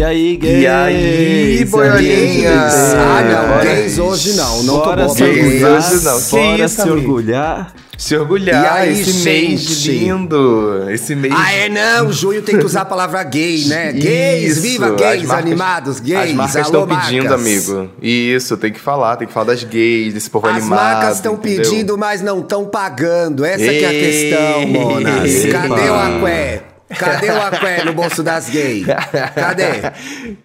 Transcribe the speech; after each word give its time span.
E 0.00 0.02
aí, 0.02 0.36
gays? 0.38 0.62
E 0.62 0.66
aí, 0.66 1.64
boiolinhas? 1.66 2.74
Ah, 2.94 3.22
não, 3.22 3.48
Bora. 3.48 3.64
gays 3.66 3.98
hoje 3.98 4.32
não. 4.32 4.62
Não 4.62 4.78
tô 4.78 4.84
Bora 4.86 5.04
bom 5.04 5.10
se 5.10 5.18
pra 5.22 5.26
gays 5.28 5.44
orgulhar, 5.62 5.76
hoje 5.76 6.04
não. 6.04 6.20
Que 6.22 6.30
Bora 6.30 6.64
isso, 6.64 6.74
se 6.74 6.80
amigo? 6.80 6.96
orgulhar. 6.96 7.74
Se 7.98 8.16
orgulhar, 8.16 8.64
E 8.64 8.78
aí, 8.88 9.00
esse 9.02 9.12
mês 9.24 9.84
lindo. 9.84 10.86
Esse 10.90 11.14
mês. 11.14 11.34
Ah, 11.36 11.52
é 11.52 11.68
não, 11.68 12.10
junho 12.10 12.40
tem 12.40 12.56
que 12.58 12.64
usar 12.64 12.80
a 12.80 12.84
palavra 12.86 13.22
gay, 13.24 13.66
né? 13.66 13.92
Gays, 13.92 14.52
Isso, 14.52 14.62
viva 14.62 14.86
as 14.86 14.96
gays, 14.96 15.22
marcas- 15.24 15.44
animados, 15.46 16.00
gays. 16.00 16.30
As 16.30 16.32
marcas 16.34 16.64
estão 16.64 16.86
pedindo, 16.86 17.24
marcas. 17.28 17.40
amigo. 17.46 17.90
Isso, 18.00 18.56
tem 18.56 18.72
que 18.72 18.80
falar, 18.80 19.16
tem 19.16 19.28
que 19.28 19.34
falar 19.34 19.46
das 19.48 19.64
gays, 19.64 20.14
desse 20.14 20.30
povo 20.30 20.46
As 20.46 20.56
animado. 20.56 20.78
marcas 20.80 21.16
estão 21.16 21.36
pedindo, 21.36 21.98
mas 21.98 22.22
não 22.22 22.40
estão 22.40 22.64
pagando. 22.64 23.44
Essa 23.44 23.64
que 23.70 23.84
é 23.84 23.86
a 23.86 23.90
questão, 23.90 24.66
monas. 24.66 25.44
Cadê 25.52 25.90
o 25.90 25.94
aqué? 25.94 26.62
Cadê 26.98 27.30
o 27.30 27.42
aqué 27.42 27.84
no 27.84 27.92
bolso 27.92 28.22
das 28.22 28.48
gays? 28.48 28.86
Cadê? 28.86 29.80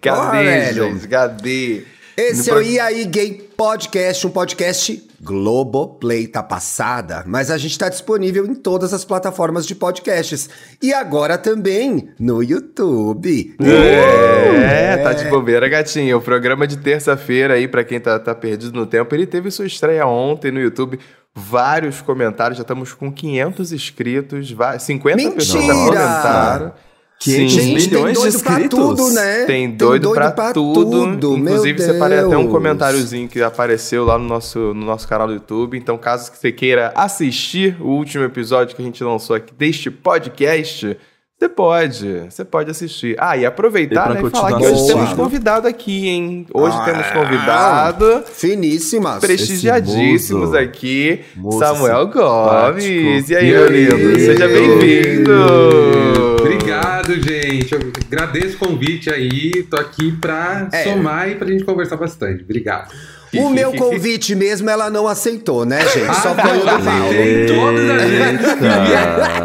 Porra, 0.00 0.72
gente? 0.72 1.08
Cadê? 1.08 1.82
Esse 2.16 2.50
é 2.50 2.54
No 2.54 2.60
o 2.60 2.62
E 2.62 2.80
aí 2.80 3.04
Gay 3.04 3.45
Podcast, 3.56 4.26
um 4.26 4.30
podcast 4.30 5.08
Globoplay 5.20 6.26
tá 6.26 6.42
passada, 6.42 7.24
mas 7.26 7.50
a 7.50 7.56
gente 7.56 7.78
tá 7.78 7.88
disponível 7.88 8.44
em 8.44 8.54
todas 8.54 8.92
as 8.92 9.02
plataformas 9.02 9.66
de 9.66 9.74
podcasts 9.74 10.50
e 10.82 10.92
agora 10.92 11.38
também 11.38 12.10
no 12.20 12.42
YouTube. 12.42 13.56
É, 13.58 14.98
tá 14.98 15.14
de 15.14 15.24
bobeira, 15.30 15.68
gatinho. 15.70 16.18
O 16.18 16.20
programa 16.20 16.66
de 16.66 16.76
terça-feira 16.76 17.54
aí, 17.54 17.66
pra 17.66 17.82
quem 17.82 17.98
tá, 17.98 18.18
tá 18.18 18.34
perdido 18.34 18.78
no 18.78 18.84
tempo, 18.84 19.14
ele 19.14 19.26
teve 19.26 19.50
sua 19.50 19.66
estreia 19.66 20.06
ontem 20.06 20.50
no 20.52 20.60
YouTube. 20.60 20.98
Vários 21.34 22.00
comentários, 22.02 22.58
já 22.58 22.62
estamos 22.62 22.92
com 22.94 23.10
500 23.12 23.72
inscritos, 23.72 24.50
va- 24.52 24.78
50 24.78 25.30
pessoas 25.32 25.64
já 25.66 25.74
Mentira! 25.74 26.00
comentaram. 26.00 26.72
500 27.18 27.52
Sim. 27.52 27.58
Tem 27.58 27.74
milhões 27.74 27.82
de 27.84 27.90
doido 27.90 28.42
pra 28.42 28.52
inscritos. 28.52 28.78
tudo, 28.78 29.10
né? 29.10 29.44
Tem 29.46 29.70
doido, 29.70 30.12
pra, 30.12 30.30
tudo. 30.52 30.84
tudo, 30.84 31.36
meu 31.38 31.54
Inclusive, 31.54 31.82
separei 31.82 32.18
até 32.18 32.36
um 32.36 32.48
comentáriozinho 32.48 33.26
que 33.28 33.42
apareceu 33.42 34.04
lá 34.04 34.18
no 34.18 34.26
nosso, 34.28 34.58
no 34.58 34.84
nosso 34.84 35.08
canal 35.08 35.26
do 35.26 35.32
YouTube. 35.32 35.78
Então, 35.78 35.96
caso 35.96 36.30
você 36.32 36.52
queira 36.52 36.92
assistir 36.94 37.76
o 37.80 37.88
último 37.88 38.24
episódio 38.24 38.76
que 38.76 38.82
a 38.82 38.84
gente 38.84 39.02
lançou 39.02 39.34
aqui 39.34 39.52
deste 39.54 39.90
podcast, 39.90 40.96
você 41.38 41.48
pode. 41.48 42.20
Você 42.30 42.44
pode 42.44 42.70
assistir. 42.70 43.16
Ah, 43.18 43.36
e 43.36 43.44
aproveitar 43.44 44.04
pra 44.04 44.14
né, 44.14 44.20
e 44.20 44.22
continuar 44.22 44.50
falar 44.50 44.60
que 44.60 44.66
hoje 44.66 44.86
temos 44.86 45.12
convidado 45.12 45.68
aqui, 45.68 46.08
hein? 46.08 46.46
Hoje 46.52 46.76
Ah, 46.78 46.84
temos 46.84 47.06
convidado. 47.08 48.24
Finíssimas. 48.26 49.20
Prestigiadíssimos 49.20 50.54
aqui, 50.54 51.20
Moço 51.34 51.58
Samuel 51.58 52.06
Gomes. 52.08 53.28
E 53.28 53.36
aí, 53.36 53.50
meu 53.50 53.68
lindo? 53.68 54.18
Seja 54.18 54.48
bem-vindo! 54.48 56.25
Obrigado, 56.56 57.14
gente. 57.22 57.72
Eu 57.74 57.92
agradeço 58.06 58.56
o 58.56 58.58
convite 58.58 59.10
aí. 59.10 59.62
Tô 59.70 59.76
aqui 59.76 60.12
pra 60.12 60.68
É. 60.72 60.84
somar 60.84 61.28
e 61.30 61.34
pra 61.34 61.46
gente 61.46 61.64
conversar 61.64 61.96
bastante. 61.96 62.42
Obrigado. 62.42 62.92
O 63.34 63.50
meu 63.50 63.72
convite 63.72 64.34
mesmo 64.34 64.70
ela 64.70 64.88
não 64.88 65.06
aceitou, 65.06 65.64
né, 65.66 65.80
gente? 65.88 66.14
Só 66.22 66.30
Ah, 66.30 66.34
foi 66.34 66.58
o 66.58 66.64
não, 66.64 66.78
do 66.78 66.88
aceitei 66.88 67.46
todas 67.46 67.90
as 67.90 68.02
vezes. 68.10 68.40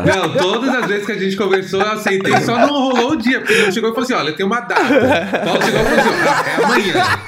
Não, 0.05 0.33
todas 0.37 0.75
as 0.75 0.85
vezes 0.85 1.05
que 1.05 1.11
a 1.11 1.17
gente 1.17 1.35
conversou, 1.35 1.81
eu 1.81 1.91
aceitei. 1.91 2.37
Só 2.41 2.57
não 2.57 2.67
rolou 2.67 3.11
o 3.11 3.15
dia, 3.17 3.39
porque 3.39 3.53
ele 3.53 3.71
chegou 3.71 3.89
e 3.89 3.93
falou 3.93 4.03
assim: 4.05 4.13
olha, 4.13 4.33
tem 4.33 4.45
uma 4.45 4.59
data. 4.61 4.81
Paulo 4.83 5.61
chegou 5.63 5.81
e 5.81 5.85
falou 5.85 5.99
assim: 5.99 6.19
é 6.61 6.63
amanhã. 6.63 7.19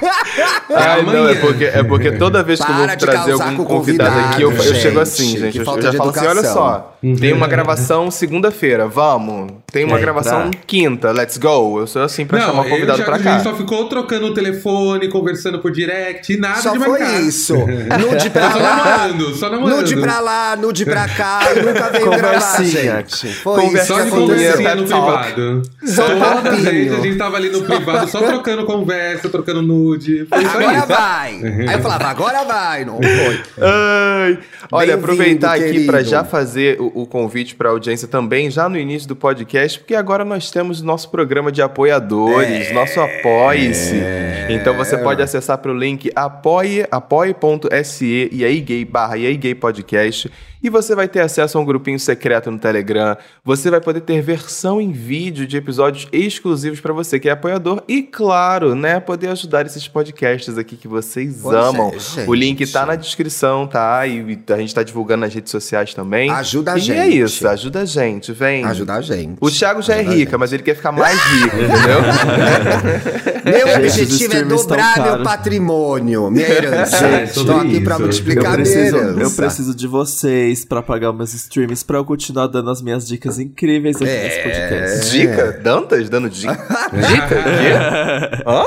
É 0.70 0.76
Ai, 0.76 1.02
não, 1.04 1.14
é 1.14 1.20
amanhã. 1.20 1.40
porque, 1.42 1.64
é 1.66 1.84
porque 1.84 2.12
toda 2.14 2.44
vez 2.44 2.60
que 2.60 2.66
eu 2.66 2.76
Para 2.76 2.88
vou 2.88 2.96
de 2.96 3.06
trazer 3.06 3.32
algum 3.34 3.64
convidado 3.66 4.20
aqui, 4.20 4.42
eu, 4.44 4.52
eu 4.52 4.62
gente. 4.64 4.80
chego 4.80 5.00
assim, 5.00 5.38
gente. 5.38 5.58
Eu, 5.60 5.66
falta 5.66 5.82
já 5.82 5.94
falo 5.94 6.10
assim: 6.12 6.28
olha 6.28 6.44
só, 6.44 6.98
tem 7.20 7.34
uma 7.34 7.48
gravação 7.48 8.10
segunda-feira, 8.12 8.88
vamos. 8.88 9.52
Tem 9.72 9.84
uma 9.86 9.96
Quer 9.98 10.02
gravação 10.04 10.48
entrar? 10.48 10.62
quinta, 10.68 11.12
let's 11.12 11.38
go. 11.38 11.80
Eu 11.80 11.88
sou 11.88 12.04
assim 12.04 12.26
pra 12.26 12.40
Não, 12.40 12.46
chamar 12.48 12.62
o 12.62 12.66
eu 12.66 12.70
convidado 12.70 13.00
já- 13.00 13.06
pra 13.06 13.16
a 13.16 13.18
gente 13.20 13.44
só 13.44 13.52
cá. 13.52 13.58
ficou 13.58 13.86
trocando 13.90 14.28
o 14.28 14.34
telefone, 14.34 15.10
conversando 15.10 15.60
por 15.60 15.72
direct 15.72 16.32
e 16.34 16.38
nada 16.38 16.53
Só 16.62 16.72
de 16.74 16.80
foi 16.80 17.00
marcar. 17.00 17.22
isso. 17.22 17.56
Nude 18.00 18.30
pra 18.30 18.52
Só 18.52 18.58
lá, 18.60 18.76
namorando, 18.76 19.36
só 19.36 19.50
namorando. 19.50 19.78
nude 19.80 19.96
pra 19.98 20.20
lá, 20.20 20.56
nude 20.56 20.86
pra 20.86 21.08
cá 21.08 21.40
nunca 21.56 21.90
veio 21.90 22.10
gravar, 22.12 22.58
Conversinha. 22.58 22.98
gente. 22.98 23.28
Foi 23.36 23.62
Conversa 23.62 23.84
isso 23.84 23.94
Só 23.94 24.02
de 24.04 24.10
Conversinha, 24.12 24.76
no 24.76 24.84
privado. 24.84 25.62
Só 25.86 26.06
Toda 26.08 26.50
a 26.52 27.02
gente 27.02 27.18
tava 27.18 27.38
ali 27.38 27.50
no 27.50 27.62
privado, 27.64 28.10
só 28.10 28.20
trocando 28.22 28.66
conversa, 28.66 29.30
trocando 29.30 29.62
nude. 29.62 30.26
Foi 30.26 30.40
isso 30.44 30.58
Agora 30.58 30.82
aí. 30.82 30.88
vai. 30.88 31.68
Aí 31.70 31.76
eu 31.76 31.82
falava, 31.82 32.06
agora 32.08 32.44
vai. 32.44 32.86
Não 32.86 32.98
foi. 33.02 33.42
Ai. 33.62 34.40
Olha, 34.72 34.96
aproveitar 34.96 35.54
aqui 35.56 35.64
querido. 35.66 35.86
para 35.86 36.04
já 36.04 36.24
fazer 36.24 36.80
o, 36.80 37.02
o 37.02 37.06
convite 37.06 37.56
para 37.56 37.70
a 37.70 37.72
audiência 37.72 38.08
também, 38.08 38.50
já 38.50 38.68
no 38.70 38.78
início 38.78 39.08
do 39.08 39.16
podcast, 39.16 39.80
porque 39.80 39.96
agora 39.96 40.24
nós 40.26 40.50
temos 40.52 40.82
nosso 40.82 41.10
programa 41.10 41.52
de 41.52 41.62
apoiadores, 41.62 42.68
É. 42.70 42.74
nosso 42.74 43.00
Apoie-se. 43.00 44.02
Então 44.50 44.76
você 44.76 44.98
pode 44.98 45.22
acessar 45.22 45.58
para 45.58 45.72
o 45.72 45.78
link 45.78 46.12
apoie, 46.34 46.88
apoie.se 46.90 48.30
e 48.32 48.44
aí 48.44 48.60
gay 48.60 48.84
barra 48.84 49.18
e 49.18 49.28
aí 49.28 49.38
gay 49.38 49.54
podcast 49.54 50.32
e 50.64 50.70
você 50.70 50.96
vai 50.96 51.10
ter 51.10 51.20
acesso 51.20 51.58
a 51.58 51.62
um 51.62 51.66
grupinho 51.66 52.00
secreto 52.00 52.50
no 52.50 52.58
Telegram. 52.58 53.18
Você 53.44 53.70
vai 53.70 53.82
poder 53.82 54.00
ter 54.00 54.22
versão 54.22 54.80
em 54.80 54.94
vídeo 54.94 55.46
de 55.46 55.58
episódios 55.58 56.08
exclusivos 56.10 56.80
para 56.80 56.94
você 56.94 57.20
que 57.20 57.28
é 57.28 57.34
apoiador 57.34 57.84
e 57.86 58.02
claro, 58.02 58.74
né, 58.74 58.98
poder 59.02 59.28
ajudar 59.28 59.66
esses 59.66 59.86
podcasts 59.90 60.58
aqui 60.58 60.78
que 60.78 60.88
vocês 60.88 61.40
Pois 61.44 61.54
é, 61.54 61.60
amam. 61.60 61.92
gente. 61.92 62.30
o 62.30 62.34
link 62.34 62.66
tá 62.72 62.86
na 62.86 62.96
descrição, 62.96 63.68
tá? 63.68 64.08
E 64.08 64.40
a 64.48 64.58
gente 64.58 64.74
tá 64.74 64.84
divulgando 64.84 65.26
nas 65.26 65.34
redes 65.34 65.52
sociais 65.52 65.94
também. 65.94 66.32
Ajuda 66.32 66.72
a 66.74 66.78
e 66.78 66.80
gente. 66.80 66.98
é 66.98 67.08
isso, 67.10 67.46
ajuda 67.46 67.82
a 67.82 67.86
gente, 67.86 68.32
vem. 68.32 68.64
Ajuda 68.64 68.94
a 68.94 69.02
gente. 69.02 69.38
O 69.42 69.52
Thiago 69.52 69.82
já 69.82 69.96
é 69.96 70.00
Ajuda 70.00 70.14
a 70.14 70.16
rica, 70.16 70.38
mas 70.38 70.54
ele 70.54 70.64
quer 70.64 70.76
ficar 70.76 70.94
mais 70.94 71.20
rico, 71.26 71.58
entendeu? 71.58 73.34
Meu 73.44 73.76
objetivo 73.76 74.34
é 74.34 74.44
dobrar 74.44 75.00
meu 75.02 75.24
patrimônio, 75.24 76.23
minha 76.32 76.48
herança. 76.48 77.06
É, 77.08 77.24
Estou 77.24 77.58
aqui 77.60 77.78
isso. 77.78 77.90
Eu 77.90 78.00
multiplicar 78.00 78.44
minha 78.44 78.56
preciso, 78.56 78.98
herança. 78.98 79.20
eu 79.22 79.32
preciso 79.32 79.76
de 79.76 79.88
vocês 79.88 80.66
pra 80.66 80.82
pagar 80.82 81.12
meus 81.14 81.34
streams, 81.34 81.84
pra 81.86 81.98
eu 81.98 82.06
continuar 82.06 82.48
dando 82.48 82.70
as 82.70 82.82
minhas 82.82 83.08
dicas 83.08 83.40
incríveis 83.40 83.96
aqui 83.96 84.06
nesse 84.06 84.42
podcast. 84.44 85.12
Dica? 85.12 85.60
Dantas 85.64 86.10
dando 86.10 86.30
dica? 86.30 86.54
Dica? 86.54 87.36
O 87.40 87.44
quê? 87.44 88.44
Hã? 88.48 88.64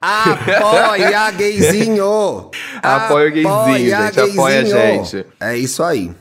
Apoia, 0.00 1.30
gayzinho! 1.32 2.50
Apoia 2.82 3.28
o 3.28 3.32
gayzinho, 3.32 3.90
gente, 3.90 4.20
apoia 4.20 4.60
a 4.60 4.62
gayzinho. 4.62 5.04
gente. 5.04 5.26
É 5.40 5.56
isso 5.56 5.82
aí. 5.82 6.12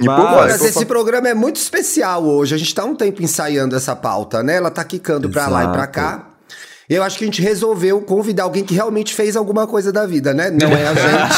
E 0.00 0.04
por 0.04 0.16
Mas- 0.18 0.52
Mas 0.60 0.64
esse 0.64 0.84
programa 0.84 1.28
é 1.28 1.34
muito 1.34 1.56
especial 1.56 2.24
hoje. 2.24 2.54
A 2.54 2.58
gente 2.58 2.74
tá 2.74 2.84
um 2.84 2.94
tempo 2.94 3.22
ensaiando 3.22 3.74
essa 3.76 3.94
pauta, 3.94 4.42
né? 4.42 4.56
Ela 4.56 4.70
tá 4.70 4.82
quicando 4.84 5.30
pra 5.30 5.46
lá 5.46 5.60
e 5.64 5.68
pra 5.68 5.74
Exato. 5.76 5.92
cá. 5.92 6.28
Eu 6.88 7.02
acho 7.02 7.18
que 7.18 7.24
a 7.24 7.26
gente 7.26 7.40
resolveu 7.40 8.00
convidar 8.00 8.44
alguém 8.44 8.64
que 8.64 8.74
realmente 8.74 9.14
fez 9.14 9.36
alguma 9.36 9.66
coisa 9.66 9.92
da 9.92 10.04
vida, 10.06 10.34
né? 10.34 10.50
Não 10.50 10.68
é 10.68 10.88
a 10.88 10.94
gente. 10.94 11.34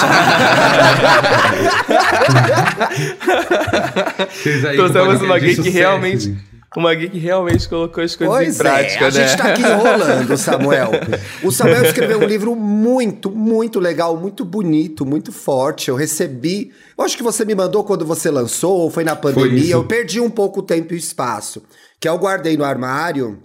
Trouxemos 4.77 5.19
com 5.19 5.25
uma 5.25 5.41
de 5.41 5.62
que 5.62 5.71
realmente. 5.71 6.34
Uma 6.77 6.93
gay 6.93 7.09
que 7.09 7.19
realmente 7.19 7.69
colocou 7.69 8.03
as 8.03 8.16
coisas 8.16 8.34
Pois 8.34 8.56
em 8.56 8.59
prática, 8.59 9.04
é, 9.04 9.09
a 9.09 9.10
né? 9.12 9.28
gente 9.28 9.37
tá 9.37 9.53
aqui 9.53 9.62
enrolando, 9.62 10.37
Samuel. 10.37 10.91
O 11.44 11.53
Samuel 11.53 11.84
escreveu 11.84 12.19
um 12.19 12.25
livro 12.25 12.56
muito, 12.56 13.31
muito 13.31 13.78
legal, 13.78 14.16
muito 14.16 14.44
bonito, 14.44 15.06
muito 15.06 15.31
forte. 15.31 15.88
Eu 15.88 15.94
recebi. 15.94 16.72
Eu 16.99 17.04
acho 17.04 17.16
que 17.16 17.22
você 17.22 17.44
me 17.44 17.54
mandou 17.54 17.84
quando 17.84 18.04
você 18.04 18.28
lançou, 18.28 18.77
ou 18.77 18.91
foi 18.91 19.04
na 19.04 19.15
pandemia. 19.15 19.60
isso. 19.60 19.72
eu 19.72 19.84
perdi 19.84 20.21
um 20.21 20.31
pouco 20.31 20.60
o 20.60 20.62
tempo 20.62 20.93
e 20.93 20.97
o 20.97 20.99
espaço. 20.99 21.62
Que 22.00 22.09
eu 22.09 22.19
guardei 22.19 22.56
no 22.56 22.65
armário. 22.65 23.38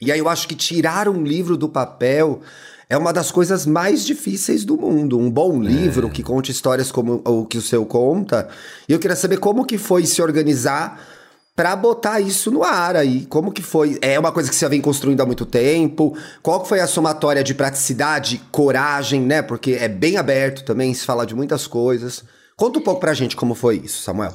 E 0.00 0.10
aí 0.10 0.18
eu 0.18 0.28
acho 0.28 0.48
que 0.48 0.54
tirar 0.54 1.08
um 1.08 1.22
livro 1.24 1.56
do 1.56 1.68
papel 1.68 2.40
é 2.88 2.96
uma 2.96 3.12
das 3.12 3.30
coisas 3.30 3.66
mais 3.66 4.04
difíceis 4.04 4.64
do 4.64 4.76
mundo. 4.76 5.18
Um 5.18 5.30
bom 5.30 5.60
livro 5.60 6.10
que 6.10 6.22
conte 6.22 6.50
histórias 6.50 6.90
como 6.90 7.22
o 7.24 7.44
que 7.44 7.58
o 7.58 7.62
seu 7.62 7.84
conta. 7.84 8.48
E 8.88 8.92
eu 8.92 8.98
queria 8.98 9.16
saber 9.16 9.36
como 9.36 9.64
que 9.64 9.78
foi 9.78 10.06
se 10.06 10.20
organizar 10.22 11.00
Pra 11.60 11.76
botar 11.76 12.20
isso 12.20 12.50
no 12.50 12.64
ar 12.64 12.96
aí. 12.96 13.26
Como 13.26 13.52
que 13.52 13.60
foi? 13.60 13.98
É 14.00 14.18
uma 14.18 14.32
coisa 14.32 14.48
que 14.48 14.56
você 14.56 14.66
vem 14.66 14.80
construindo 14.80 15.20
há 15.20 15.26
muito 15.26 15.44
tempo? 15.44 16.16
Qual 16.42 16.62
que 16.62 16.68
foi 16.68 16.80
a 16.80 16.86
somatória 16.86 17.44
de 17.44 17.52
praticidade, 17.52 18.40
coragem, 18.50 19.20
né? 19.20 19.42
Porque 19.42 19.72
é 19.72 19.86
bem 19.86 20.16
aberto 20.16 20.64
também, 20.64 20.94
se 20.94 21.04
fala 21.04 21.26
de 21.26 21.34
muitas 21.34 21.66
coisas. 21.66 22.24
Conta 22.56 22.78
um 22.78 22.82
pouco 22.82 23.00
pra 23.00 23.12
gente 23.12 23.36
como 23.36 23.54
foi 23.54 23.76
isso, 23.84 24.00
Samuel. 24.02 24.32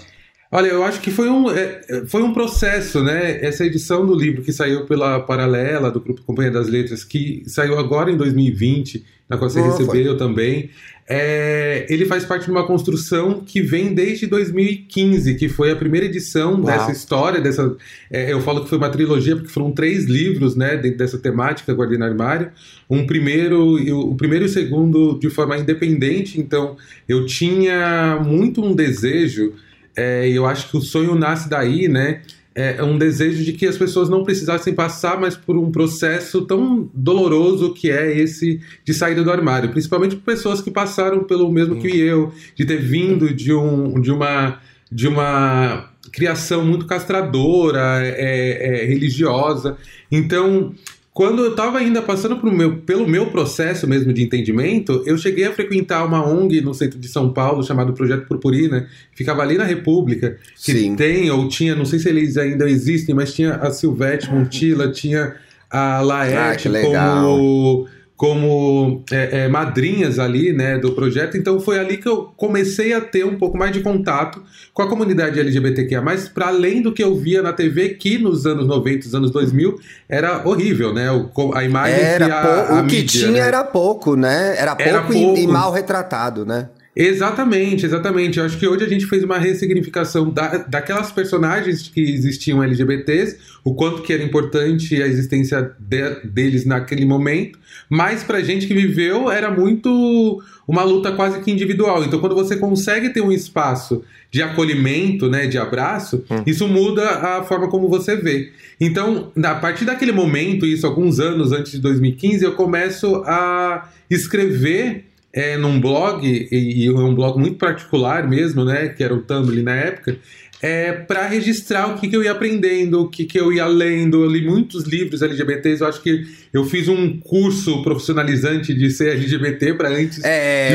Olha, 0.55 0.67
eu 0.67 0.85
acho 0.85 1.01
que 1.01 1.11
foi 1.11 1.27
um, 1.27 1.51
é, 1.51 2.05
foi 2.07 2.23
um 2.23 2.31
processo, 2.31 3.03
né? 3.03 3.45
Essa 3.45 3.65
edição 3.65 4.05
do 4.05 4.15
livro 4.15 4.41
que 4.41 4.53
saiu 4.53 4.85
pela 4.85 5.19
Paralela, 5.19 5.91
do 5.91 5.99
Grupo 5.99 6.21
Companhia 6.21 6.49
das 6.49 6.69
Letras, 6.69 7.03
que 7.03 7.43
saiu 7.45 7.77
agora 7.77 8.09
em 8.09 8.15
2020, 8.15 9.03
na 9.27 9.37
qual 9.37 9.49
você 9.49 9.59
recebeu 9.59 10.15
também, 10.15 10.69
é, 11.09 11.85
ele 11.89 12.05
faz 12.05 12.23
parte 12.23 12.45
de 12.45 12.51
uma 12.51 12.65
construção 12.65 13.41
que 13.41 13.61
vem 13.61 13.93
desde 13.93 14.27
2015, 14.27 15.35
que 15.35 15.49
foi 15.49 15.71
a 15.71 15.75
primeira 15.75 16.05
edição 16.05 16.53
Uau. 16.53 16.63
dessa 16.63 16.89
história, 16.89 17.41
dessa. 17.41 17.75
é, 18.09 18.31
eu 18.31 18.39
falo 18.39 18.63
que 18.63 18.69
foi 18.69 18.77
uma 18.77 18.89
trilogia, 18.89 19.35
porque 19.35 19.49
foram 19.49 19.73
três 19.73 20.05
livros, 20.05 20.55
né, 20.55 20.77
dentro 20.77 20.99
dessa 20.99 21.17
temática, 21.17 21.73
Guardei 21.73 21.97
no 21.97 22.05
Armário. 22.05 22.49
Um 22.89 23.05
primeiro, 23.05 23.77
e 23.77 23.91
o 23.91 24.11
o 24.11 24.15
primeiro 24.15 24.45
e 24.45 24.47
o 24.47 24.49
segundo 24.49 25.19
de 25.19 25.29
forma 25.29 25.57
independente, 25.57 26.39
então 26.39 26.77
eu 27.09 27.25
tinha 27.25 28.21
muito 28.25 28.63
um 28.63 28.73
desejo 28.73 29.53
é, 29.95 30.27
eu 30.29 30.45
acho 30.45 30.69
que 30.69 30.77
o 30.77 30.81
sonho 30.81 31.15
nasce 31.15 31.49
daí, 31.49 31.87
né? 31.87 32.21
é, 32.55 32.81
um 32.81 32.97
desejo 32.97 33.43
de 33.43 33.51
que 33.51 33.67
as 33.67 33.77
pessoas 33.77 34.07
não 34.07 34.23
precisassem 34.23 34.73
passar 34.73 35.19
mais 35.19 35.35
por 35.35 35.57
um 35.57 35.69
processo 35.69 36.41
tão 36.43 36.89
doloroso 36.93 37.73
que 37.73 37.91
é 37.91 38.17
esse 38.17 38.61
de 38.85 38.93
saída 38.93 39.21
do 39.21 39.29
armário, 39.29 39.69
principalmente 39.69 40.15
pessoas 40.15 40.61
que 40.61 40.71
passaram 40.71 41.25
pelo 41.25 41.51
mesmo 41.51 41.75
que 41.81 41.99
eu, 41.99 42.31
de 42.55 42.65
ter 42.65 42.77
vindo 42.77 43.33
de, 43.33 43.53
um, 43.53 43.99
de 43.99 44.09
uma 44.09 44.61
de 44.89 45.07
uma 45.07 45.89
criação 46.13 46.63
muito 46.63 46.85
castradora, 46.85 47.99
é, 48.01 48.83
é, 48.83 48.85
religiosa. 48.85 49.77
Então, 50.09 50.73
quando 51.15 51.45
eu 51.45 51.51
estava 51.51 51.77
ainda 51.77 52.01
passando 52.01 52.37
meu, 52.51 52.79
pelo 52.79 53.07
meu 53.07 53.27
processo 53.27 53.87
mesmo 53.87 54.11
de 54.11 54.21
entendimento, 54.21 55.01
eu 55.05 55.17
cheguei 55.17 55.45
a 55.45 55.53
frequentar 55.53 56.05
uma 56.05 56.27
ONG 56.27 56.59
no 56.59 56.73
centro 56.73 56.99
de 56.99 57.07
São 57.07 57.31
Paulo 57.31 57.63
chamado 57.63 57.93
Projeto 57.93 58.27
Purpurina, 58.27 58.85
ficava 59.13 59.41
ali 59.41 59.57
na 59.57 59.63
República, 59.63 60.37
que 60.61 60.73
Sim. 60.73 60.93
tem 60.97 61.31
ou 61.31 61.47
tinha, 61.47 61.73
não 61.73 61.85
sei 61.85 61.99
se 61.99 62.09
eles 62.09 62.35
ainda 62.35 62.69
existem, 62.69 63.15
mas 63.15 63.33
tinha 63.33 63.55
a 63.55 63.71
Silvete 63.71 64.29
Montilla, 64.29 64.91
tinha 64.91 65.35
a 65.71 66.01
Laerte 66.01 66.67
ah, 66.67 66.81
como 66.81 67.87
como 68.17 69.03
é, 69.11 69.41
é, 69.41 69.47
madrinhas 69.47 70.19
ali, 70.19 70.53
né, 70.53 70.77
do 70.77 70.93
projeto. 70.93 71.35
Então 71.35 71.59
foi 71.59 71.77
ali 71.77 71.97
que 71.97 72.07
eu 72.07 72.33
comecei 72.37 72.93
a 72.93 73.01
ter 73.01 73.25
um 73.25 73.37
pouco 73.37 73.57
mais 73.57 73.71
de 73.73 73.81
contato 73.81 74.41
com 74.73 74.81
a 74.81 74.87
comunidade 74.87 75.39
LGBTQIA+, 75.39 76.01
para 76.33 76.47
além 76.47 76.81
do 76.81 76.93
que 76.93 77.03
eu 77.03 77.15
via 77.15 77.41
na 77.41 77.51
TV, 77.51 77.89
que 77.89 78.17
nos 78.17 78.45
anos 78.45 78.67
90, 78.67 79.05
nos 79.05 79.15
anos 79.15 79.31
2000, 79.31 79.77
era 80.07 80.47
horrível, 80.47 80.93
né, 80.93 81.09
a 81.53 81.63
imagem 81.63 81.99
era 81.99 82.33
a, 82.33 82.79
a 82.79 82.81
O 82.81 82.87
que 82.87 82.97
mídia, 82.97 83.19
tinha 83.19 83.31
né? 83.31 83.39
era 83.39 83.63
pouco, 83.63 84.15
né, 84.15 84.55
era 84.57 84.75
pouco, 84.75 84.89
era 84.89 85.01
pouco. 85.01 85.37
E, 85.37 85.43
e 85.43 85.47
mal 85.47 85.71
retratado, 85.71 86.45
né. 86.45 86.69
Exatamente, 86.95 87.85
exatamente. 87.85 88.39
Eu 88.39 88.45
acho 88.45 88.57
que 88.57 88.65
hoje 88.65 88.85
a 88.85 88.87
gente 88.87 89.05
fez 89.05 89.21
uma 89.21 89.37
ressignificação 89.37 90.29
da, 90.29 90.59
daquelas 90.59 91.11
personagens 91.11 91.89
que 91.89 91.99
existiam 91.99 92.63
LGBTs, 92.63 93.37
o 93.65 93.75
quanto 93.75 94.01
que 94.01 94.13
era 94.13 94.23
importante 94.23 95.01
a 95.03 95.05
existência 95.05 95.75
de, 95.77 96.21
deles 96.23 96.65
naquele 96.65 97.05
momento, 97.05 97.59
mas 97.89 98.23
pra 98.23 98.41
gente 98.41 98.65
que 98.65 98.73
viveu 98.73 99.29
era 99.29 99.51
muito 99.51 100.41
uma 100.65 100.83
luta 100.83 101.11
quase 101.11 101.41
que 101.41 101.51
individual. 101.51 102.05
Então 102.05 102.19
quando 102.19 102.33
você 102.33 102.55
consegue 102.55 103.09
ter 103.09 103.21
um 103.21 103.31
espaço 103.31 104.01
de 104.31 104.41
acolhimento, 104.41 105.29
né, 105.29 105.47
de 105.47 105.57
abraço, 105.57 106.23
hum. 106.31 106.43
isso 106.45 106.65
muda 106.65 107.09
a 107.09 107.43
forma 107.43 107.67
como 107.67 107.89
você 107.89 108.15
vê. 108.15 108.51
Então, 108.79 109.31
a 109.43 109.55
partir 109.55 109.85
daquele 109.85 110.11
momento, 110.11 110.65
isso 110.65 110.85
alguns 110.85 111.19
anos 111.19 111.51
antes 111.51 111.73
de 111.73 111.79
2015, 111.79 112.43
eu 112.43 112.53
começo 112.53 113.23
a 113.25 113.89
escrever 114.09 115.05
é, 115.35 115.57
num 115.57 115.81
blog, 115.81 116.25
e, 116.25 116.85
e 116.85 116.89
um 116.89 117.13
blog 117.13 117.37
muito 117.37 117.57
particular 117.57 118.25
mesmo, 118.25 118.63
né, 118.63 118.87
que 118.87 119.03
era 119.03 119.13
o 119.13 119.21
Tumblr 119.21 119.61
na 119.61 119.75
época, 119.75 120.17
é, 120.65 120.91
para 120.93 121.27
registrar 121.27 121.85
o 121.91 121.93
que, 121.99 122.07
que 122.07 122.15
eu 122.15 122.23
ia 122.23 122.31
aprendendo, 122.31 123.01
o 123.01 123.07
que, 123.07 123.23
que 123.23 123.39
eu 123.39 123.53
ia 123.53 123.67
lendo. 123.67 124.23
Eu 124.23 124.27
li 124.31 124.43
muitos 124.43 124.83
livros 124.83 125.21
LGBTs. 125.21 125.79
Eu 125.79 125.87
acho 125.87 126.01
que 126.01 126.23
eu 126.51 126.65
fiz 126.65 126.87
um 126.87 127.19
curso 127.19 127.83
profissionalizante 127.83 128.73
de 128.73 128.89
ser 128.89 129.11
LGBT 129.11 129.75
para 129.75 129.89
antes. 129.89 130.23
É. 130.23 130.69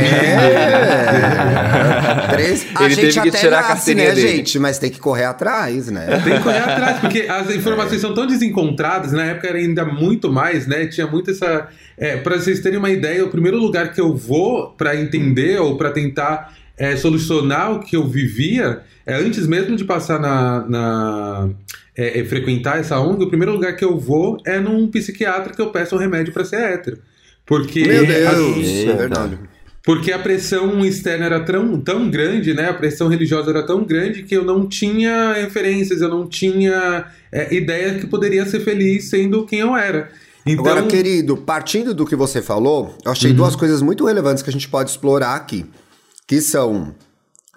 De 2.29 2.37
Três... 2.37 2.67
A 2.73 2.85
Ele 2.85 2.95
gente 2.95 3.15
teve 3.15 3.31
que 3.33 3.37
tirar 3.37 3.69
nasce, 3.69 3.91
a 3.91 3.95
né, 3.97 4.13
dele. 4.15 4.29
gente? 4.29 4.61
Mas 4.61 4.79
tem 4.79 4.91
que 4.93 5.01
correr 5.01 5.25
atrás, 5.25 5.91
né? 5.91 6.21
Tem 6.23 6.35
que 6.35 6.41
correr 6.41 6.59
atrás, 6.59 7.01
porque 7.01 7.27
as 7.29 7.53
informações 7.53 7.97
é. 7.97 7.99
são 7.99 8.15
tão 8.15 8.29
desencontradas. 8.29 9.11
Na 9.11 9.25
época 9.25 9.49
era 9.49 9.59
ainda 9.59 9.85
muito 9.85 10.31
mais, 10.31 10.69
né? 10.69 10.87
Tinha 10.87 11.09
muito 11.09 11.33
essa. 11.33 11.67
É, 11.99 12.17
para 12.17 12.39
vocês 12.39 12.61
terem 12.61 12.79
uma 12.79 12.91
ideia, 12.91 13.25
o 13.25 13.29
primeiro 13.29 13.59
lugar 13.59 13.93
que 13.93 14.01
eu 14.01 14.15
vou 14.15 14.69
para 14.69 14.95
entender 14.95 15.61
ou 15.61 15.77
para 15.77 15.91
tentar 15.91 16.60
é, 16.81 16.97
solucionar 16.97 17.73
o 17.73 17.81
que 17.81 17.95
eu 17.95 18.09
vivia 18.09 18.81
é, 19.07 19.15
antes 19.15 19.47
mesmo 19.47 19.77
de 19.77 19.85
passar 19.85 20.19
na. 20.19 20.67
na 20.67 21.49
é, 21.95 22.21
é, 22.21 22.25
frequentar 22.25 22.79
essa 22.79 22.99
ONG, 22.99 23.25
o 23.25 23.29
primeiro 23.29 23.53
lugar 23.53 23.77
que 23.77 23.85
eu 23.85 23.99
vou 23.99 24.39
é 24.47 24.59
num 24.59 24.87
psiquiatra 24.91 25.53
que 25.53 25.61
eu 25.61 25.71
peço 25.71 25.95
um 25.95 25.99
remédio 25.99 26.33
para 26.33 26.45
ser 26.45 26.57
hétero. 26.57 26.99
Porque. 27.45 27.87
Meu 27.87 28.07
Deus! 28.07 28.67
é 28.67 28.95
verdade. 28.95 29.39
Porque 29.85 30.13
a 30.13 30.19
pressão 30.19 30.85
externa 30.85 31.27
era 31.27 31.41
tão, 31.41 31.81
tão 31.81 32.11
grande, 32.11 32.55
né? 32.55 32.69
A 32.69 32.75
pressão 32.75 33.09
religiosa 33.09 33.51
era 33.51 33.63
tão 33.63 33.85
grande 33.85 34.23
que 34.23 34.35
eu 34.35 34.45
não 34.45 34.67
tinha 34.67 35.33
referências, 35.35 36.01
eu 36.01 36.09
não 36.09 36.27
tinha 36.27 37.07
é, 37.33 37.55
ideia 37.55 37.95
que 37.95 38.07
poderia 38.07 38.47
ser 38.47 38.61
feliz 38.61 39.11
sendo 39.11 39.45
quem 39.45 39.61
eu 39.61 39.77
era. 39.77 40.11
Então... 40.47 40.65
Agora, 40.65 40.87
querido, 40.87 41.37
partindo 41.37 41.93
do 41.93 42.07
que 42.07 42.17
você 42.17 42.41
falou, 42.41 42.95
eu 43.05 43.13
achei 43.13 43.31
uhum. 43.31 43.37
duas 43.37 43.57
coisas 43.57 43.83
muito 43.83 44.07
relevantes 44.07 44.43
que 44.43 44.51
a 44.51 44.53
gente 44.53 44.69
pode 44.69 44.91
explorar 44.91 45.35
aqui. 45.35 45.67
Que 46.31 46.41
são 46.41 46.95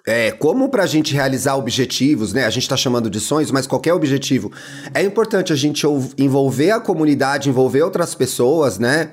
é, 0.04 0.32
como 0.32 0.68
para 0.68 0.82
a 0.82 0.86
gente 0.86 1.14
realizar 1.14 1.54
objetivos, 1.54 2.32
né? 2.32 2.44
A 2.44 2.50
gente 2.50 2.64
está 2.64 2.76
chamando 2.76 3.08
de 3.08 3.20
sonhos, 3.20 3.52
mas 3.52 3.68
qualquer 3.68 3.94
objetivo. 3.94 4.50
É 4.92 5.00
importante 5.00 5.52
a 5.52 5.56
gente 5.56 5.86
envolver 6.18 6.72
a 6.72 6.80
comunidade, 6.80 7.48
envolver 7.48 7.82
outras 7.82 8.16
pessoas, 8.16 8.76
né? 8.76 9.12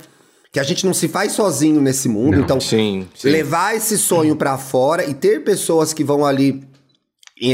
Que 0.51 0.59
a 0.59 0.63
gente 0.63 0.83
não 0.83 0.95
se 0.95 1.07
faz 1.07 1.33
sozinho 1.33 1.79
nesse 1.79 2.09
mundo. 2.09 2.37
Não, 2.37 2.43
então, 2.43 2.59
sim, 2.59 3.07
sim. 3.13 3.29
levar 3.29 3.75
esse 3.75 3.99
sonho 3.99 4.35
para 4.35 4.57
fora 4.57 5.05
e 5.05 5.13
ter 5.13 5.43
pessoas 5.43 5.93
que 5.93 6.03
vão 6.03 6.25
ali 6.25 6.67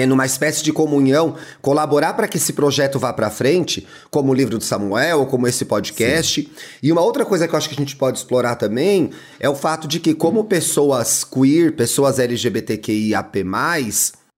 numa 0.06 0.26
espécie 0.26 0.64
de 0.64 0.74
comunhão, 0.74 1.36
colaborar 1.62 2.14
para 2.14 2.28
que 2.28 2.38
esse 2.38 2.54
projeto 2.54 3.00
vá 3.00 3.14
para 3.14 3.30
frente, 3.30 3.88
como 4.12 4.32
o 4.32 4.36
livro 4.36 4.58
do 4.58 4.64
Samuel, 4.64 5.26
como 5.26 5.48
esse 5.48 5.66
podcast. 5.66 6.42
Sim. 6.42 6.50
E 6.84 6.92
uma 6.92 7.02
outra 7.02 7.26
coisa 7.26 7.48
que 7.48 7.54
eu 7.54 7.58
acho 7.58 7.70
que 7.70 7.76
a 7.76 7.78
gente 7.80 7.96
pode 7.96 8.18
explorar 8.18 8.56
também 8.56 9.12
é 9.40 9.50
o 9.50 9.56
fato 9.56 9.88
de 9.88 10.00
que, 10.00 10.14
como 10.14 10.44
pessoas 10.44 11.24
queer, 11.24 11.76
pessoas 11.76 12.20
LGBTQIAP+, 12.20 13.46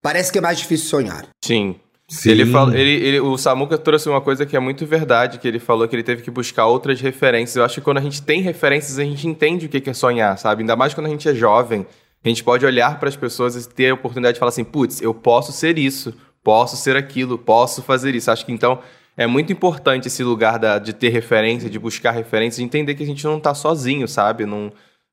parece 0.01 0.31
que 0.31 0.37
é 0.37 0.41
mais 0.41 0.57
difícil 0.57 0.87
sonhar. 0.87 1.27
Sim. 1.43 1.75
Sim. 2.09 2.31
Ele 2.31 2.45
fala, 2.47 2.75
ele, 2.75 3.05
ele, 3.05 3.19
o 3.19 3.37
Samuca 3.37 3.77
trouxe 3.77 4.09
uma 4.09 4.19
coisa 4.19 4.43
que 4.43 4.57
é 4.57 4.59
muito 4.59 4.83
verdade, 4.83 5.37
que 5.37 5.47
ele 5.47 5.59
falou 5.59 5.87
que 5.87 5.95
ele 5.95 6.01
teve 6.01 6.23
que 6.23 6.31
buscar 6.31 6.65
outras 6.65 6.99
referências. 6.99 7.55
Eu 7.55 7.63
acho 7.63 7.75
que 7.75 7.81
quando 7.81 7.99
a 7.99 8.01
gente 8.01 8.19
tem 8.19 8.41
referências, 8.41 8.97
a 8.97 9.03
gente 9.03 9.27
entende 9.27 9.67
o 9.67 9.69
que 9.69 9.87
é 9.87 9.93
sonhar, 9.93 10.35
sabe? 10.35 10.63
Ainda 10.63 10.75
mais 10.75 10.95
quando 10.95 11.05
a 11.05 11.09
gente 11.09 11.29
é 11.29 11.35
jovem. 11.35 11.85
A 12.23 12.27
gente 12.27 12.43
pode 12.43 12.65
olhar 12.65 12.99
para 12.99 13.09
as 13.09 13.15
pessoas 13.15 13.55
e 13.55 13.69
ter 13.69 13.89
a 13.89 13.93
oportunidade 13.93 14.33
de 14.33 14.39
falar 14.39 14.49
assim, 14.49 14.63
putz, 14.63 15.01
eu 15.01 15.13
posso 15.13 15.51
ser 15.51 15.77
isso, 15.77 16.13
posso 16.43 16.75
ser 16.75 16.95
aquilo, 16.95 17.37
posso 17.37 17.81
fazer 17.81 18.13
isso. 18.13 18.29
Acho 18.29 18.45
que 18.45 18.51
então 18.51 18.79
é 19.15 19.25
muito 19.27 19.51
importante 19.53 20.07
esse 20.07 20.23
lugar 20.23 20.59
da, 20.59 20.79
de 20.79 20.93
ter 20.93 21.09
referência, 21.09 21.69
de 21.69 21.79
buscar 21.79 22.11
referência, 22.11 22.57
de 22.57 22.65
entender 22.65 22.95
que 22.95 23.03
a 23.03 23.05
gente 23.05 23.23
não 23.23 23.37
está 23.37 23.53
sozinho, 23.53 24.07
sabe? 24.07 24.45
Num, 24.45 24.69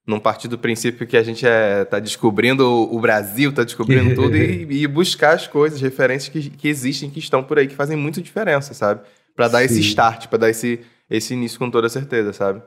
num 0.06 0.20
partir 0.20 0.46
do 0.48 0.56
princípio 0.56 1.06
que 1.06 1.16
a 1.16 1.22
gente 1.22 1.44
está 1.44 1.48
é, 1.48 1.84
tá 1.84 1.98
descobrindo 1.98 2.64
o, 2.64 3.00
Brasil, 3.00 3.50
está 3.50 3.64
descobrindo 3.64 4.14
tudo 4.20 4.36
e, 4.36 4.82
e, 4.82 4.86
buscar 4.86 5.34
as 5.34 5.48
coisas, 5.48 5.80
referências 5.80 6.28
que, 6.28 6.50
que 6.50 6.68
existem, 6.68 7.10
que 7.10 7.18
estão 7.18 7.42
por 7.42 7.58
aí, 7.58 7.66
que 7.66 7.74
fazem 7.74 7.96
muita 7.96 8.22
diferença, 8.22 8.74
sabe? 8.74 9.00
Para 9.34 9.48
dar 9.48 9.58
Sim. 9.60 9.64
esse 9.64 9.80
start, 9.80 10.28
para 10.28 10.38
dar 10.38 10.50
esse, 10.50 10.80
esse 11.10 11.34
início 11.34 11.58
com 11.58 11.70
toda 11.70 11.88
certeza, 11.88 12.32
sabe? 12.32 12.62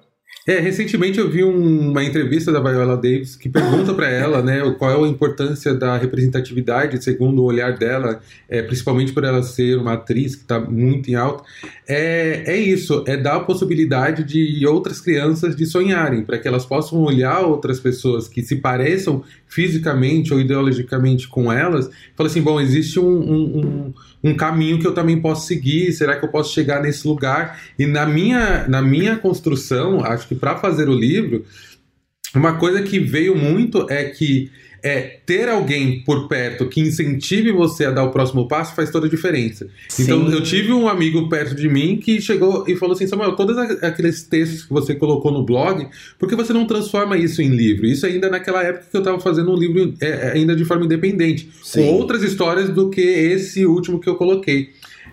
É, 0.50 0.60
recentemente 0.60 1.20
eu 1.20 1.30
vi 1.30 1.44
um, 1.44 1.92
uma 1.92 2.04
entrevista 2.04 2.52
da 2.52 2.60
Viola 2.60 2.96
Davis 2.96 3.36
que 3.36 3.48
pergunta 3.48 3.94
para 3.94 4.10
ela, 4.10 4.42
né, 4.42 4.60
qual 4.80 5.06
é 5.06 5.08
a 5.08 5.08
importância 5.08 5.76
da 5.76 5.96
representatividade 5.96 7.04
segundo 7.04 7.44
o 7.44 7.46
olhar 7.46 7.78
dela, 7.78 8.20
é, 8.48 8.64
principalmente 8.64 9.12
por 9.12 9.24
ela 9.24 9.44
ser 9.44 9.78
uma 9.78 9.94
atriz 9.94 10.36
que 10.36 10.42
está 10.42 10.60
muito 10.60 11.12
em 11.12 11.14
alta. 11.14 11.44
É, 11.88 12.44
é 12.48 12.58
isso, 12.58 13.04
é 13.06 13.16
dar 13.16 13.36
a 13.36 13.40
possibilidade 13.42 14.24
de 14.24 14.66
outras 14.66 15.00
crianças 15.00 15.56
de 15.56 15.68
sonharem, 15.68 16.24
para 16.24 16.40
que 16.40 16.48
elas 16.48 16.66
possam 16.66 17.00
olhar 17.04 17.42
outras 17.42 17.80
pessoas 17.80 18.28
que 18.28 18.42
se 18.42 18.56
pareçam 18.56 19.24
fisicamente 19.46 20.34
ou 20.34 20.40
ideologicamente 20.40 21.28
com 21.28 21.54
elas, 21.54 21.88
e 21.88 22.16
falar 22.16 22.28
assim, 22.28 22.42
bom, 22.42 22.60
existe 22.60 23.00
um, 23.00 23.06
um, 23.06 23.60
um 23.60 23.94
um 24.24 24.36
caminho 24.36 24.80
que 24.80 24.88
eu 24.88 24.94
também 24.94 25.22
posso 25.22 25.48
seguir? 25.48 25.92
Será 25.94 26.18
que 26.18 26.26
eu 26.26 26.30
posso 26.30 26.54
chegar 26.54 26.82
nesse 26.82 27.08
lugar? 27.08 27.60
E 27.78 27.86
na 27.86 28.06
minha, 28.06 28.68
na 28.68 28.82
minha 28.82 29.18
construção, 29.18 30.04
acho 30.04 30.28
que 30.28 30.36
para 30.36 30.58
fazer 30.58 30.90
o 30.90 30.94
livro, 30.94 31.46
uma 32.36 32.58
coisa 32.58 32.82
que 32.82 33.00
veio 33.00 33.36
muito 33.36 33.90
é 33.90 34.04
que 34.06 34.52
é 34.84 35.20
ter 35.26 35.50
alguém 35.50 36.04
por 36.04 36.28
perto 36.28 36.68
que 36.68 36.82
incentive 36.82 37.52
você 37.52 37.86
a 37.86 37.92
dar 37.92 38.04
o 38.04 38.12
próximo 38.12 38.48
passo 38.48 38.76
faz 38.76 38.90
toda 38.90 39.08
a 39.08 39.10
diferença. 39.10 39.68
Sim. 39.88 40.04
Então, 40.04 40.32
eu 40.32 40.42
tive 40.42 40.72
um 40.72 40.88
amigo 40.88 41.28
perto 41.30 41.56
de 41.56 41.68
mim 41.68 41.98
que 41.98 42.22
chegou 42.22 42.66
e 42.68 42.76
falou 42.76 42.96
assim: 42.96 43.08
Samuel, 43.08 43.36
todos 43.36 43.58
aqueles 43.58 44.24
textos 44.24 44.64
que 44.64 44.74
você 44.74 44.96
colocou 44.96 45.32
no 45.32 45.44
blog, 45.44 45.88
por 46.18 46.28
que 46.28 46.36
você 46.36 46.54
não 46.54 46.66
transforma 46.66 47.18
isso 47.18 47.42
em 47.42 47.50
livro? 47.50 47.86
Isso 47.86 48.06
ainda 48.06 48.30
naquela 48.30 48.64
época 48.64 48.88
que 48.90 48.98
eu 48.98 49.02
estava 49.02 49.20
fazendo 49.20 49.52
um 49.52 49.58
livro 49.58 49.94
é, 50.02 50.08
é, 50.08 50.32
ainda 50.34 50.56
de 50.56 50.66
forma 50.66 50.86
independente, 50.86 51.50
Sim. 51.64 51.82
com 51.82 51.94
outras 51.94 52.24
histórias 52.24 52.70
do 52.70 52.90
que 52.90 53.02
esse 53.02 53.66
último 53.66 54.00
que 54.00 54.10
eu 54.10 54.16
coloquei. 54.16 54.70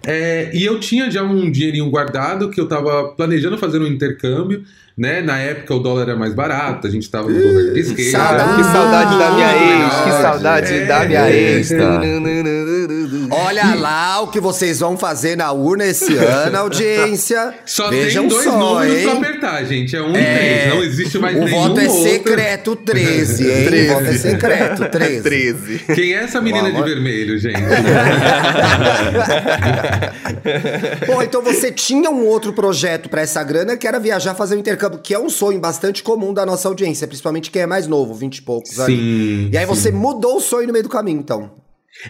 É, 0.07 0.51
e 0.55 0.65
eu 0.65 0.79
tinha 0.79 1.11
já 1.11 1.23
um 1.23 1.51
dinheirinho 1.51 1.91
guardado 1.91 2.51
que 2.51 2.61
eu 2.61 2.65
estava 2.65 3.09
planejando 3.09 3.59
fazer 3.59 3.81
um 3.81 3.87
intercâmbio 3.87 4.65
né? 4.97 5.21
Na 5.21 5.39
época 5.39 5.75
o 5.75 5.79
dólar 5.79 6.03
era 6.03 6.17
mais 6.17 6.33
barato, 6.33 6.87
a 6.87 6.91
gente 6.91 7.11
tava 7.11 7.29
no 7.29 7.35
governo 7.35 7.75
de 7.75 7.81
esquerda. 7.81 8.19
Saudade, 8.19 8.57
que 8.57 8.65
saudade 8.65 9.19
da 9.19 9.31
minha 9.33 9.57
ex, 9.57 9.95
que 10.05 10.23
saudade 10.23 10.75
é, 10.75 10.87
da 10.87 11.05
minha 11.05 11.31
ex. 11.31 11.69
Tá. 11.69 12.01
Olha 13.31 13.75
lá 13.75 14.21
o 14.23 14.29
que 14.29 14.41
vocês 14.41 14.81
vão 14.81 14.97
fazer 14.97 15.37
na 15.37 15.53
urna 15.53 15.85
esse 15.87 16.17
ano, 16.17 16.57
audiência. 16.59 17.55
Só 17.67 17.89
Vejam 17.91 18.23
tem 18.23 18.29
dois 18.31 18.45
só, 18.45 18.59
números 18.59 18.97
hein? 18.97 19.03
pra 19.05 19.13
apertar, 19.15 19.65
gente. 19.65 19.95
É 19.97 20.03
um 20.03 20.13
e 20.13 20.17
É. 20.19 20.59
três. 20.59 20.75
Não 20.75 20.83
existe 20.83 21.19
mais 21.19 21.37
O 21.37 21.45
nenhum 21.45 21.61
voto 21.69 21.81
é 21.81 21.89
outro. 21.89 22.03
secreto 22.11 22.77
13, 22.77 23.45
hein? 23.51 23.91
O 23.91 23.95
voto 23.95 24.07
é 24.07 24.13
secreto 24.19 24.89
13. 24.91 25.23
13. 25.23 25.79
Quem 25.95 26.13
é 26.15 26.25
essa 26.25 26.41
menina 26.41 26.71
de 26.73 26.83
vermelho, 26.83 27.39
gente? 27.39 27.61
Bom, 31.07 31.23
então 31.23 31.43
você 31.43 31.71
tinha 31.71 32.11
um 32.11 32.27
outro 32.27 32.53
projeto 32.53 33.09
pra 33.09 33.21
essa 33.23 33.43
grana 33.43 33.77
que 33.77 33.87
era 33.87 33.99
viajar 33.99 34.35
fazer 34.35 34.57
um 34.57 34.59
intercâmbio, 34.59 34.99
que 35.01 35.15
é 35.15 35.19
um 35.19 35.29
sonho 35.29 35.59
bastante 35.59 36.03
comum 36.03 36.33
da 36.33 36.45
nossa 36.47 36.69
audiência, 36.69 37.07
principalmente 37.07 37.51
quem 37.51 37.63
é 37.63 37.67
mais 37.67 37.87
novo, 37.87 38.15
20 38.15 38.39
e 38.39 38.43
poucos 38.43 38.79
ali. 38.81 38.97
Sim. 38.97 39.51
E 39.53 39.59
aí 39.59 39.67
você 39.67 39.91
mudou 39.91 40.37
o 40.37 40.41
sonho 40.41 40.67
no 40.67 40.73
meio 40.73 40.83
do 40.83 40.89
caminho, 40.89 41.21
então. 41.21 41.51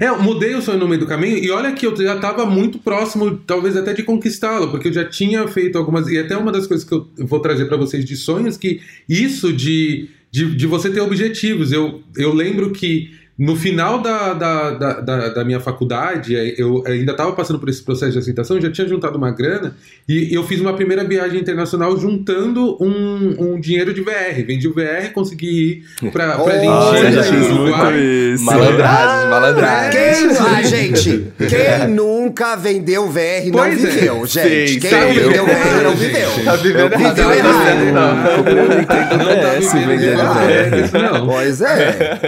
É, 0.00 0.09
eu 0.09 0.21
mudei 0.21 0.55
o 0.55 0.62
sonho 0.62 0.78
no 0.78 0.88
meio 0.88 1.00
do 1.00 1.07
caminho 1.07 1.38
e 1.38 1.50
olha 1.50 1.73
que 1.73 1.87
eu 1.87 1.97
já 1.97 2.16
estava 2.16 2.45
muito 2.45 2.78
próximo, 2.78 3.38
talvez 3.47 3.76
até 3.76 3.93
de 3.93 4.02
conquistá-lo, 4.02 4.71
porque 4.71 4.88
eu 4.88 4.93
já 4.93 5.05
tinha 5.05 5.47
feito 5.49 5.78
algumas. 5.78 6.09
E 6.09 6.19
até 6.19 6.37
uma 6.37 6.52
das 6.52 6.66
coisas 6.66 6.87
que 6.87 6.95
eu 6.95 7.09
vou 7.19 7.40
trazer 7.40 7.66
para 7.66 7.76
vocês 7.76 8.05
de 8.05 8.16
sonhos, 8.16 8.57
que 8.57 8.81
isso 9.09 9.52
de, 9.52 10.09
de, 10.31 10.55
de 10.55 10.66
você 10.66 10.90
ter 10.90 11.00
objetivos. 11.00 11.73
Eu, 11.73 12.02
eu 12.16 12.35
lembro 12.35 12.71
que 12.73 13.11
no 13.38 13.55
final 13.55 14.00
da, 14.00 14.33
da, 14.33 14.71
da, 14.71 14.93
da, 15.00 15.28
da 15.28 15.45
minha 15.45 15.61
faculdade, 15.61 16.35
eh, 16.35 16.55
eu 16.57 16.83
ainda 16.87 17.12
estava 17.12 17.33
passando 17.33 17.59
por 17.59 17.69
esse 17.69 17.83
processo 17.83 18.12
de 18.12 18.19
aceitação, 18.19 18.59
já 18.61 18.71
tinha 18.71 18.88
juntado 18.88 19.19
uma 19.19 19.31
grana 19.31 19.76
e 20.09 20.35
eu 20.35 20.43
fiz 20.45 20.59
uma 20.61 20.73
primeira 20.75 21.05
viagem 21.05 21.38
internacional 21.40 21.95
juntando 21.99 22.76
um, 22.83 23.37
um 23.55 23.61
dinheiro 23.61 23.93
de 23.93 24.00
VR. 24.00 24.43
Vendi 24.47 24.66
o 24.66 24.73
VR, 24.75 25.12
consegui 25.12 25.83
ir 26.02 26.11
para 26.11 26.40
Oh, 26.40 26.47
Argentina, 26.49 27.12
já 27.12 27.23
fiz 27.25 27.49
muito 27.49 27.62
Uruguai. 27.62 27.99
isso. 27.99 28.45
Malandragem, 28.45 29.31
malandragem. 29.31 30.00
Quem, 30.00 30.37
ah, 30.38 30.62
gente, 30.62 31.26
quem 31.49 31.88
nunca 31.95 32.57
vendeu 32.57 33.07
VR 33.11 33.47
não 33.47 33.52
Pois 33.52 33.85
é. 33.85 33.88
viveu, 33.90 34.26
gente. 34.26 34.69
Sim, 34.73 34.81
quem 34.81 34.90
sim, 34.90 34.97
não 34.97 35.09
vendeu 35.14 35.31
eu- 35.37 35.47
VR 35.47 35.83
não 35.85 35.95
viveu. 35.95 36.31
Tá 36.45 36.57
vivendo 36.57 36.78
errado, 36.78 36.87
viveu 36.87 36.88
não 36.88 37.14
tá 37.14 37.37
errado. 37.37 37.64
certo, 37.64 37.93
não. 37.93 38.16
Um 38.47 38.78
Nintendo 38.78 39.16
Não 39.19 39.43
tá 39.43 39.52
é 39.52 40.81
isso 40.85 40.99
não. 40.99 41.26
Pois 41.26 41.61
é. 41.61 42.19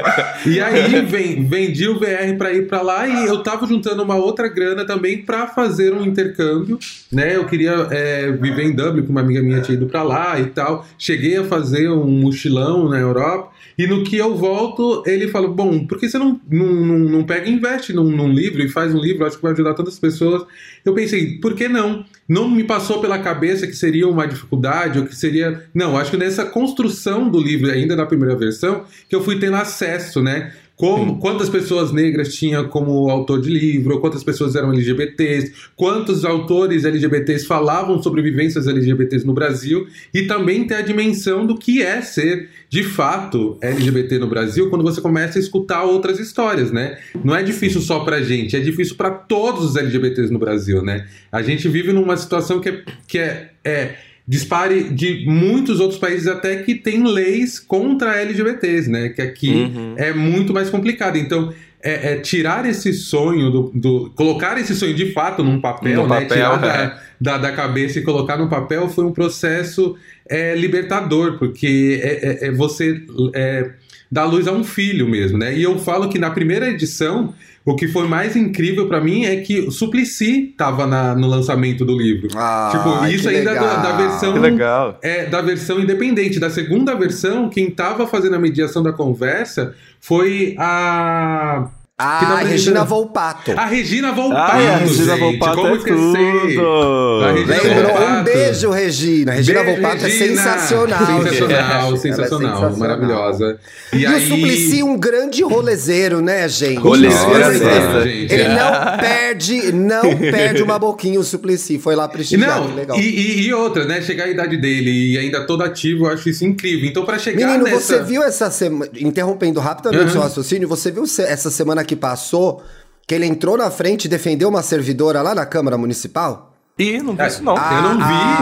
E 0.46 0.60
vem, 1.02 1.44
vendi 1.44 1.88
o 1.88 1.98
VR 1.98 2.36
pra 2.36 2.52
ir 2.52 2.66
pra 2.66 2.82
lá 2.82 3.06
e 3.06 3.26
eu 3.26 3.42
tava 3.42 3.66
juntando 3.66 4.02
uma 4.02 4.16
outra 4.16 4.48
grana 4.48 4.84
também 4.84 5.22
pra 5.22 5.46
fazer 5.46 5.92
um 5.92 6.04
intercâmbio, 6.04 6.78
né? 7.10 7.36
Eu 7.36 7.46
queria 7.46 7.88
é, 7.90 8.30
viver 8.32 8.64
em 8.64 8.72
Dublin, 8.74 9.02
que 9.02 9.10
uma 9.10 9.20
amiga 9.20 9.42
minha 9.42 9.60
tinha 9.60 9.76
ido 9.76 9.86
pra 9.86 10.02
lá 10.02 10.38
e 10.40 10.46
tal. 10.46 10.86
Cheguei 10.98 11.36
a 11.36 11.44
fazer 11.44 11.90
um 11.90 12.20
mochilão 12.20 12.88
na 12.88 12.98
Europa 12.98 13.52
e 13.78 13.86
no 13.86 14.02
que 14.02 14.16
eu 14.16 14.34
volto, 14.34 15.04
ele 15.06 15.28
falou: 15.28 15.54
Bom, 15.54 15.86
por 15.86 16.00
que 16.00 16.08
você 16.08 16.18
não, 16.18 16.40
não, 16.50 16.66
não, 16.66 16.98
não 16.98 17.24
pega 17.24 17.48
e 17.48 17.52
investe 17.52 17.92
num, 17.92 18.10
num 18.10 18.32
livro 18.32 18.60
e 18.60 18.68
faz 18.68 18.92
um 18.92 18.98
livro? 18.98 19.24
Acho 19.24 19.36
que 19.36 19.42
vai 19.42 19.52
ajudar 19.52 19.72
tantas 19.74 19.96
pessoas. 20.00 20.44
Eu 20.84 20.92
pensei, 20.94 21.38
por 21.38 21.54
que 21.54 21.68
não? 21.68 22.04
Não 22.28 22.50
me 22.50 22.64
passou 22.64 23.00
pela 23.00 23.20
cabeça 23.20 23.68
que 23.68 23.76
seria 23.76 24.08
uma 24.08 24.26
dificuldade 24.26 24.98
ou 24.98 25.06
que 25.06 25.14
seria. 25.14 25.62
Não, 25.72 25.96
acho 25.96 26.10
que 26.10 26.16
nessa 26.16 26.44
construção 26.44 27.30
do 27.30 27.40
livro, 27.40 27.70
ainda 27.70 27.94
na 27.94 28.04
primeira 28.04 28.34
versão, 28.34 28.84
que 29.08 29.14
eu 29.14 29.22
fui 29.22 29.38
tendo 29.38 29.54
acesso, 29.54 30.20
né? 30.20 30.52
Como, 30.78 31.18
quantas 31.18 31.48
pessoas 31.48 31.90
negras 31.90 32.32
tinha 32.32 32.62
como 32.62 33.10
autor 33.10 33.40
de 33.40 33.50
livro, 33.50 33.98
quantas 33.98 34.22
pessoas 34.22 34.54
eram 34.54 34.72
LGBTs, 34.72 35.52
quantos 35.74 36.24
autores 36.24 36.84
LGBTs 36.84 37.44
falavam 37.46 38.00
sobre 38.00 38.22
vivências 38.22 38.68
LGBTs 38.68 39.26
no 39.26 39.34
Brasil, 39.34 39.88
e 40.14 40.22
também 40.22 40.68
ter 40.68 40.76
a 40.76 40.80
dimensão 40.80 41.44
do 41.44 41.58
que 41.58 41.82
é 41.82 42.00
ser 42.00 42.48
de 42.70 42.84
fato 42.84 43.58
LGBT 43.60 44.20
no 44.20 44.28
Brasil 44.28 44.70
quando 44.70 44.84
você 44.84 45.00
começa 45.00 45.36
a 45.36 45.42
escutar 45.42 45.82
outras 45.82 46.20
histórias, 46.20 46.70
né? 46.70 46.96
Não 47.24 47.34
é 47.34 47.42
difícil 47.42 47.80
só 47.80 48.04
pra 48.04 48.22
gente, 48.22 48.54
é 48.54 48.60
difícil 48.60 48.94
pra 48.94 49.10
todos 49.10 49.64
os 49.64 49.74
LGBTs 49.74 50.32
no 50.32 50.38
Brasil, 50.38 50.80
né? 50.80 51.08
A 51.32 51.42
gente 51.42 51.68
vive 51.68 51.92
numa 51.92 52.16
situação 52.16 52.60
que 52.60 52.68
é, 52.68 52.82
que 53.08 53.18
é, 53.18 53.50
é 53.64 53.96
dispare 54.28 54.84
de 54.90 55.24
muitos 55.26 55.80
outros 55.80 55.98
países 55.98 56.26
até 56.28 56.56
que 56.56 56.74
tem 56.74 57.02
leis 57.02 57.58
contra 57.58 58.14
LGBTs, 58.20 58.90
né? 58.90 59.08
Que 59.08 59.22
aqui 59.22 59.50
Uhum. 59.50 59.94
é 59.96 60.12
muito 60.12 60.52
mais 60.52 60.68
complicado. 60.68 61.16
Então, 61.16 61.50
é, 61.82 62.12
é 62.12 62.16
tirar 62.16 62.68
esse 62.68 62.92
sonho 62.92 63.50
do, 63.50 63.72
do- 63.74 64.10
colocar 64.14 64.58
esse 64.58 64.74
sonho 64.74 64.92
de 64.92 65.12
fato 65.12 65.42
num 65.42 65.60
papel, 65.60 66.02
No 66.02 66.08
né? 66.08 66.20
papel, 66.22 66.28
tirar 66.28 66.56
é. 66.56 66.60
da, 66.60 67.00
da, 67.20 67.38
da 67.38 67.52
cabeça 67.52 67.98
e 67.98 68.02
colocar 68.02 68.36
no 68.36 68.48
papel 68.50 68.88
foi 68.88 69.04
um 69.04 69.12
processo 69.12 69.96
é, 70.28 70.54
libertador, 70.54 71.38
porque 71.38 71.98
é, 72.02 72.46
é- 72.46 72.48
é 72.48 72.50
você 72.50 73.00
é, 73.34 73.70
dar 74.12 74.24
luz 74.26 74.46
a 74.46 74.52
um 74.52 74.62
filho 74.64 75.08
mesmo, 75.08 75.38
né? 75.38 75.56
E 75.56 75.62
eu 75.62 75.78
falo 75.78 76.08
que 76.10 76.18
na 76.18 76.30
primeira 76.30 76.68
edição 76.68 77.32
o 77.70 77.76
que 77.76 77.86
foi 77.88 78.06
mais 78.08 78.34
incrível 78.36 78.88
pra 78.88 79.00
mim 79.00 79.24
é 79.24 79.36
que 79.36 79.60
o 79.60 79.70
Suplicy 79.70 80.54
tava 80.56 80.86
na- 80.86 81.14
no 81.14 81.26
lançamento 81.26 81.84
do 81.84 81.96
livro. 81.96 82.28
Ah, 82.36 82.70
tipo, 82.72 83.06
isso 83.06 83.28
que 83.28 83.34
ainda 83.36 83.54
da, 83.54 83.76
da 83.76 83.92
versão 83.96 84.32
Que 84.32 84.38
legal. 84.38 84.98
é, 85.02 85.26
da 85.26 85.40
versão 85.42 85.78
independente. 85.80 86.38
Da 86.40 86.50
segunda 86.50 86.94
versão, 86.94 87.48
quem 87.48 87.70
tava 87.70 88.06
fazendo 88.06 88.36
a 88.36 88.38
mediação 88.38 88.82
da 88.82 88.92
conversa 88.92 89.74
foi 90.00 90.54
a. 90.58 91.68
que 92.00 92.04
Ah, 92.04 92.36
Regina. 92.44 92.84
Volpato. 92.84 93.52
A 93.56 93.64
Regina 93.66 94.12
Volpato, 94.12 94.52
Ai, 94.56 94.68
a 94.68 94.76
Regina 94.76 95.16
gente. 95.16 95.20
Volpato 95.38 95.56
Como 95.56 95.66
é 95.66 95.76
esquecer? 95.78 96.54
tudo. 96.54 97.24
A 97.24 97.32
Regina 97.32 97.56
Lembrou? 97.56 97.90
Um 97.90 97.98
Volpato. 97.98 98.24
beijo, 98.24 98.70
Regina. 98.70 99.32
Regina 99.32 99.62
Beijo, 99.64 99.80
Volpato 99.80 100.04
é 100.04 100.08
Regina. 100.08 100.26
sensacional. 100.42 101.06
gente. 101.06 101.22
Sensacional, 101.24 101.94
é 101.94 101.96
sensacional, 101.96 102.38
sensacional. 102.54 102.76
maravilhosa. 102.78 103.58
E, 103.92 103.96
E, 103.98 104.06
aí... 104.06 104.14
o 104.24 104.28
Suplicy, 104.28 104.82
um 104.84 104.96
grande 104.96 105.42
rolezeiro, 105.42 106.20
né, 106.20 106.48
gente? 106.48 106.78
Rolezeiro, 106.78 108.02
gente. 108.04 108.32
Ele 108.32 108.42
É. 108.44 108.48
não 108.54 108.98
perde, 108.98 109.72
não 109.72 110.02
perde 110.30 110.62
uma 110.62 110.78
boquinha 110.78 111.18
o 111.18 111.24
Suplicy. 111.24 111.80
Foi 111.80 111.96
lá 111.96 112.06
prestigiar, 112.06 112.62
que 112.62 112.68
Não, 112.68 112.76
legal. 112.76 112.96
e, 112.96 113.02
e, 113.02 113.46
e 113.48 113.52
outra, 113.52 113.84
né? 113.86 114.00
Chegar 114.02 114.26
a 114.26 114.28
idade 114.28 114.56
dele 114.56 115.14
e 115.14 115.18
ainda 115.18 115.44
todo 115.44 115.64
ativo, 115.64 116.06
eu 116.06 116.12
acho 116.12 116.28
isso 116.28 116.44
incrível. 116.44 116.88
Então, 116.88 117.04
pra 117.04 117.18
chegar 117.18 117.44
Menino, 117.44 117.64
nessa... 117.64 117.80
você 117.80 118.02
viu 118.04 118.22
essa 118.22 118.48
semana. 118.52 118.88
Interrompendo 119.00 119.58
rapidamente 119.58 119.98
Uhum. 120.04 120.06
o 120.08 120.12
seu 120.12 120.20
raciocínio, 120.20 120.68
você 120.68 120.92
viu 120.92 121.02
essa 121.02 121.50
semana 121.50 121.82
que 121.88 121.96
passou 121.96 122.62
que 123.06 123.14
ele 123.14 123.26
entrou 123.26 123.56
na 123.56 123.70
frente 123.70 124.04
e 124.04 124.08
defendeu 124.08 124.48
uma 124.50 124.62
servidora 124.62 125.22
lá 125.22 125.34
na 125.34 125.46
Câmara 125.46 125.78
Municipal? 125.78 126.52
Ih, 126.78 127.02
não 127.02 127.16
vi 127.16 127.26
isso 127.26 127.42
não. 127.42 127.56
Ah, 127.58 127.74
eu 127.74 127.82
não 127.82 127.96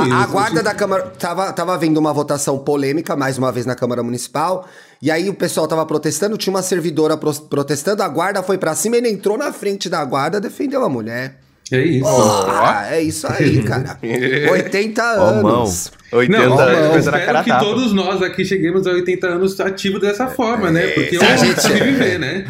vi 0.04 0.12
A, 0.12 0.22
a 0.24 0.26
guarda 0.26 0.62
da 0.62 0.74
Câmara. 0.74 1.04
Tava, 1.18 1.50
tava 1.54 1.72
havendo 1.72 1.98
uma 1.98 2.12
votação 2.12 2.58
polêmica, 2.58 3.16
mais 3.16 3.38
uma 3.38 3.50
vez, 3.50 3.64
na 3.64 3.74
Câmara 3.74 4.02
Municipal. 4.02 4.66
E 5.00 5.10
aí 5.10 5.30
o 5.30 5.34
pessoal 5.34 5.66
tava 5.66 5.86
protestando, 5.86 6.36
tinha 6.36 6.52
uma 6.52 6.62
servidora 6.62 7.16
pro- 7.16 7.32
protestando, 7.32 8.02
a 8.02 8.08
guarda 8.08 8.42
foi 8.42 8.58
pra 8.58 8.74
cima, 8.74 8.96
ele 8.96 9.08
entrou 9.08 9.38
na 9.38 9.52
frente 9.54 9.88
da 9.88 10.04
guarda, 10.04 10.38
defendeu 10.38 10.84
a 10.84 10.88
mulher. 10.88 11.40
É 11.73 11.80
isso. 11.80 12.06
Ah, 12.49 12.87
é 12.90 13.00
isso 13.02 13.26
aí, 13.26 13.61
cara. 13.66 13.99
80 14.52 15.02
Ó, 15.02 15.25
anos. 15.25 15.90
80 16.12 16.38
Não, 16.46 16.56
anos, 16.58 16.92
na 16.92 16.99
espero 16.99 17.26
cara 17.26 17.42
que 17.42 17.50
tapa. 17.50 17.64
todos 17.64 17.92
nós 17.92 18.23
aqui 18.23 18.44
cheguemos 18.44 18.87
a 18.87 18.90
80 18.92 19.26
anos 19.26 19.58
ativos 19.58 20.00
dessa 20.00 20.28
forma, 20.28 20.70
né? 20.70 20.87
Porque 20.87 21.16
é 21.16 21.25
a 21.32 21.37
gente- 21.37 21.61
gente 21.61 21.82
viver, 21.82 22.18
né? 22.20 22.44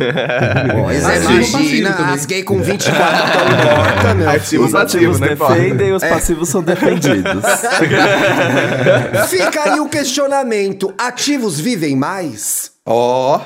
Pois 0.84 1.08
é, 1.08 1.16
imagina, 1.24 2.12
as 2.12 2.26
gays 2.26 2.44
com 2.44 2.60
24 2.60 3.24
estão 3.26 3.74
mortas, 3.74 4.16
meu. 4.16 4.28
Ativo, 4.30 4.64
Os 4.66 4.74
ativos 4.74 5.18
passivo, 5.18 5.48
né, 5.48 5.56
defendem, 5.56 5.92
os 5.94 6.02
passivos 6.04 6.48
são 6.50 6.62
defendidos. 6.62 7.42
Fica 9.30 9.72
aí 9.72 9.80
o 9.80 9.88
questionamento: 9.88 10.92
ativos 10.98 11.58
vivem 11.58 11.96
mais? 11.96 12.72
Ó, 12.84 13.40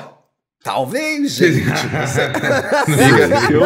Talvez, 0.63 1.31
gente. 1.33 1.59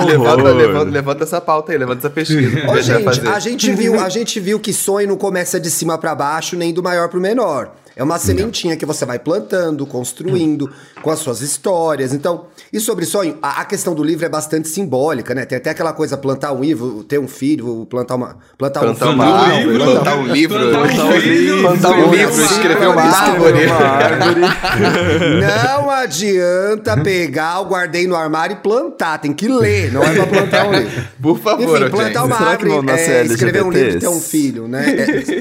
levanta, 0.07 0.43
levanta, 0.43 0.89
levanta 0.89 1.23
essa 1.23 1.41
pauta 1.41 1.73
aí, 1.73 1.77
levanta 1.77 1.99
essa 1.99 2.09
pesquisa. 2.09 2.71
Ô, 2.71 2.81
gente 2.81 3.27
a 3.27 3.39
gente, 3.39 3.71
viu, 3.73 3.99
a 3.99 4.07
gente 4.07 4.39
viu 4.39 4.59
que 4.59 4.71
sonho 4.71 5.09
não 5.09 5.17
começa 5.17 5.59
de 5.59 5.69
cima 5.69 5.97
pra 5.97 6.15
baixo, 6.15 6.55
nem 6.55 6.73
do 6.73 6.81
maior 6.81 7.09
pro 7.09 7.19
menor. 7.19 7.75
É 7.95 8.03
uma 8.03 8.19
sementinha 8.19 8.75
que 8.75 8.85
você 8.85 9.05
vai 9.05 9.17
plantando, 9.17 9.85
construindo, 9.87 10.69
com 11.01 11.09
as 11.09 11.19
suas 11.19 11.39
histórias. 11.41 12.13
Então, 12.13 12.47
e 12.73 12.79
sobre 12.79 13.05
sonho, 13.05 13.37
a, 13.41 13.61
a 13.61 13.65
questão 13.65 13.95
do 13.95 14.03
livro 14.03 14.25
é 14.25 14.29
bastante 14.29 14.67
simbólica, 14.67 15.33
né? 15.33 15.45
Tem 15.45 15.57
até 15.57 15.69
aquela 15.69 15.93
coisa, 15.93 16.17
plantar 16.17 16.51
um 16.51 16.61
livro, 16.61 17.03
ter 17.05 17.19
um 17.19 17.27
filho, 17.27 17.85
plantar 17.89 18.15
uma. 18.15 18.37
Plantar, 18.57 18.81
Plantar 18.81 19.09
um 19.09 19.13
uma 19.13 19.25
árvore, 19.25 19.77
plantar 19.77 19.93
plantar 19.93 20.15
um 20.17 20.27
livro, 20.27 20.59
Plantar 20.59 21.05
um 21.05 21.21
filho, 21.21 21.61
plantar 21.61 21.91
um 21.91 22.11
livro, 22.11 22.41
escrever 22.43 22.87
uma 22.89 23.01
árvore. 23.01 23.63
árvore. 23.69 24.39
Uma 24.39 24.49
árvore. 24.49 25.41
Não 25.41 25.89
adianta 25.89 26.97
pegar 27.01 27.61
o 27.61 27.65
guardei 27.65 28.07
no 28.07 28.15
armário 28.15 28.55
e 28.55 28.59
plantar. 28.59 29.19
Tem 29.19 29.31
que 29.33 29.47
ler, 29.47 29.91
não 29.93 30.03
é 30.03 30.13
pra 30.13 30.27
plantar 30.27 30.67
um 30.67 30.73
livro. 30.73 31.03
Por 31.21 31.39
favor, 31.39 31.77
Enfim, 31.81 31.89
plantar 31.89 32.07
gente. 32.21 32.27
uma 32.27 32.37
Será 32.37 32.49
árvore, 32.49 32.91
é, 32.91 33.23
escrever 33.25 33.63
um 33.63 33.71
livro 33.71 33.87
e 33.87 33.91
LGBTs? 33.93 33.99
ter 33.99 34.07
um 34.09 34.19
filho, 34.19 34.67
né? 34.67 34.85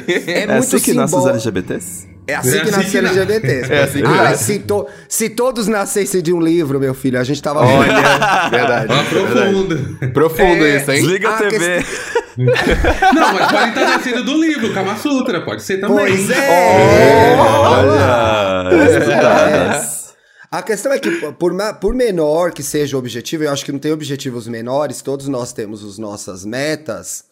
É, 0.06 0.30
é 0.30 0.40
É 0.42 0.46
muito 0.46 0.58
assim 0.76 0.78
que 0.78 0.92
nascem 0.94 1.18
os 1.18 1.24
simbólico. 1.24 1.28
LGBTs? 1.48 2.14
É 2.26 2.34
assim 2.36 2.56
É 2.56 2.60
que 2.60 2.68
assim 2.70 2.70
nasce 2.78 2.90
que 2.90 3.00
nasce. 3.02 3.18
LGBT. 3.20 3.72
É 3.74 3.82
assim 3.82 3.98
que 4.00 4.06
ah, 4.06 4.10
nasce. 4.24 4.44
se, 4.44 4.58
to- 4.60 4.86
se 5.08 5.28
todos 5.28 5.66
nascessem 5.68 6.22
de 6.22 6.32
um 6.32 6.40
livro, 6.40 6.80
meu 6.80 6.94
filho, 6.94 7.20
a 7.20 7.24
gente 7.24 7.42
tava. 7.42 7.60
Olha, 7.60 7.92
verdade. 8.50 8.92
Ó, 8.92 9.02
verdade. 9.02 9.08
profundo. 9.10 10.12
Profundo 10.12 10.64
É, 10.64 10.76
isso, 10.76 10.90
hein? 10.90 11.00
Desliga 11.02 11.28
a 11.30 11.36
Ah, 11.36 11.48
TV. 11.48 11.84
Não, 12.36 13.32
mas 13.34 13.52
pode 13.52 13.68
estar 13.68 13.88
nascendo 13.88 14.24
do 14.24 14.40
livro, 14.40 14.72
Kama 14.74 14.96
Sutra, 14.96 15.40
pode 15.42 15.62
ser 15.62 15.78
também. 15.80 15.96
Pois 16.06 16.30
é! 16.30 17.36
Olha, 17.38 18.98
estudadas. 18.98 20.04
A 20.50 20.62
questão 20.62 20.92
é 20.92 20.98
que, 20.98 21.10
por, 21.32 21.52
por 21.80 21.94
menor 21.94 22.52
que 22.52 22.62
seja 22.62 22.96
o 22.96 22.98
objetivo, 22.98 23.44
eu 23.44 23.52
acho 23.52 23.64
que 23.64 23.72
não 23.72 23.78
tem 23.78 23.92
objetivos 23.92 24.46
menores, 24.48 25.02
todos 25.02 25.28
nós 25.28 25.52
temos 25.52 25.84
as 25.84 25.98
nossas 25.98 26.44
metas. 26.44 27.24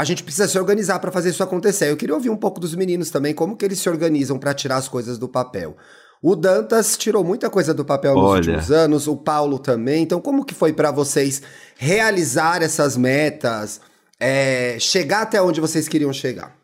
A 0.00 0.04
gente 0.04 0.24
precisa 0.24 0.48
se 0.48 0.58
organizar 0.58 0.98
para 0.98 1.12
fazer 1.12 1.28
isso 1.28 1.42
acontecer. 1.42 1.90
Eu 1.90 1.96
queria 1.96 2.14
ouvir 2.14 2.30
um 2.30 2.36
pouco 2.36 2.58
dos 2.58 2.74
meninos 2.74 3.10
também, 3.10 3.34
como 3.34 3.54
que 3.54 3.62
eles 3.62 3.80
se 3.80 3.86
organizam 3.86 4.38
para 4.38 4.54
tirar 4.54 4.76
as 4.76 4.88
coisas 4.88 5.18
do 5.18 5.28
papel. 5.28 5.76
O 6.22 6.34
Dantas 6.34 6.96
tirou 6.96 7.22
muita 7.22 7.50
coisa 7.50 7.74
do 7.74 7.84
papel 7.84 8.14
nos 8.14 8.24
Olha. 8.24 8.38
últimos 8.38 8.70
anos, 8.70 9.06
o 9.06 9.14
Paulo 9.14 9.58
também. 9.58 10.02
Então, 10.02 10.18
como 10.18 10.42
que 10.42 10.54
foi 10.54 10.72
para 10.72 10.90
vocês 10.90 11.42
realizar 11.76 12.62
essas 12.62 12.96
metas, 12.96 13.78
é, 14.18 14.78
chegar 14.80 15.20
até 15.20 15.42
onde 15.42 15.60
vocês 15.60 15.86
queriam 15.86 16.14
chegar? 16.14 16.56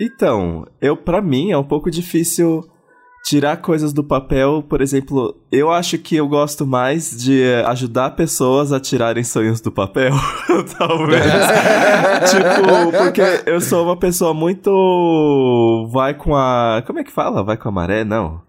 Então, 0.00 0.66
eu 0.80 0.96
para 0.96 1.22
mim 1.22 1.52
é 1.52 1.56
um 1.56 1.62
pouco 1.62 1.88
difícil 1.92 2.68
tirar 3.24 3.56
coisas 3.56 3.92
do 3.92 4.04
papel, 4.04 4.62
por 4.68 4.82
exemplo, 4.82 5.34
eu 5.50 5.70
acho 5.72 5.96
que 5.96 6.14
eu 6.14 6.28
gosto 6.28 6.66
mais 6.66 7.10
de 7.10 7.42
ajudar 7.66 8.10
pessoas 8.10 8.70
a 8.70 8.78
tirarem 8.78 9.24
sonhos 9.24 9.62
do 9.62 9.72
papel, 9.72 10.12
talvez. 10.76 11.24
tipo, 12.30 12.92
porque 12.98 13.42
eu 13.46 13.62
sou 13.62 13.84
uma 13.84 13.96
pessoa 13.96 14.34
muito 14.34 15.88
vai 15.90 16.12
com 16.12 16.36
a, 16.36 16.82
como 16.86 16.98
é 16.98 17.04
que 17.04 17.10
fala? 17.10 17.42
Vai 17.42 17.56
com 17.56 17.68
a 17.68 17.72
maré? 17.72 18.04
Não. 18.04 18.42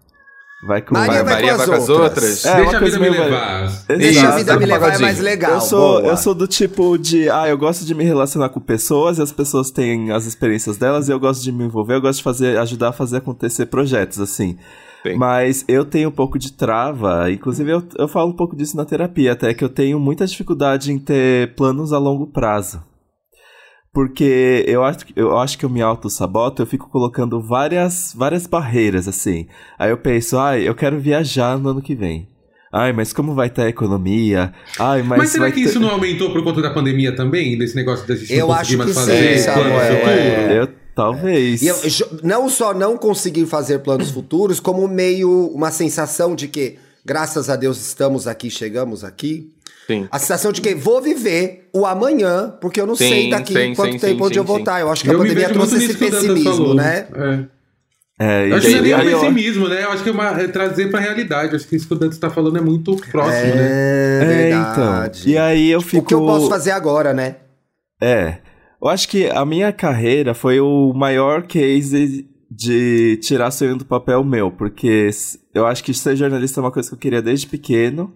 Vai 0.62 0.80
com 0.80 0.94
Maria 0.94 1.22
vai 1.22 1.34
Maria 1.34 1.54
com 1.54 1.60
as 1.60 1.68
vai 1.68 1.76
com 1.76 1.82
as 1.82 1.88
outras. 1.88 2.10
outras. 2.10 2.46
É, 2.46 2.56
Deixa 2.56 2.76
a 2.76 2.80
coisa 2.80 2.98
vida 2.98 3.10
me 3.10 3.18
levar. 3.18 3.84
Deixa 3.86 4.28
a 4.28 4.36
vida 4.36 4.56
me 4.56 4.66
levar 4.66 4.94
é 4.94 4.98
mais 4.98 5.18
legal. 5.20 5.54
Eu 5.54 5.60
sou, 5.60 6.00
boa. 6.00 6.02
eu 6.02 6.16
sou 6.16 6.34
do 6.34 6.46
tipo 6.46 6.96
de, 6.96 7.28
ah, 7.28 7.46
eu 7.46 7.58
gosto 7.58 7.84
de 7.84 7.94
me 7.94 8.04
relacionar 8.04 8.48
com 8.48 8.58
pessoas 8.58 9.18
e 9.18 9.22
as 9.22 9.30
pessoas 9.30 9.70
têm 9.70 10.10
as 10.10 10.24
experiências 10.24 10.78
delas 10.78 11.08
e 11.08 11.12
eu 11.12 11.20
gosto 11.20 11.42
de 11.42 11.52
me 11.52 11.64
envolver, 11.64 11.94
eu 11.94 12.00
gosto 12.00 12.18
de 12.18 12.24
fazer, 12.24 12.58
ajudar 12.58 12.88
a 12.88 12.92
fazer 12.92 13.18
acontecer 13.18 13.66
projetos, 13.66 14.18
assim. 14.18 14.56
Sim. 15.02 15.14
Mas 15.14 15.64
eu 15.68 15.84
tenho 15.84 16.08
um 16.08 16.12
pouco 16.12 16.38
de 16.38 16.50
trava, 16.52 17.30
inclusive 17.30 17.70
eu, 17.70 17.82
eu 17.98 18.08
falo 18.08 18.30
um 18.30 18.36
pouco 18.36 18.56
disso 18.56 18.76
na 18.76 18.84
terapia, 18.84 19.32
até 19.32 19.52
que 19.52 19.62
eu 19.62 19.68
tenho 19.68 20.00
muita 20.00 20.26
dificuldade 20.26 20.90
em 20.90 20.98
ter 20.98 21.54
planos 21.54 21.92
a 21.92 21.98
longo 21.98 22.26
prazo. 22.26 22.82
Porque 23.96 24.62
eu 24.68 24.84
acho, 24.84 25.06
eu 25.16 25.38
acho 25.38 25.56
que 25.56 25.64
eu 25.64 25.70
me 25.70 25.80
auto-saboto, 25.80 26.60
eu 26.60 26.66
fico 26.66 26.86
colocando 26.90 27.40
várias, 27.40 28.12
várias 28.14 28.46
barreiras, 28.46 29.08
assim. 29.08 29.46
Aí 29.78 29.88
eu 29.88 29.96
penso, 29.96 30.36
ai, 30.36 30.68
eu 30.68 30.74
quero 30.74 31.00
viajar 31.00 31.58
no 31.58 31.70
ano 31.70 31.80
que 31.80 31.94
vem. 31.94 32.28
Ai, 32.70 32.92
mas 32.92 33.14
como 33.14 33.34
vai 33.34 33.46
estar 33.46 33.62
a 33.62 33.68
economia? 33.70 34.52
Ai, 34.78 35.02
mas, 35.02 35.18
Mas, 35.18 35.30
será 35.30 35.44
vai 35.44 35.52
que 35.52 35.62
ter... 35.62 35.70
isso 35.70 35.80
não 35.80 35.88
aumentou 35.88 36.30
por 36.30 36.44
conta 36.44 36.60
da 36.60 36.74
pandemia 36.74 37.16
também? 37.16 37.56
Desse 37.56 37.74
negócio 37.74 38.06
da 38.06 38.14
gente 38.14 38.34
Eu 38.34 38.48
não 38.48 38.54
acho 38.54 38.76
conseguir 38.76 38.76
mais 38.76 38.90
que 38.90 38.94
fazer 38.96 39.38
sim, 39.38 39.44
plano 39.44 39.62
Samuel, 39.62 39.94
futuro? 39.94 40.10
é. 40.10 40.60
Eu, 40.60 40.68
talvez. 40.94 41.62
E 41.62 41.66
eu, 41.68 41.76
não 42.22 42.50
só 42.50 42.74
não 42.74 42.98
conseguir 42.98 43.46
fazer 43.46 43.78
planos 43.78 44.10
futuros, 44.10 44.60
como 44.60 44.86
meio 44.86 45.46
uma 45.54 45.70
sensação 45.70 46.34
de 46.34 46.48
que, 46.48 46.76
graças 47.02 47.48
a 47.48 47.56
Deus, 47.56 47.78
estamos 47.80 48.26
aqui, 48.26 48.50
chegamos 48.50 49.02
aqui. 49.02 49.55
Sim. 49.86 50.08
A 50.10 50.18
sensação 50.18 50.50
de 50.52 50.60
que 50.60 50.74
vou 50.74 51.00
viver 51.00 51.68
o 51.72 51.86
amanhã, 51.86 52.54
porque 52.60 52.80
eu 52.80 52.86
não 52.86 52.96
Sim, 52.96 53.08
sei 53.08 53.30
daqui 53.30 53.52
sim, 53.52 53.74
quanto 53.74 53.92
sim, 53.92 53.98
tempo 53.98 54.18
sim, 54.18 54.24
onde 54.24 54.38
eu 54.38 54.44
vou 54.44 54.58
estar. 54.58 54.80
Eu 54.80 54.90
acho 54.90 55.04
que 55.04 55.10
a 55.10 55.12
Eu 55.12 55.20
me 55.20 55.28
pandemia 55.28 55.48
trouxe 55.50 55.76
esse 55.76 55.92
o 55.92 55.98
pessimismo, 55.98 56.74
né? 56.74 57.06
É. 57.14 57.56
É, 58.18 58.50
Eu 58.50 58.56
acho 58.56 58.66
que 58.66 58.74
não 58.80 58.86
é 58.88 58.96
um 58.96 59.20
pessimismo, 59.20 59.68
né? 59.68 59.84
Eu 59.84 59.90
acho 59.92 60.02
que 60.02 60.08
é, 60.08 60.12
uma, 60.12 60.40
é 60.40 60.48
trazer 60.48 60.90
pra 60.90 60.98
realidade. 61.00 61.50
Eu 61.50 61.56
acho 61.56 61.68
que 61.68 61.76
isso 61.76 61.86
que 61.86 61.92
o 61.92 61.96
Dantas 61.98 62.18
tá 62.18 62.30
falando 62.30 62.56
é 62.56 62.60
muito 62.62 62.96
próximo, 63.12 63.54
né? 63.54 63.60
É, 63.60 64.20
É, 64.22 64.26
verdade. 64.48 65.20
então. 65.20 65.32
E 65.32 65.38
aí 65.38 65.70
eu 65.70 65.78
O 65.78 65.82
fico. 65.82 66.06
que 66.06 66.14
eu 66.14 66.20
posso 66.20 66.48
fazer 66.48 66.70
agora, 66.70 67.12
né? 67.12 67.36
É. 68.00 68.38
Eu 68.82 68.88
acho 68.88 69.08
que 69.08 69.26
a 69.28 69.44
minha 69.44 69.70
carreira 69.72 70.32
foi 70.34 70.60
o 70.60 70.92
maior 70.94 71.42
case 71.42 72.26
de 72.50 73.18
tirar 73.22 73.50
sonho 73.50 73.76
do 73.76 73.84
papel 73.84 74.24
meu, 74.24 74.50
porque 74.50 75.10
eu 75.54 75.66
acho 75.66 75.84
que 75.84 75.92
ser 75.92 76.16
jornalista 76.16 76.60
é 76.60 76.62
uma 76.62 76.70
coisa 76.72 76.88
que 76.88 76.94
eu 76.94 76.98
queria 76.98 77.20
desde 77.20 77.46
pequeno. 77.46 78.14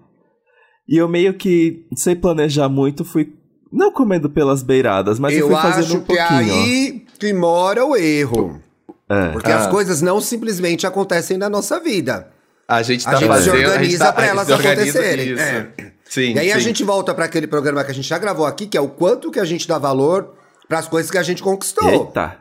E 0.90 0.96
eu 0.96 1.08
meio 1.08 1.32
que, 1.34 1.86
sem 1.94 2.16
planejar 2.16 2.68
muito, 2.68 3.04
fui. 3.04 3.32
Não 3.72 3.92
comendo 3.92 4.28
pelas 4.28 4.62
beiradas, 4.64 5.20
mas 5.20 5.32
eu, 5.34 5.40
eu 5.40 5.46
fui 5.46 5.56
fazendo 5.56 5.84
acho 5.84 5.96
um 5.98 6.00
que 6.00 6.06
pouquinho. 6.06 6.54
aí 6.54 7.06
que 7.18 7.32
mora 7.32 7.84
o 7.84 7.96
erro. 7.96 8.60
É. 9.08 9.28
Porque 9.28 9.50
Ah. 9.52 9.58
as 9.58 9.66
coisas 9.68 10.02
não 10.02 10.20
simplesmente 10.20 10.86
acontecem 10.88 11.36
na 11.38 11.48
nossa 11.48 11.78
vida. 11.78 12.28
A 12.66 12.82
gente 12.82 13.04
tá 13.04 13.10
A 13.12 13.14
gente 13.14 13.22
se 13.22 13.28
fazendo, 13.28 13.54
organiza 13.54 13.78
a 13.78 13.84
gente 13.84 13.98
tá, 13.98 14.12
pra 14.12 14.22
a 14.22 14.26
gente 14.26 14.32
elas 14.34 14.46
se 14.46 14.52
organiza 14.52 14.98
acontecerem. 14.98 15.38
É. 15.38 15.92
Sim, 16.04 16.32
E 16.34 16.38
aí 16.40 16.50
a 16.52 16.56
sim. 16.56 16.60
gente 16.62 16.82
volta 16.82 17.14
para 17.14 17.24
aquele 17.26 17.46
programa 17.46 17.84
que 17.84 17.90
a 17.92 17.94
gente 17.94 18.08
já 18.08 18.18
gravou 18.18 18.44
aqui, 18.44 18.66
que 18.66 18.76
é 18.76 18.80
o 18.80 18.88
quanto 18.88 19.30
que 19.30 19.38
a 19.38 19.44
gente 19.44 19.68
dá 19.68 19.78
valor 19.78 20.34
para 20.68 20.80
as 20.80 20.88
coisas 20.88 21.08
que 21.10 21.18
a 21.18 21.22
gente 21.22 21.40
conquistou. 21.42 21.88
Eita. 21.88 22.36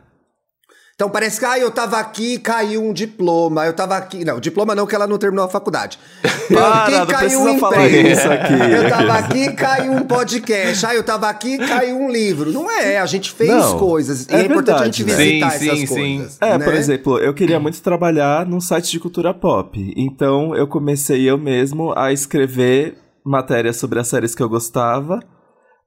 Então 1.00 1.10
parece 1.10 1.40
que, 1.40 1.46
ah, 1.46 1.58
eu 1.58 1.72
tava 1.72 1.98
aqui 1.98 2.34
e 2.34 2.40
caiu 2.40 2.84
um 2.84 2.92
diploma, 2.92 3.66
eu 3.66 3.72
tava 3.72 3.96
aqui. 3.96 4.26
Não, 4.26 4.38
diploma 4.38 4.76
não, 4.76 4.86
que 4.86 4.94
ela 4.94 5.08
não 5.08 5.18
terminou 5.18 5.46
a 5.46 5.48
faculdade. 5.48 5.98
Eu 6.50 6.66
aqui 6.66 6.92
não 6.92 7.06
caiu 7.06 7.42
um 7.42 7.60
falar 7.60 7.86
emprego. 7.86 8.08
isso 8.10 8.28
aqui. 8.28 8.54
Eu 8.76 8.90
tava 8.90 9.14
aqui 9.14 9.38
e 9.38 9.54
caiu 9.54 9.94
um 9.94 10.02
podcast. 10.02 10.86
Ah, 10.86 10.96
eu 10.96 11.04
tava 11.04 11.30
aqui 11.30 11.54
e 11.54 11.58
caiu 11.60 11.96
um 11.96 12.12
livro. 12.12 12.52
Não 12.52 12.70
é, 12.70 12.98
a 12.98 13.06
gente 13.06 13.32
fez 13.32 13.50
Não, 13.50 13.78
coisas. 13.78 14.26
E 14.28 14.34
é 14.34 14.42
é 14.42 14.46
importante 14.46 14.82
a 14.82 14.86
gente 14.86 15.04
né? 15.06 15.16
visitar 15.16 15.52
Sim, 15.52 15.70
essas 15.70 15.80
sim, 15.80 15.86
sim. 15.86 16.18
coisas. 16.18 16.38
É, 16.42 16.58
né? 16.58 16.66
por 16.66 16.74
exemplo, 16.74 17.20
eu 17.20 17.34
queria 17.34 17.60
muito 17.60 17.82
trabalhar 17.82 18.46
num 18.46 18.60
site 18.60 18.92
de 18.92 19.00
cultura 19.00 19.34
pop. 19.34 19.94
Então 19.96 20.54
eu 20.56 20.68
comecei 20.68 21.30
eu 21.30 21.38
mesmo 21.38 21.94
a 21.96 22.12
escrever 22.12 22.98
matérias 23.24 23.78
sobre 23.78 24.00
as 24.00 24.08
séries 24.08 24.34
que 24.36 24.42
eu 24.42 24.50
gostava 24.50 25.20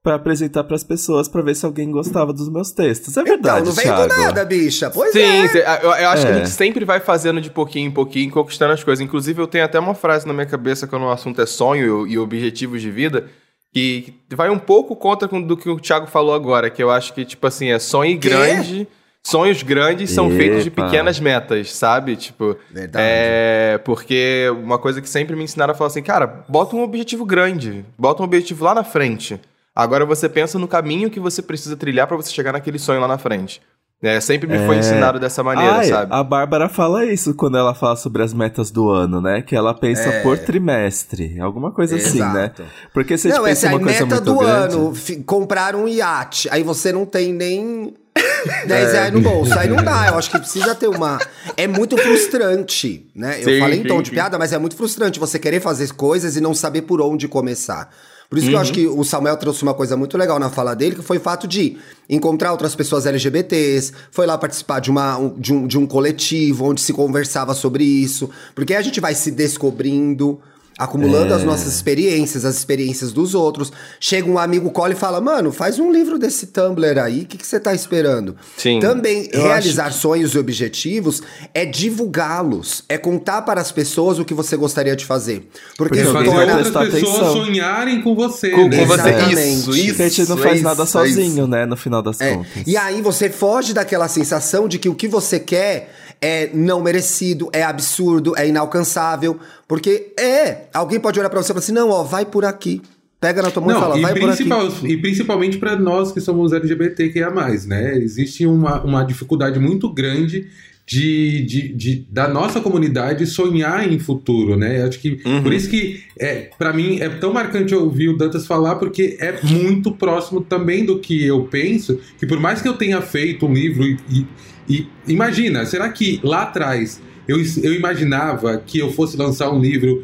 pra 0.03 0.15
apresentar 0.15 0.65
pras 0.65 0.83
pessoas 0.83 1.29
pra 1.29 1.41
ver 1.41 1.55
se 1.55 1.65
alguém 1.65 1.89
gostava 1.89 2.33
dos 2.33 2.49
meus 2.49 2.71
textos. 2.71 3.15
É 3.15 3.21
Então, 3.21 3.33
verdade, 3.35 3.65
não 3.65 3.71
veio 3.71 3.87
Thiago. 3.87 4.13
do 4.13 4.19
nada, 4.19 4.43
bicha. 4.43 4.89
Pois 4.89 5.13
Sim, 5.13 5.21
é. 5.21 5.47
cê- 5.47 5.63
eu, 5.81 5.91
eu 5.91 6.09
acho 6.09 6.25
que 6.25 6.31
a 6.31 6.35
É. 6.35 6.37
gente 6.39 6.49
sempre 6.49 6.83
vai 6.83 6.99
fazendo 6.99 7.39
de 7.39 7.49
pouquinho 7.49 7.87
em 7.87 7.91
pouquinho, 7.91 8.29
conquistando 8.29 8.73
as 8.73 8.83
coisas. 8.83 9.01
Inclusive, 9.01 9.41
eu 9.41 9.47
tenho 9.47 9.63
até 9.63 9.79
uma 9.79 9.95
frase 9.95 10.27
na 10.27 10.33
minha 10.33 10.45
cabeça 10.45 10.85
quando 10.85 11.03
o 11.03 11.09
assunto 11.09 11.41
é 11.41 11.45
sonho 11.45 12.05
e 12.05 12.19
objetivos 12.19 12.81
de 12.81 12.91
vida, 12.91 13.29
que 13.73 14.13
vai 14.33 14.49
um 14.49 14.59
pouco 14.59 14.93
contra 14.93 15.25
com- 15.27 15.41
do 15.41 15.55
que 15.55 15.69
o 15.69 15.79
Thiago 15.79 16.05
falou 16.07 16.35
agora, 16.35 16.69
que 16.69 16.83
eu 16.83 16.91
acho 16.91 17.13
que, 17.13 17.23
tipo 17.23 17.47
assim, 17.47 17.71
é 17.71 17.79
sonho 17.79 18.19
Quê? 18.19 18.27
grande. 18.29 18.87
Sonhos 19.25 19.63
grandes 19.63 20.11
são 20.11 20.29
feitos 20.29 20.63
de 20.63 20.67
Epa. 20.67 20.83
pequenas 20.83 21.17
metas, 21.17 21.71
sabe? 21.73 22.17
Tipo, 22.17 22.57
Verdade. 22.69 23.05
é. 23.07 23.77
Porque 23.85 24.49
uma 24.61 24.77
coisa 24.77 25.01
que 25.01 25.07
sempre 25.09 25.33
me 25.33 25.45
ensinaram 25.45 25.71
a 25.71 25.75
falar 25.77 25.87
assim, 25.87 26.03
cara, 26.03 26.43
bota 26.49 26.75
um 26.75 26.83
objetivo 26.83 27.25
grande, 27.25 27.85
bota 27.97 28.21
um 28.21 28.25
objetivo 28.25 28.65
lá 28.65 28.75
na 28.75 28.83
frente. 28.83 29.39
Agora 29.75 30.05
você 30.05 30.29
pensa 30.29 30.59
no 30.59 30.67
caminho 30.67 31.09
que 31.09 31.19
você 31.19 31.41
precisa 31.41 31.75
trilhar 31.75 32.07
pra 32.07 32.15
você 32.17 32.31
chegar 32.31 32.51
naquele 32.53 32.77
sonho 32.77 33.01
lá 33.01 33.07
na 33.07 33.17
frente. 33.17 33.61
É, 34.01 34.19
sempre 34.19 34.47
me 34.49 34.57
foi 34.65 34.75
É. 34.75 34.79
ensinado 34.79 35.17
dessa 35.17 35.41
maneira, 35.41 35.77
Ai, 35.77 35.85
sabe? 35.85 36.13
A 36.13 36.21
Bárbara 36.21 36.67
fala 36.67 37.05
isso 37.05 37.33
quando 37.33 37.57
ela 37.57 37.73
fala 37.73 37.95
sobre 37.95 38.21
as 38.21 38.33
metas 38.33 38.69
do 38.69 38.89
ano, 38.89 39.21
né? 39.21 39.41
Que 39.41 39.55
ela 39.55 39.73
pensa 39.73 40.09
É. 40.09 40.21
por 40.21 40.37
trimestre. 40.37 41.39
Alguma 41.39 41.71
coisa 41.71 41.95
assim, 41.95 42.19
né? 42.19 42.51
Exato. 42.53 42.63
Porque 42.93 43.17
se 43.17 43.27
a 43.27 43.31
gente 43.31 43.37
Não, 43.39 43.45
pensa 43.45 43.59
essa 43.59 43.67
é 43.67 43.69
a 43.69 43.73
uma 43.77 43.79
coisa 43.85 44.01
meta 44.05 44.15
muito 44.15 44.25
do 44.25 44.37
grande... 44.39 44.75
ano. 44.75 45.23
comprar 45.25 45.73
um 45.73 45.87
iate. 45.87 46.49
Aí 46.51 46.63
você 46.63 46.91
não 46.91 47.05
tem 47.05 47.31
nem 47.31 47.93
10 48.67 48.89
É. 48.89 48.91
reais 48.91 49.13
no 49.13 49.21
bolso. 49.21 49.57
Aí 49.57 49.69
não 49.69 49.77
dá. 49.81 50.07
Eu 50.09 50.17
acho 50.17 50.29
que 50.29 50.37
precisa 50.37 50.75
ter 50.75 50.89
uma. 50.89 51.17
É 51.55 51.65
muito 51.65 51.97
frustrante, 51.97 53.09
né? 53.15 53.39
Eu 53.39 53.45
Sim, 53.45 53.59
falei 53.61 53.79
em 53.79 53.83
tom 53.85 53.97
sim, 53.97 54.01
de 54.03 54.09
sim. 54.09 54.15
piada, 54.15 54.37
mas 54.37 54.51
é 54.51 54.57
muito 54.57 54.75
frustrante 54.75 55.17
você 55.17 55.39
querer 55.39 55.61
fazer 55.61 55.93
coisas 55.93 56.35
e 56.35 56.41
não 56.41 56.53
saber 56.53 56.81
por 56.81 56.99
onde 57.01 57.27
começar. 57.29 57.89
Por 58.33 58.39
isso 58.39 58.47
que 58.47 58.55
eu 58.55 58.59
acho 58.59 58.71
Uhum. 58.71 58.75
que 58.75 58.87
o 58.87 59.03
Samuel 59.03 59.37
trouxe 59.37 59.61
uma 59.61 59.75
coisa 59.75 59.95
muito 59.95 60.17
legal 60.17 60.39
na 60.39 60.49
fala 60.49 60.73
dele, 60.73 60.95
que 60.95 61.03
foi 61.03 61.17
o 61.17 61.21
fato 61.21 61.47
de 61.47 61.77
encontrar 62.09 62.51
outras 62.51 62.73
pessoas 62.73 63.05
LGBTs, 63.05 63.93
foi 64.09 64.25
lá 64.25 64.35
participar 64.39 64.79
de, 64.79 64.89
uma, 64.89 65.15
um- 65.19 65.39
de, 65.39 65.53
um, 65.53 65.67
de 65.67 65.77
um 65.77 65.85
coletivo 65.85 66.65
onde 66.65 66.81
se 66.81 66.91
conversava 66.93 67.53
sobre 67.53 67.83
isso. 67.83 68.27
Porque 68.55 68.73
aí 68.73 68.79
a 68.79 68.81
gente 68.81 68.99
vai 68.99 69.13
se 69.13 69.29
descobrindo, 69.29 70.39
acumulando 70.77 71.33
É. 71.33 71.35
as 71.35 71.43
nossas 71.43 71.73
experiências, 71.73 72.45
as 72.45 72.55
experiências 72.55 73.11
dos 73.11 73.33
outros. 73.35 73.71
Chega 73.99 74.29
um 74.29 74.37
amigo, 74.37 74.69
cola 74.71 74.93
e 74.93 74.95
fala: 74.95 75.19
Mano, 75.21 75.51
faz 75.51 75.79
um 75.79 75.91
livro 75.91 76.17
desse 76.19 76.47
Tumblr 76.47 76.99
aí, 76.99 77.21
o 77.21 77.25
que, 77.25 77.37
que 77.37 77.45
você 77.47 77.59
tá 77.59 77.73
esperando? 77.73 78.35
Sim. 78.57 78.79
Também 78.79 79.29
realizar 79.33 79.91
sonhos 79.91 80.33
e 80.35 80.39
objetivos 80.39 81.21
é 81.53 81.65
divulgá-los, 81.65 82.83
é 82.89 82.97
contar 82.97 83.41
para 83.43 83.61
as 83.61 83.71
pessoas 83.71 84.19
o 84.19 84.25
que 84.25 84.33
você 84.33 84.55
gostaria 84.57 84.95
de 84.95 85.05
fazer. 85.05 85.47
Porque 85.77 85.95
Porque 85.95 86.01
isso 86.01 86.13
fazer 86.13 86.25
torna. 86.25 86.41
outras 86.41 86.61
prestar 86.61 86.85
pessoas 86.91 87.15
atenção. 87.15 87.33
sonharem 87.45 88.01
com 88.01 88.15
você. 88.15 88.49
Com, 88.51 88.67
né? 88.67 88.77
com 88.79 88.85
você. 88.85 89.09
Exatamente. 89.09 89.53
Isso, 89.53 89.65
Porque 89.65 89.81
isso. 89.81 90.01
a 90.01 90.09
gente 90.09 90.29
não 90.29 90.37
faz 90.37 90.55
isso, 90.55 90.63
nada 90.63 90.83
isso. 90.83 90.91
sozinho, 90.91 91.47
né? 91.47 91.65
No 91.65 91.75
final 91.77 92.01
das 92.01 92.19
É, 92.21 92.35
contas. 92.35 92.63
E 92.65 92.75
aí 92.77 93.01
você 93.01 93.29
foge 93.29 93.73
daquela 93.73 94.07
sensação 94.07 94.67
de 94.67 94.77
que 94.79 94.89
o 94.89 94.95
que 94.95 95.07
você 95.07 95.39
quer 95.39 95.93
é 96.23 96.49
não 96.53 96.81
merecido, 96.81 97.49
é 97.51 97.61
absurdo, 97.63 98.33
é 98.37 98.47
inalcançável. 98.47 99.37
Porque 99.67 100.13
é, 100.19 100.67
alguém 100.73 100.99
pode 100.99 101.19
olhar 101.19 101.29
pra 101.29 101.41
você 101.41 101.47
e 101.51 101.53
falar 101.53 101.59
assim: 101.59 101.71
não, 101.73 101.89
ó, 101.89 102.03
vai 102.03 102.25
por 102.25 102.45
aqui. 102.45 102.81
Pega 103.19 103.41
na 103.41 103.51
tua 103.51 103.61
mão 103.61 103.71
e 103.71 103.73
Não, 103.73 103.79
fala, 103.81 103.97
e, 103.97 104.01
vai 104.01 104.13
por 104.19 104.29
aqui. 104.29 104.49
e 104.91 104.97
principalmente 104.97 105.57
para 105.57 105.77
nós 105.77 106.11
que 106.11 106.19
somos 106.19 106.51
LGBTQIA+, 106.51 107.31
né? 107.67 107.97
Existe 107.97 108.45
uma, 108.45 108.81
uma 108.83 109.03
dificuldade 109.03 109.59
muito 109.59 109.87
grande 109.93 110.47
de, 110.85 111.41
de, 111.45 111.73
de- 111.73 112.07
da 112.11 112.27
nossa 112.27 112.59
comunidade 112.59 113.25
sonhar 113.25 113.89
em 113.89 113.97
futuro, 113.97 114.57
né? 114.57 114.83
Acho 114.83 114.99
que 114.99 115.21
Uhum. 115.25 115.41
por 115.41 115.53
isso 115.53 115.69
que 115.69 116.03
é, 116.19 116.49
para 116.57 116.73
mim 116.73 116.99
é 116.99 117.07
tão 117.07 117.31
marcante 117.31 117.73
ouvir 117.73 118.09
o 118.09 118.17
Dantas 118.17 118.45
falar 118.45 118.75
porque 118.75 119.15
é 119.21 119.39
muito 119.45 119.93
próximo 119.93 120.41
também 120.41 120.85
do 120.85 120.99
que 120.99 121.25
eu 121.25 121.43
penso, 121.45 121.97
que 122.19 122.27
por 122.27 122.37
mais 122.41 122.61
que 122.61 122.67
eu 122.67 122.73
tenha 122.73 123.01
feito 123.01 123.45
um 123.45 123.53
livro 123.53 123.85
e, 123.85 123.97
e- 124.11 124.25
e 124.69 124.87
imagina, 125.07 125.65
será 125.65 125.89
que 125.89 126.19
lá 126.23 126.43
atrás 126.43 127.01
eu, 127.27 127.37
eu 127.61 127.73
imaginava 127.73 128.57
que 128.57 128.79
eu 128.79 128.91
fosse 128.91 129.17
lançar 129.17 129.51
um 129.51 129.59
livro 129.61 130.03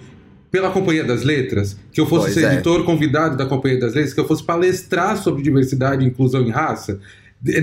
pela 0.52 0.72
Companhia 0.72 1.04
das 1.04 1.24
Letras, 1.24 1.78
que 1.92 2.02
eu 2.02 2.06
fosse 2.08 2.26
Pois 2.26 2.34
ser 2.34 2.46
é. 2.46 2.54
editor 2.54 2.84
convidado 2.84 3.38
da 3.38 3.46
Companhia 3.46 3.80
das 3.80 3.94
Letras, 3.94 4.14
que 4.14 4.20
eu 4.20 4.28
fosse 4.28 4.44
palestrar 4.44 5.16
sobre 5.22 5.44
diversidade, 5.44 6.04
inclusão 6.06 6.42
e 6.46 6.50
raça. 6.50 7.00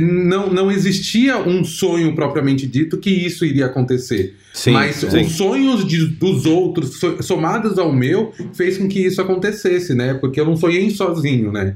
Não, 0.01 0.51
não 0.51 0.71
existia 0.73 1.37
um 1.37 1.63
sonho 1.63 2.15
propriamente 2.15 2.67
dito 2.67 2.97
que 2.97 3.11
isso 3.11 3.45
iria 3.45 3.67
acontecer. 3.67 4.35
Sim, 4.55 4.71
Mas 4.71 4.97
sim. 4.97 5.21
os 5.21 5.33
sonhos 5.33 5.87
de- 5.87 6.07
dos 6.07 6.47
outros, 6.47 6.99
so- 6.99 7.23
somados 7.23 7.77
ao 7.79 7.93
meu, 7.93 8.33
fez 8.55 8.79
com 8.79 8.89
que 8.89 9.01
isso 9.01 9.21
acontecesse, 9.21 9.95
né? 9.95 10.15
Porque 10.15 10.41
eu 10.41 10.47
não 10.47 10.57
sonhei 10.57 10.89
sozinho, 10.91 11.53
né? 11.53 11.75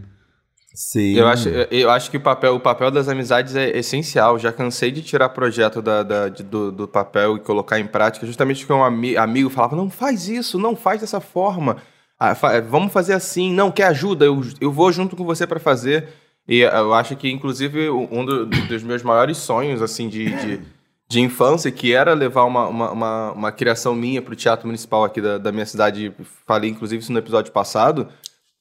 Sim. 0.72 1.14
Eu 1.16 1.26
acho, 1.26 1.48
eu 1.48 1.90
acho 1.90 2.11
que 2.11 2.16
o 2.16 2.20
papel, 2.20 2.54
o 2.54 2.61
papel 2.61 2.90
das 2.90 3.09
amizades 3.09 3.56
é 3.56 3.76
essencial. 3.76 4.38
Já 4.38 4.52
cansei 4.52 4.90
de 4.90 5.02
tirar 5.02 5.28
projeto 5.30 5.83
da, 5.83 6.02
da- 6.02 6.28
de- 6.28 6.42
do, 6.44 6.70
do 6.70 6.87
papel 6.88 7.37
e 7.37 7.40
colocar 7.40 7.78
em 7.80 7.87
prática, 7.87 8.24
justamente 8.26 8.61
porque 8.61 8.72
um 8.72 8.85
ami- 8.85 9.16
amigo 9.16 9.50
falava: 9.50 9.74
não 9.74 9.90
faz 9.90 10.28
isso, 10.28 10.59
não 10.59 10.76
faz 10.76 11.00
dessa 11.00 11.20
forma. 11.20 11.76
Ah, 12.18 12.35
fa- 12.35 12.61
vamos 12.61 12.92
fazer 12.92 13.14
assim, 13.14 13.52
não, 13.52 13.70
quer 13.70 13.85
ajuda? 13.85 14.24
Eu, 14.26 14.40
eu 14.61 14.70
vou 14.70 14.92
junto 14.92 15.16
com 15.16 15.24
você 15.24 15.46
para 15.46 15.59
fazer. 15.59 16.09
E 16.48 16.61
eu 16.61 16.94
acho 16.94 17.16
que, 17.16 17.30
inclusive, 17.30 17.90
um 17.90 18.24
do- 18.24 18.46
dos 18.46 18.83
meus 18.83 19.02
maiores 19.02 19.38
sonhos, 19.38 19.80
assim, 19.83 20.09
de, 20.09 20.30
de, 20.30 20.61
de 21.09 21.20
infância, 21.20 21.70
que 21.70 21.92
era 21.92 22.12
levar 22.14 22.44
uma, 22.44 22.66
uma, 22.68 22.90
uma, 22.92 23.33
uma 23.33 23.52
criação 23.52 23.94
minha 23.94 24.20
para 24.22 24.33
o 24.33 24.37
Teatro 24.37 24.66
Municipal 24.66 25.04
aqui 25.04 25.20
da, 25.20 25.38
da 25.38 25.50
minha 25.52 25.66
cidade, 25.66 26.12
falei, 26.46 26.70
inclusive, 26.70 27.02
isso 27.02 27.12
no 27.12 27.18
episódio 27.18 27.52
passado, 27.52 28.09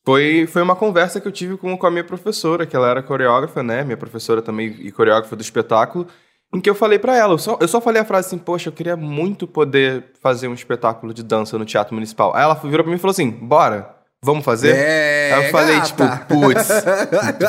foi, 0.05 0.47
foi 0.47 0.61
uma 0.61 0.75
conversa 0.75 1.19
que 1.21 1.27
eu 1.27 1.31
tive 1.31 1.57
com, 1.57 1.77
com 1.77 1.87
a 1.87 1.91
minha 1.91 2.03
professora, 2.03 2.65
que 2.65 2.75
ela 2.75 2.89
era 2.89 3.03
coreógrafa, 3.03 3.61
né? 3.61 3.83
Minha 3.83 3.97
professora 3.97 4.41
também 4.41 4.75
e 4.79 4.91
coreógrafa 4.91 5.35
do 5.35 5.41
espetáculo, 5.41 6.07
em 6.53 6.59
que 6.59 6.69
eu 6.69 6.73
falei 6.73 6.97
pra 6.97 7.15
ela, 7.15 7.33
eu 7.33 7.37
só, 7.37 7.57
eu 7.61 7.67
só 7.67 7.79
falei 7.79 8.01
a 8.01 8.05
frase 8.05 8.27
assim, 8.27 8.37
poxa, 8.39 8.69
eu 8.69 8.73
queria 8.73 8.95
muito 8.97 9.45
poder 9.45 10.05
fazer 10.21 10.47
um 10.47 10.53
espetáculo 10.53 11.13
de 11.13 11.21
dança 11.21 11.57
no 11.59 11.65
Teatro 11.65 11.93
Municipal. 11.93 12.35
Aí 12.35 12.41
ela 12.43 12.55
virou 12.55 12.83
pra 12.83 12.89
mim 12.89 12.95
e 12.95 12.99
falou 12.99 13.11
assim, 13.11 13.29
bora, 13.29 13.87
vamos 14.23 14.43
fazer? 14.43 14.75
É, 14.75 15.31
Aí 15.33 15.45
eu 15.45 15.51
falei, 15.51 15.75
gata. 15.75 15.85
tipo, 15.87 16.03
putz, 16.27 16.67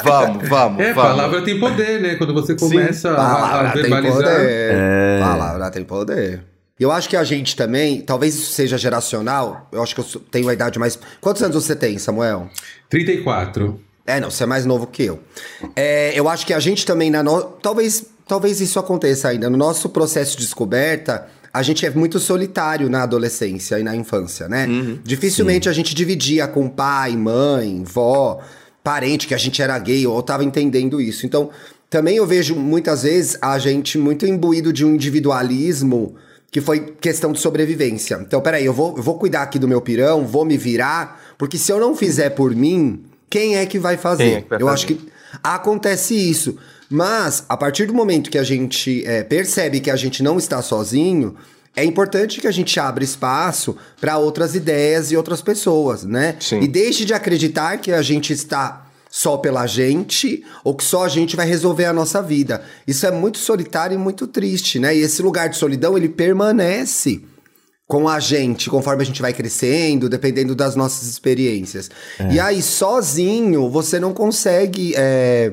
vamos, 0.04 0.46
vamos, 0.48 0.80
É, 0.82 0.92
vamos. 0.92 1.10
palavra 1.10 1.42
tem 1.42 1.58
poder, 1.58 2.00
né? 2.02 2.16
Quando 2.16 2.34
você 2.34 2.54
começa 2.54 3.10
a, 3.12 3.14
a 3.14 3.16
Palavra 3.40 3.72
tem 3.72 3.82
verbalizar. 3.82 4.16
poder. 4.22 4.74
É. 4.74 5.20
Palavra 5.22 5.70
tem 5.70 5.84
poder. 5.84 6.44
Eu 6.80 6.90
acho 6.90 7.10
que 7.10 7.16
a 7.16 7.22
gente 7.22 7.54
também, 7.54 8.00
talvez 8.00 8.34
isso 8.34 8.52
seja 8.52 8.78
geracional. 8.78 9.68
Eu 9.70 9.82
acho 9.82 9.94
que 9.94 10.00
eu 10.00 10.20
tenho 10.30 10.48
a 10.48 10.54
idade 10.54 10.78
mais. 10.78 10.98
Quantos 11.20 11.42
anos 11.42 11.62
você 11.62 11.76
tem, 11.76 11.98
Samuel? 11.98 12.48
34. 12.88 13.78
É, 14.06 14.18
não, 14.18 14.30
você 14.30 14.44
é 14.44 14.46
mais 14.46 14.64
novo 14.64 14.86
que 14.86 15.02
eu. 15.02 15.20
É, 15.76 16.18
eu 16.18 16.26
acho 16.26 16.46
que 16.46 16.54
a 16.54 16.58
gente 16.58 16.86
também, 16.86 17.10
na 17.10 17.22
no... 17.22 17.42
talvez, 17.42 18.06
talvez 18.26 18.62
isso 18.62 18.78
aconteça 18.78 19.28
ainda. 19.28 19.50
No 19.50 19.58
nosso 19.58 19.90
processo 19.90 20.38
de 20.38 20.42
descoberta, 20.42 21.28
a 21.52 21.62
gente 21.62 21.84
é 21.84 21.90
muito 21.90 22.18
solitário 22.18 22.88
na 22.88 23.02
adolescência 23.02 23.78
e 23.78 23.82
na 23.82 23.94
infância, 23.94 24.48
né? 24.48 24.66
Dificilmente 25.04 25.68
a 25.68 25.72
gente 25.74 25.94
dividia 25.94 26.48
com 26.48 26.66
pai, 26.66 27.14
mãe, 27.14 27.84
vó, 27.84 28.40
parente, 28.82 29.26
que 29.26 29.34
a 29.34 29.38
gente 29.38 29.60
era 29.60 29.78
gay 29.78 30.06
ou 30.06 30.22
tava 30.22 30.44
entendendo 30.44 30.98
isso. 30.98 31.26
Então, 31.26 31.50
também 31.90 32.16
eu 32.16 32.26
vejo 32.26 32.56
muitas 32.56 33.02
vezes 33.02 33.36
a 33.42 33.58
gente 33.58 33.98
muito 33.98 34.24
imbuído 34.24 34.72
de 34.72 34.82
um 34.82 34.94
individualismo 34.94 36.16
que 36.50 36.60
foi 36.60 36.80
questão 37.00 37.32
de 37.32 37.38
sobrevivência. 37.38 38.18
Então, 38.20 38.40
peraí, 38.40 38.64
eu 38.64 38.72
vou, 38.72 38.96
eu 38.96 39.02
vou 39.02 39.18
cuidar 39.18 39.42
aqui 39.42 39.58
do 39.58 39.68
meu 39.68 39.80
pirão, 39.80 40.26
vou 40.26 40.44
me 40.44 40.56
virar, 40.56 41.20
porque 41.38 41.56
se 41.56 41.70
eu 41.70 41.78
não 41.78 41.94
fizer 41.94 42.30
por 42.30 42.54
mim, 42.54 43.04
quem 43.28 43.56
é 43.56 43.64
que 43.66 43.78
vai 43.78 43.96
fazer? 43.96 44.32
É 44.32 44.40
que 44.42 44.48
vai 44.48 44.60
eu 44.60 44.66
fazer? 44.66 44.74
acho 44.74 44.86
que 44.86 45.00
acontece 45.42 46.14
isso. 46.14 46.56
Mas, 46.88 47.44
a 47.48 47.56
partir 47.56 47.86
do 47.86 47.94
momento 47.94 48.30
que 48.30 48.38
a 48.38 48.42
gente 48.42 49.06
é, 49.06 49.22
percebe 49.22 49.78
que 49.78 49.90
a 49.90 49.96
gente 49.96 50.24
não 50.24 50.38
está 50.38 50.60
sozinho, 50.60 51.36
é 51.76 51.84
importante 51.84 52.40
que 52.40 52.48
a 52.48 52.50
gente 52.50 52.80
abra 52.80 53.04
espaço 53.04 53.76
para 54.00 54.18
outras 54.18 54.56
ideias 54.56 55.12
e 55.12 55.16
outras 55.16 55.40
pessoas, 55.40 56.02
né? 56.02 56.36
Sim. 56.40 56.58
E 56.60 56.66
deixe 56.66 57.04
de 57.04 57.14
acreditar 57.14 57.78
que 57.78 57.92
a 57.92 58.02
gente 58.02 58.32
está 58.32 58.89
só 59.10 59.36
pela 59.36 59.66
gente 59.66 60.44
ou 60.62 60.74
que 60.74 60.84
só 60.84 61.04
a 61.04 61.08
gente 61.08 61.34
vai 61.34 61.46
resolver 61.46 61.86
a 61.86 61.92
nossa 61.92 62.22
vida. 62.22 62.62
Isso 62.86 63.04
é 63.04 63.10
muito 63.10 63.38
solitário 63.38 63.94
e 63.94 63.98
muito 63.98 64.26
triste, 64.26 64.78
né? 64.78 64.96
E 64.96 65.00
esse 65.00 65.20
lugar 65.20 65.48
de 65.48 65.56
solidão, 65.56 65.98
ele 65.98 66.08
permanece 66.08 67.22
com 67.88 68.08
a 68.08 68.20
gente, 68.20 68.70
conforme 68.70 69.02
a 69.02 69.06
gente 69.06 69.20
vai 69.20 69.34
crescendo, 69.34 70.08
dependendo 70.08 70.54
das 70.54 70.76
nossas 70.76 71.08
experiências. 71.08 71.90
E 72.30 72.38
aí, 72.38 72.62
sozinho, 72.62 73.68
você 73.68 73.98
não 73.98 74.14
consegue. 74.14 74.94
é, 74.96 75.52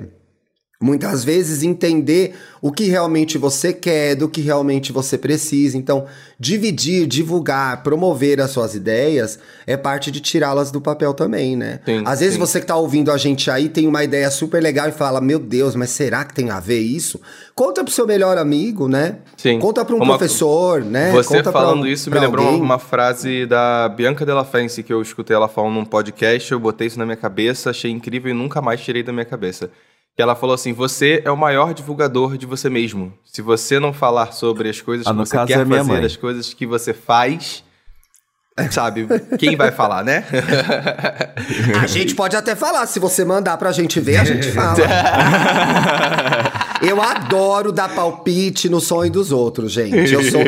muitas 0.81 1.23
vezes 1.23 1.63
entender 1.63 2.35
o 2.61 2.71
que 2.71 2.83
realmente 2.85 3.37
você 3.37 3.73
quer, 3.73 4.13
do 4.15 4.29
que 4.29 4.41
realmente 4.41 4.91
você 4.91 5.17
precisa. 5.17 5.75
Então, 5.77 6.05
dividir, 6.39 7.07
divulgar, 7.07 7.81
promover 7.81 8.39
as 8.39 8.51
suas 8.51 8.75
ideias 8.75 9.39
é 9.65 9.75
parte 9.75 10.11
de 10.11 10.19
tirá-las 10.19 10.69
do 10.71 10.79
papel 10.79 11.13
também, 11.15 11.55
né? 11.55 11.79
Sim, 11.83 12.03
Às 12.05 12.19
vezes 12.19 12.35
sim. 12.35 12.39
você 12.39 12.59
que 12.59 12.67
tá 12.67 12.75
ouvindo 12.75 13.11
a 13.11 13.17
gente 13.17 13.49
aí 13.49 13.69
tem 13.69 13.87
uma 13.87 14.03
ideia 14.03 14.29
super 14.29 14.61
legal 14.61 14.87
e 14.87 14.91
fala: 14.91 15.19
"Meu 15.19 15.39
Deus, 15.39 15.75
mas 15.75 15.89
será 15.89 16.23
que 16.23 16.33
tem 16.35 16.51
a 16.51 16.59
ver 16.59 16.79
isso?" 16.79 17.19
Conta 17.55 17.83
pro 17.83 17.91
seu 17.91 18.05
melhor 18.05 18.37
amigo, 18.37 18.87
né? 18.87 19.17
Sim. 19.35 19.57
Conta 19.59 19.83
pra 19.83 19.95
um 19.95 19.97
Uma- 19.99 20.15
professor, 20.17 20.83
né? 20.85 21.11
Você 21.11 21.29
Conta 21.29 21.43
pra 21.43 21.51
falando 21.53 21.83
um- 21.83 21.87
isso 21.87 22.09
me 22.09 22.15
pra 22.17 22.25
lembrou 22.25 22.45
alguém. 22.45 22.61
uma 22.61 22.77
frase 22.77 23.47
da 23.47 23.89
Bianca 23.89 24.23
Della 24.23 24.45
Fence 24.45 24.83
que 24.83 24.93
eu 24.93 25.01
escutei 25.01 25.35
ela 25.35 25.47
falando 25.47 25.73
num 25.73 25.85
podcast, 25.85 26.51
eu 26.51 26.59
botei 26.59 26.85
isso 26.85 26.99
na 26.99 27.05
minha 27.05 27.17
cabeça, 27.17 27.71
achei 27.71 27.89
incrível 27.89 28.29
e 28.29 28.33
nunca 28.35 28.61
mais 28.61 28.79
tirei 28.81 29.01
da 29.01 29.11
minha 29.11 29.25
cabeça. 29.25 29.71
Que 30.17 30.21
ela 30.23 30.35
falou 30.35 30.55
assim: 30.55 30.73
"Você 30.73 31.21
é 31.23 31.29
o 31.31 31.37
maior 31.37 31.73
divulgador 31.75 32.37
de 32.37 32.45
você 32.47 32.69
mesmo. 32.69 33.13
Se 33.23 33.41
você 33.41 33.79
não 33.79 33.93
falar 33.93 34.33
sobre 34.33 34.67
as 34.67 34.81
coisas 34.81 35.05
Ah, 35.07 35.11
que 35.11 35.15
no 35.17 35.25
você 35.25 35.35
caso 35.35 35.47
quer 35.47 35.59
é 35.59 35.63
minha 35.65 35.77
fazer, 35.77 35.91
mãe. 35.93 36.05
as 36.05 36.15
coisas 36.17 36.53
que 36.55 36.65
você 36.65 36.91
faz, 36.91 37.63
sabe, 38.71 39.07
quem 39.37 39.55
vai 39.55 39.71
falar, 39.71 40.03
né? 40.03 40.25
A 41.79 41.85
gente 41.85 42.15
pode 42.15 42.35
até 42.35 42.55
falar, 42.55 42.87
se 42.87 42.99
você 42.99 43.23
mandar 43.23 43.55
pra 43.57 43.71
gente 43.71 43.99
ver, 43.99 44.17
a 44.17 44.23
gente 44.23 44.51
fala. 44.51 44.75
Eu 46.81 47.01
adoro 47.01 47.71
dar 47.71 47.89
palpite 47.93 48.69
no 48.69 48.79
sonho 48.79 49.11
dos 49.11 49.31
outros, 49.31 49.71
gente. 49.71 50.11
Eu 50.13 50.23
sou. 50.23 50.41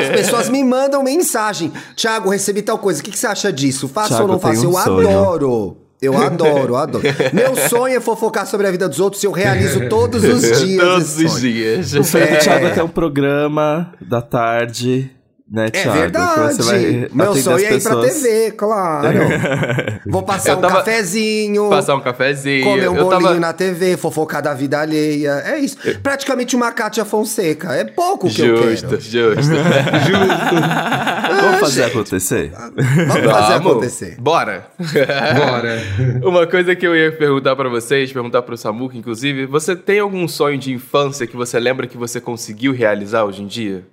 As 0.00 0.08
pessoas 0.08 0.48
me 0.48 0.62
mandam 0.64 1.02
mensagem. 1.02 1.72
Tiago, 1.94 2.30
recebi 2.30 2.62
tal 2.62 2.78
coisa. 2.78 3.00
O 3.00 3.04
que, 3.04 3.10
que 3.12 3.18
você 3.18 3.26
acha 3.28 3.52
disso? 3.52 3.86
Faço 3.88 4.08
Thiago, 4.08 4.22
ou 4.22 4.28
não 4.28 4.34
eu 4.36 4.40
faço? 4.40 4.64
Eu 4.64 4.70
um 4.70 4.74
sonho. 4.74 5.08
adoro. 5.08 5.76
Eu 6.00 6.16
adoro, 6.16 6.74
eu 6.74 6.76
adoro. 6.76 7.04
Meu 7.32 7.56
sonho 7.68 7.96
é 7.96 8.00
fofocar 8.00 8.46
sobre 8.46 8.66
a 8.66 8.70
vida 8.70 8.88
dos 8.88 9.00
outros 9.00 9.22
e 9.22 9.26
eu 9.26 9.32
realizo 9.32 9.88
todos 9.88 10.22
os 10.22 10.42
dias. 10.62 10.80
Todos 10.84 11.12
esse 11.14 11.24
os 11.24 11.40
dias. 11.40 11.92
O 11.94 12.04
sonho 12.04 12.24
É. 12.24 12.36
do 12.36 12.38
Thiago 12.38 12.66
é 12.66 12.70
ter 12.70 12.82
um 12.82 12.88
programa 12.88 13.92
da 14.00 14.22
tarde, 14.22 15.10
né, 15.50 15.66
É 15.66 15.70
Thiago? 15.70 15.98
verdade. 15.98 16.48
Que 16.48 16.54
você 16.54 16.62
vai 16.62 17.08
Meu 17.12 17.34
sonho 17.34 17.66
é 17.66 17.74
ir 17.74 17.82
pra. 17.82 18.00
TV, 18.02 18.50
claro. 18.52 19.18
Vou 20.06 20.22
passar 20.22 20.52
Eu 20.52 20.58
um 20.58 20.60
cafezinho. 20.60 21.68
Passar 21.70 21.94
um 21.96 22.00
cafezinho. 22.00 22.64
Comer 22.64 22.88
um 22.90 22.96
eu 22.96 23.04
bolinho 23.04 23.22
tava... 23.28 23.40
na 23.40 23.52
TV, 23.52 23.96
fofocar 23.96 24.42
da 24.42 24.54
vida 24.54 24.78
alheia. 24.80 25.42
É 25.44 25.58
isso. 25.58 25.76
Praticamente 26.02 26.54
uma 26.54 26.70
Kátia 26.72 27.04
Fonseca. 27.04 27.72
É 27.74 27.84
pouco 27.84 28.28
que 28.28 28.42
eu 28.42 28.56
Justo, 28.68 28.88
quero. 28.88 29.00
justo. 29.00 29.52
Vamos 31.40 31.60
fazer 31.60 31.84
acontecer? 31.84 32.50
Vamos 32.52 32.84
fazer 33.32 33.52
Vamos. 33.54 33.72
acontecer. 33.72 34.16
Bora. 34.20 34.66
Bora. 34.78 35.82
Uma 36.24 36.46
coisa 36.46 36.74
que 36.74 36.86
eu 36.86 36.94
ia 36.96 37.12
perguntar 37.12 37.54
pra 37.56 37.68
vocês, 37.68 38.12
perguntar 38.12 38.42
pro 38.42 38.56
Samuca, 38.56 38.96
inclusive, 38.96 39.46
você 39.46 39.74
tem 39.76 39.98
algum 40.00 40.26
sonho 40.28 40.58
de 40.58 40.72
infância 40.72 41.26
que 41.26 41.36
você 41.36 41.58
lembra 41.58 41.86
que 41.86 41.96
você 41.96 42.20
conseguiu 42.20 42.72
realizar 42.72 43.24
hoje 43.24 43.42
em 43.42 43.46
dia? 43.46 43.84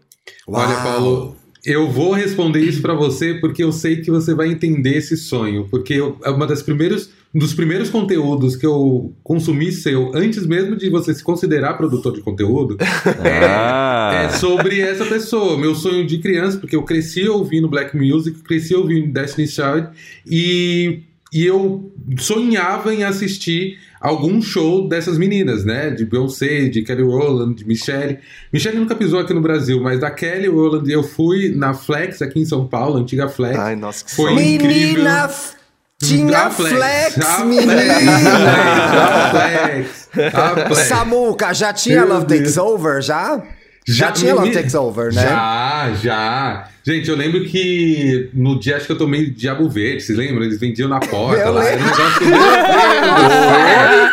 Olha, 0.48 0.68
Uau. 0.70 0.84
Paulo, 0.84 1.36
eu 1.66 1.90
vou 1.90 2.12
responder 2.14 2.60
isso 2.62 2.82
pra 2.82 2.94
você 2.94 3.34
porque 3.36 3.64
eu 3.64 3.72
sei 3.72 3.98
que 3.98 4.12
você 4.12 4.34
vai 4.34 4.50
entender 4.50 4.98
esse 4.98 5.18
sonho. 5.18 5.68
Porque 5.70 5.94
eu- 5.94 6.18
é 6.24 6.30
uma 6.30 6.46
das 6.48 6.62
primeiros, 6.62 7.10
um 7.34 7.40
dos 7.40 7.54
primeiros 7.54 7.90
conteúdos 7.90 8.56
que 8.56 8.66
eu 8.66 9.14
consumi 9.24 9.72
seu, 9.72 10.12
antes 10.16 10.46
mesmo 10.46 10.76
de 10.76 10.90
você 10.90 11.14
se 11.14 11.24
considerar 11.24 11.74
produtor 11.74 12.14
de 12.14 12.22
conteúdo, 12.22 12.78
Ah, 13.24 14.26
é 14.26 14.30
sobre 14.38 14.80
essa 14.80 15.06
pessoa. 15.06 15.58
Meu 15.58 15.74
sonho 15.76 16.06
de 16.06 16.20
criança, 16.20 16.58
porque 16.58 16.76
eu 16.76 16.84
cresci 16.84 17.28
ouvindo 17.28 17.68
Black 17.68 17.96
Music, 17.98 18.40
cresci 18.44 18.76
ouvindo 18.76 19.12
Destiny's 19.12 19.52
Child 19.54 19.88
e, 20.26 21.00
e 21.38 21.46
eu 21.46 21.92
sonhava 22.18 22.94
em 22.94 23.04
assistir 23.04 23.78
algum 24.00 24.42
show 24.42 24.88
dessas 24.88 25.18
meninas, 25.18 25.66
né? 25.66 25.90
De 25.90 26.06
Beyoncé, 26.06 26.70
de 26.70 26.82
Kelly 26.84 27.02
Rowland, 27.04 27.56
de 27.56 27.66
Michelle. 27.68 28.20
Michelle 28.54 28.78
nunca 28.80 28.96
pisou 28.96 29.20
aqui 29.20 29.34
no 29.34 29.42
Brasil, 29.42 29.82
mas 29.82 30.00
da 30.00 30.12
Kelly 30.12 30.48
Rowland 30.48 30.90
eu 30.92 31.04
fui 31.04 31.50
na 31.56 31.74
Flex 31.74 32.22
aqui 32.22 32.40
em 32.40 32.46
São 32.46 32.68
Paulo, 32.68 32.98
antiga 32.98 33.28
Flex. 33.28 33.58
Ai, 33.58 33.76
nossa, 33.76 34.06
que 34.06 34.12
Foi 34.16 34.32
sonho. 34.34 34.42
incrível. 34.42 34.92
Menina, 35.04 35.24
f- 35.28 35.56
tinha 36.02 36.50
flex, 36.52 37.20
a 37.26 37.46
menina. 37.46 37.74
A 37.74 39.30
Flex, 39.32 40.10
a 40.34 40.68
Flex. 40.68 40.88
Samuca, 40.88 41.54
já 41.54 41.74
tinha 41.74 42.02
Meu 42.06 42.10
Love 42.14 42.26
Deus. 42.28 42.40
Takes 42.42 42.58
Over, 42.58 43.02
já? 43.02 43.44
Já, 43.88 44.12
tinha 44.12 44.34
me- 44.34 44.40
Love 44.40 44.52
Takes 44.52 44.74
Over, 44.76 45.14
né? 45.14 45.22
Já, 45.24 45.94
já. 46.02 46.68
Gente, 46.88 47.10
eu 47.10 47.16
lembro 47.16 47.44
que 47.46 48.30
no 48.32 48.60
dia 48.60 48.78
acho 48.78 48.86
que 48.86 48.92
eu 48.92 48.98
tomei 48.98 49.26
Diabo 49.32 49.68
Verde, 49.68 50.04
vocês 50.04 50.16
lembram? 50.16 50.44
Eles 50.44 50.60
vendiam 50.60 50.88
na 50.88 51.00
porta 51.00 51.42
Eu 51.42 51.52
lá. 51.52 51.64
lembro. 51.64 51.80
Era 51.80 51.82
um 51.82 51.86
negócio 51.90 52.20
que... 52.20 52.26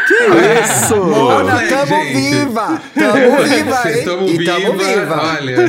que 0.08 0.14
isso? 0.64 0.96
Mona, 0.96 1.60
tamo 1.68 2.02
viva! 2.06 2.80
Tamo 2.94 3.42
viva, 3.44 3.90
hein? 3.90 4.04
Tamo 4.06 4.26
e 4.26 4.38
viva, 4.38 4.52
tamo 4.52 4.72
viva. 4.78 5.20
Olha, 5.22 5.50
é. 5.50 5.68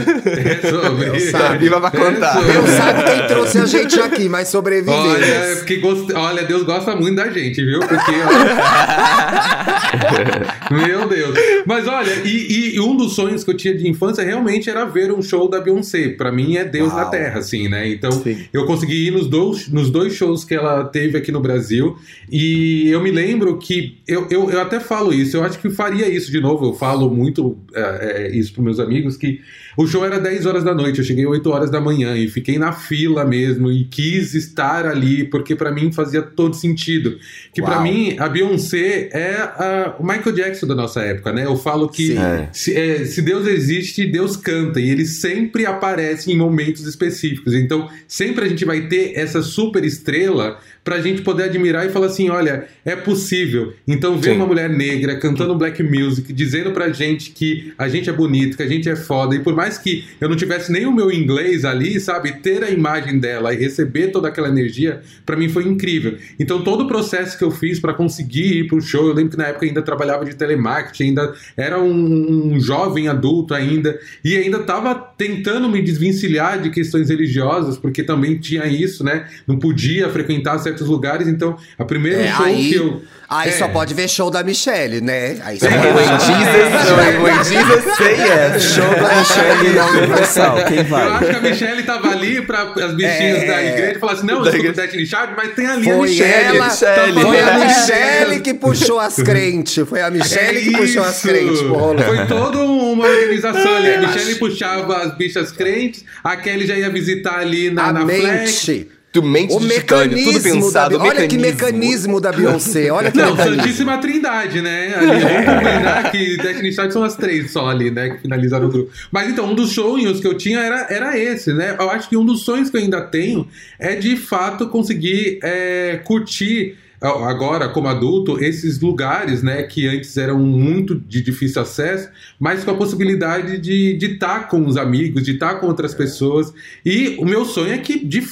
Deus 1.11 1.23
sabe. 1.23 1.57
viva 1.57 1.81
pra 1.81 1.91
contar. 1.91 2.41
Deus 2.41 2.69
sabe 2.69 3.03
quem 3.03 3.27
trouxe 3.27 3.57
a 3.57 3.65
gente 3.65 3.99
aqui, 3.99 4.29
mas 4.29 4.47
Olha, 4.47 4.51
sobrevivemos. 4.51 5.61
que 5.63 5.75
gost... 5.77 6.09
Olha, 6.15 6.43
Deus 6.43 6.63
gosta 6.63 6.95
muito 6.95 7.17
da 7.17 7.29
gente, 7.29 7.61
viu? 7.65 7.81
Porque. 7.81 8.13
Meu 10.71 11.05
Deus. 11.07 11.35
Mas 11.65 11.87
olha, 11.87 12.13
e, 12.23 12.75
e 12.75 12.79
um 12.79 12.95
dos 12.95 13.13
sonhos 13.13 13.43
que 13.43 13.49
eu 13.51 13.57
tinha 13.57 13.75
de 13.75 13.87
infância 13.89 14.23
realmente 14.23 14.69
era 14.69 14.85
ver 14.85 15.11
um 15.11 15.21
show 15.21 15.49
da 15.49 15.59
Beyoncé. 15.59 16.07
Pra 16.09 16.31
mim 16.31 16.55
é 16.55 16.63
Deus 16.63 16.92
Uau. 16.93 17.03
na 17.03 17.05
Terra, 17.09 17.39
assim, 17.39 17.67
né? 17.67 17.87
Então 17.89 18.11
Sim. 18.11 18.37
eu 18.51 18.65
consegui 18.65 19.07
ir 19.07 19.11
nos 19.11 19.27
dois, 19.27 19.67
nos 19.67 19.89
dois 19.89 20.13
shows 20.13 20.43
que 20.43 20.53
ela 20.53 20.85
teve 20.85 21.17
aqui 21.17 21.31
no 21.31 21.39
Brasil. 21.39 21.97
E 22.31 22.89
eu 22.89 23.01
me 23.01 23.11
lembro 23.11 23.57
que. 23.57 23.97
Eu, 24.07 24.27
eu, 24.29 24.49
eu 24.49 24.61
até 24.61 24.79
falo 24.79 25.13
isso, 25.13 25.37
eu 25.37 25.43
acho 25.43 25.59
que 25.59 25.69
faria 25.69 26.07
isso 26.07 26.31
de 26.31 26.39
novo. 26.39 26.65
Eu 26.65 26.73
falo 26.73 27.09
muito 27.09 27.57
é, 27.73 27.81
é, 28.27 28.35
isso 28.35 28.53
pros 28.53 28.63
meus 28.63 28.79
amigos, 28.79 29.17
que 29.17 29.41
o 29.77 29.87
show 29.87 30.05
era 30.05 30.19
10 30.19 30.45
horas 30.45 30.63
da 30.63 30.73
noite, 30.73 30.99
eu 30.99 31.05
cheguei 31.05 31.25
8 31.25 31.49
horas 31.49 31.69
da 31.71 31.79
manhã 31.81 32.15
e 32.17 32.27
fiquei 32.27 32.57
na 32.57 32.71
fila 32.71 33.25
mesmo 33.25 33.71
e 33.71 33.85
quis 33.85 34.33
estar 34.33 34.85
ali, 34.85 35.23
porque 35.25 35.55
pra 35.55 35.71
mim 35.71 35.91
fazia 35.91 36.21
todo 36.21 36.55
sentido. 36.55 37.17
Que 37.53 37.61
pra 37.61 37.75
Uau. 37.75 37.83
mim 37.83 38.15
a 38.19 38.27
Beyoncé 38.29 39.09
é 39.11 39.33
a- 39.35 39.95
o 39.99 40.03
Michael 40.03 40.35
Jackson 40.35 40.67
da 40.67 40.75
nossa 40.75 41.01
época, 41.01 41.31
né? 41.31 41.45
Eu 41.45 41.55
falo 41.55 41.87
que. 41.89 42.17
É. 42.17 42.49
se, 42.51 42.75
é, 42.75 43.05
se 43.05 43.21
Deus 43.21 43.47
existe, 43.47 44.05
Deus 44.05 44.35
canta 44.37 44.79
e 44.79 44.89
ele 44.89 45.05
sempre 45.05 45.65
aparece 45.65 46.31
em 46.31 46.37
momentos 46.37 46.85
específicos. 46.85 47.53
Então, 47.53 47.89
sempre 48.07 48.45
a 48.45 48.47
gente 48.47 48.65
vai 48.65 48.87
ter 48.87 49.13
essa 49.15 49.41
super 49.41 49.83
estrela 49.83 50.59
pra 50.83 50.99
gente 50.99 51.21
poder 51.21 51.43
admirar 51.43 51.85
e 51.85 51.89
falar 51.89 52.07
assim: 52.07 52.29
olha, 52.29 52.67
é 52.83 52.95
possível. 52.95 53.73
Então, 53.87 54.17
ver 54.17 54.31
Sim. 54.31 54.35
uma 54.37 54.45
mulher 54.45 54.69
negra 54.69 55.15
cantando 55.17 55.55
black 55.55 55.81
music, 55.81 56.31
dizendo 56.33 56.71
pra 56.71 56.89
gente 56.89 57.31
que 57.31 57.73
a 57.77 57.87
gente 57.87 58.09
é 58.09 58.13
bonito, 58.13 58.57
que 58.57 58.63
a 58.63 58.67
gente 58.67 58.89
é 58.89 58.95
foda, 58.95 59.35
e 59.35 59.39
por 59.39 59.55
mais 59.55 59.77
que 59.77 60.05
eu 60.19 60.27
não 60.27 60.35
tivesse 60.35 60.71
nem 60.71 60.85
o 60.85 60.91
meu 60.91 61.11
inglês 61.11 61.65
ali, 61.65 61.99
sabe, 61.99 62.33
ter 62.41 62.63
a 62.63 62.69
imagem 62.69 63.19
dela 63.19 63.53
e 63.53 63.57
receber 63.57 64.07
toda 64.07 64.27
aquela 64.27 64.49
energia, 64.49 65.01
pra 65.25 65.37
mim 65.37 65.49
foi 65.49 65.65
incrível. 65.65 66.17
Então, 66.39 66.63
todo 66.63 66.81
o 66.81 66.87
processo 66.87 67.37
que 67.37 67.43
eu 67.43 67.51
fiz 67.51 67.79
pra 67.79 67.93
conseguir 67.93 68.59
ir 68.59 68.67
pro 68.67 68.81
show, 68.81 69.07
eu 69.07 69.13
lembro 69.13 69.31
que 69.31 69.37
na 69.37 69.47
época 69.47 69.65
ainda 69.65 69.81
trabalhava 69.81 70.25
de 70.25 70.35
telemarketing, 70.35 71.09
ainda 71.09 71.33
era 71.55 71.81
um, 71.81 72.53
um 72.53 72.59
jovem 72.59 73.07
adulto 73.07 73.53
ainda, 73.53 73.99
e 74.23 74.35
ainda 74.35 74.59
tava 74.59 74.93
tentando 74.95 75.69
me 75.69 75.81
desvencilhar 75.81 76.61
de 76.61 76.69
questões 76.69 77.09
religiosas, 77.09 77.77
porque 77.77 78.03
também 78.03 78.37
tinha 78.37 78.65
isso, 78.65 79.03
né? 79.03 79.27
Não 79.47 79.57
podia 79.57 80.09
frequentar 80.09 80.57
certos 80.73 80.87
lugares, 80.87 81.27
então 81.27 81.57
a 81.77 81.85
primeira 81.85 82.21
É, 82.23 82.31
show 82.31 82.45
aí 82.45 82.69
que 82.69 82.75
eu. 82.75 83.01
aí 83.29 83.49
É. 83.49 83.51
só 83.53 83.67
pode 83.67 83.93
ver 83.93 84.07
show 84.09 84.29
da 84.31 84.43
Michelle, 84.43 85.01
né? 85.01 85.37
Aí 85.43 85.59
só 85.59 85.67
É, 85.67 85.69
pode 85.69 85.87
When 85.87 86.05
ver 86.07 86.19
show 86.19 86.95
da 86.97 87.03
Jesus, 87.03 87.49
Jesus 87.49 87.95
say 87.97 88.15
yes. 88.15 88.63
Show 88.73 88.89
da 88.89 89.15
Michelle 89.15 89.73
na 89.73 89.85
Universal, 89.87 90.55
quem 90.67 90.77
Eu 90.79 90.83
vai? 90.85 91.07
acho 91.07 91.25
que 91.25 91.35
a 91.35 91.41
Michelle 91.41 91.83
tava 91.83 92.09
ali 92.09 92.41
para 92.41 92.61
as 92.85 92.93
bichinhas 92.95 93.43
É. 93.43 93.45
da 93.47 93.63
igreja 93.63 93.99
falar 93.99 94.13
assim: 94.13 94.25
não, 94.25 94.35
eu 94.35 94.41
escuto 94.43 94.57
igreja. 94.57 94.81
Destiny 94.81 95.05
Child, 95.05 95.27
mas 95.37 95.53
tem 95.53 95.67
ali 95.67 95.89
a 95.91 95.93
Foi 95.95 96.09
Michelle. 96.09 96.57
ela, 96.57 96.65
Michelle. 96.69 97.21
foi 97.21 97.39
a 97.39 97.49
É. 97.49 97.65
Michelle 97.67 98.39
que 98.41 98.53
puxou 98.53 98.99
as 98.99 99.15
crentes. 99.21 99.87
Foi 99.87 100.01
a 100.01 100.09
Michelle 100.09 100.61
que 100.61 100.71
puxou 100.71 101.03
as 101.03 101.21
crentes. 101.21 101.59
Foi 101.59 102.25
toda 102.27 102.59
uma 102.59 103.05
organização 103.07 103.75
ali. 103.77 103.87
A 103.87 103.93
Eu 103.95 104.01
Michelle 104.07 104.35
puxava 104.35 104.97
as 104.97 105.15
bichas 105.17 105.51
crentes, 105.51 106.03
a 106.23 106.35
Kelly 106.37 106.65
já 106.65 106.75
ia 106.75 106.89
visitar 106.89 107.39
ali 107.39 107.69
na, 107.69 107.85
A 107.87 107.93
na 107.93 108.01
flex. 108.05 108.69
Mente. 109.13 109.13
Tu 109.13 109.21
mente 109.21 109.53
O 109.53 109.59
de 109.59 109.67
titânio, 109.67 110.17
tudo 110.17 110.33
mecanismo 110.33 110.71
da 110.71 110.89
pensado, 110.89 110.97
o 110.97 111.01
Olha 111.01 111.27
que 111.27 111.37
mecanismo 111.37 112.19
da 112.19 112.31
Beyoncé. 112.31 112.91
Olha 112.91 113.11
que 113.11 113.17
Não, 113.17 113.31
mecanismo. 113.31 113.61
Santíssima 113.61 113.97
Trindade, 113.99 114.61
né? 114.61 114.95
Ali, 114.95 115.21
vamos 115.21 115.45
combinar 115.45 116.11
que 116.11 116.37
Destiny 116.37 116.73
Child 116.73 116.93
são 116.93 117.03
as 117.03 117.15
três 117.15 117.51
só 117.51 117.69
ali, 117.69 117.91
né? 117.91 118.09
Que 118.09 118.21
finalizaram 118.21 118.67
o 118.67 118.71
grupo. 118.71 118.91
Mas 119.11 119.29
então, 119.29 119.51
um 119.51 119.55
dos 119.55 119.73
sonhos 119.73 120.19
que 120.19 120.27
eu 120.27 120.35
tinha 120.35 120.59
era, 120.59 120.87
era 120.89 121.17
esse, 121.17 121.53
né? 121.53 121.75
Eu 121.79 121.89
acho 121.89 122.09
que 122.09 122.17
um 122.17 122.25
dos 122.25 122.43
sonhos 122.43 122.69
que 122.69 122.77
eu 122.77 122.81
ainda 122.81 123.01
tenho 123.01 123.47
é 123.77 123.95
de 123.95 124.15
fato 124.17 124.67
conseguir 124.69 125.39
é, 125.43 126.01
curtir 126.03 126.77
agora 127.03 127.67
como 127.67 127.89
adulto 127.89 128.41
esses 128.41 128.79
lugares 128.79 129.43
né 129.43 129.63
que 129.63 129.85
antes 129.87 130.15
eram 130.15 130.39
muito 130.39 130.95
de 130.95 131.21
difícil 131.21 131.61
acesso 131.61 132.09
mas 132.39 132.63
com 132.63 132.71
a 132.71 132.75
possibilidade 132.75 133.57
de 133.57 133.97
estar 134.05 134.47
com 134.47 134.65
os 134.65 134.77
amigos 134.77 135.23
de 135.23 135.31
estar 135.31 135.55
com 135.55 135.67
outras 135.67 135.93
pessoas 135.93 136.53
e 136.85 137.17
o 137.19 137.25
meu 137.25 137.43
sonho 137.43 137.73
é 137.73 137.77
que 137.77 138.05
de 138.05 138.23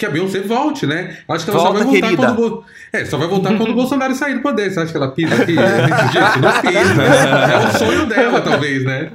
que 0.00 0.06
a 0.06 0.10
Beyoncé 0.10 0.40
volte, 0.40 0.86
né? 0.86 1.18
Acho 1.28 1.44
que 1.44 1.50
ela 1.50 1.60
Volta, 1.60 1.78
só 1.78 1.84
vai 1.84 1.92
voltar 1.92 2.06
querida. 2.08 2.34
quando 2.34 2.64
É, 2.90 3.04
só 3.04 3.18
vai 3.18 3.28
voltar 3.28 3.56
quando 3.58 3.70
o 3.70 3.74
Bolsonaro 3.74 4.14
sair 4.14 4.34
do 4.34 4.40
poder. 4.40 4.72
Você 4.72 4.80
acha 4.80 4.90
que 4.90 4.96
ela 4.96 5.12
pisa 5.12 5.34
aqui? 5.34 5.52
Gente, 5.54 6.40
não 6.40 6.60
pisa. 6.62 7.02
É 7.02 7.68
o 7.68 7.78
sonho 7.78 8.06
dela, 8.06 8.40
talvez, 8.40 8.82
né? 8.84 9.10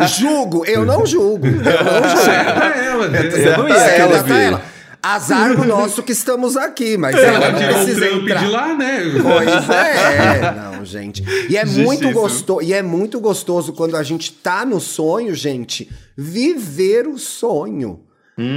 Eu 0.00 0.06
julgo, 0.06 0.64
eu 0.66 0.84
não 0.84 1.06
julgo. 1.06 1.46
Eu 1.46 1.52
não 1.54 2.08
julgo. 2.08 2.18
Certo 2.24 2.62
é 2.62 2.86
ela, 2.86 3.08
né? 3.08 3.30
Certo 3.30 3.62
Tá 3.66 3.74
é 3.74 4.00
ela, 4.00 4.14
ela, 4.16 4.22
tá 4.22 4.38
ela. 4.38 4.62
Azar 5.02 5.54
do 5.56 5.64
nosso 5.64 6.02
que 6.02 6.12
estamos 6.12 6.56
aqui, 6.56 6.96
mas 6.96 7.14
ela 7.16 7.36
Ela 7.46 7.50
não 7.52 7.58
tirou 7.58 7.74
o 7.74 7.84
precisa 7.84 8.06
Trump 8.06 8.22
entrar. 8.22 8.38
de 8.40 8.46
lá, 8.50 8.74
né? 8.74 9.00
Pois 9.22 9.70
é, 9.70 10.50
não, 10.76 10.84
gente. 10.84 11.22
E 11.50 11.56
é 11.56 11.64
muito 11.64 11.78
Justíssimo. 12.04 12.12
gostoso, 12.12 12.62
e 12.62 12.72
é 12.72 12.82
muito 12.82 13.20
gostoso 13.20 13.72
quando 13.72 13.96
a 13.96 14.02
gente 14.02 14.30
tá 14.32 14.64
no 14.64 14.80
sonho, 14.80 15.34
gente, 15.34 15.90
viver 16.16 17.06
o 17.06 17.18
sonho. 17.18 18.00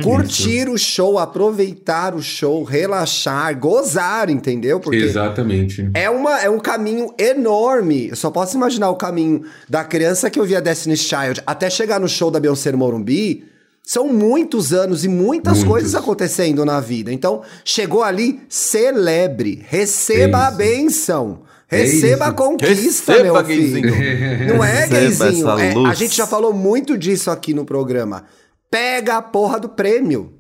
Curtir 0.04 0.70
o 0.70 0.78
show, 0.78 1.20
aproveitar 1.20 2.16
o 2.16 2.22
show, 2.22 2.63
relaxar, 2.63 3.56
gozar, 3.60 4.28
entendeu? 4.28 4.80
Porque 4.80 4.98
Exatamente. 4.98 5.88
é, 5.94 6.10
uma, 6.10 6.40
é 6.42 6.50
um 6.50 6.58
caminho 6.60 7.13
enorme. 7.18 8.08
Eu 8.10 8.16
só 8.16 8.32
posso 8.32 8.58
imaginar 8.58 8.90
o 8.90 8.96
caminho 8.96 9.44
da 9.70 9.84
criança 9.84 10.32
que 10.32 10.40
ouvia 10.40 10.60
Destiny's 10.60 11.02
Child 11.02 11.44
até 11.46 11.70
chegar 11.70 12.00
no 12.00 12.08
show 12.10 12.32
da 12.32 12.40
Beyoncé 12.40 12.72
no 12.72 12.78
Morumbi. 12.80 13.46
São 13.84 14.08
muitos 14.12 14.74
anos 14.74 15.06
e 15.06 15.08
muitas 15.08 15.60
Muitos. 15.60 15.70
coisas 15.72 15.96
acontecendo 15.96 16.66
na 16.66 16.80
vida. 16.82 17.13
Então, 17.13 17.42
chegou 17.63 18.04
ali, 18.04 18.42
celebre, 18.50 19.63
receba 19.68 20.40
É 20.40 20.42
a 20.42 20.48
isso. 20.50 20.58
benção. 20.58 21.40
É 21.70 21.78
Receba 21.84 22.26
a 22.26 22.28
isso. 22.30 22.36
conquista, 22.36 23.12
Receba, 23.13 23.24
meu 23.24 23.46
filho. 23.46 23.82
gayzinho. 23.92 24.56
Não 24.56 24.63
é, 24.63 24.86
Receba 24.86 25.26
gayzinho. 25.26 25.50
É, 25.88 25.90
a 25.90 25.94
gente 25.94 26.16
já 26.18 26.26
falou 26.26 26.52
muito 26.54 26.98
disso 26.98 27.30
aqui 27.30 27.54
no 27.54 27.63
programa. 27.63 28.26
Pega 28.69 29.17
a 29.17 29.21
porra 29.21 29.60
do 29.60 29.69
prêmio. 29.69 30.34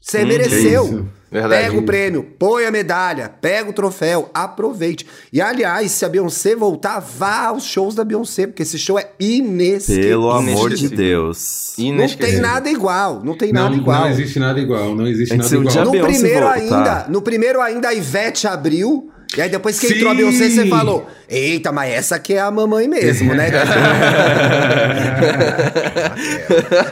Você 0.00 0.22
Hum, 0.22 0.26
mereceu. 0.26 1.08
Verdade. 1.30 1.64
Pega 1.64 1.76
o 1.78 1.82
prêmio, 1.82 2.22
põe 2.38 2.64
a 2.64 2.70
medalha, 2.70 3.28
pega 3.28 3.68
o 3.68 3.72
troféu, 3.72 4.30
aproveite. 4.32 5.04
E 5.32 5.40
aliás, 5.40 5.90
se 5.90 6.04
a 6.04 6.08
Beyoncé 6.08 6.54
voltar, 6.54 7.00
vá 7.00 7.46
aos 7.46 7.64
shows 7.64 7.96
da 7.96 8.04
Beyoncé, 8.04 8.46
porque 8.46 8.62
esse 8.62 8.78
show 8.78 8.96
é 8.96 9.10
inesquecível. 9.18 10.10
Pelo 10.10 10.30
amor 10.30 10.70
de. 10.72 10.88
Deus. 10.88 11.74
Não 11.76 11.84
tem 11.84 11.88
Inesquecível. 11.92 12.40
nada 12.42 12.70
igual, 12.70 13.20
não 13.24 13.36
tem 13.36 13.52
Não, 13.52 13.64
nada 13.64 13.74
igual. 13.74 14.00
não 14.02 14.10
existe 14.10 14.38
nada 14.38 14.60
igual, 14.60 14.94
não 14.94 15.06
existe 15.08 15.34
É 15.34 15.36
nada 15.36 15.56
igual. 15.56 15.84
No 15.86 15.90
primeiro 15.90 16.46
voltar. 16.46 16.52
ainda, 16.52 17.06
no 17.08 17.20
primeiro 17.22 17.60
ainda 17.60 17.88
a 17.88 17.94
Ivete 17.94 18.46
abriu, 18.46 19.10
e 19.36 19.42
aí 19.42 19.48
depois 19.48 19.78
que 19.78 19.86
Sim. 19.86 19.94
entrou 19.94 20.10
a 20.12 20.14
Beyoncé, 20.14 20.50
você 20.50 20.66
falou: 20.66 21.06
Eita, 21.28 21.72
mas 21.72 21.92
essa 21.92 22.16
aqui 22.16 22.34
é 22.34 22.40
a 22.40 22.50
mamãe 22.50 22.88
mesmo, 22.88 23.34
né? 23.34 23.50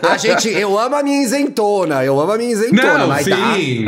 a 0.03 0.17
gente, 0.17 0.49
eu 0.49 0.79
amo 0.79 0.97
a 0.97 1.03
minha 1.03 1.23
isentona, 1.23 2.05
eu 2.05 2.19
amo 2.21 2.33
a 2.33 2.39
minha 2.39 2.51
isentona, 2.51 2.99
Não, 2.99 3.09
mas 3.09 3.25
sim. 3.25 3.33
Sim. 3.35 3.85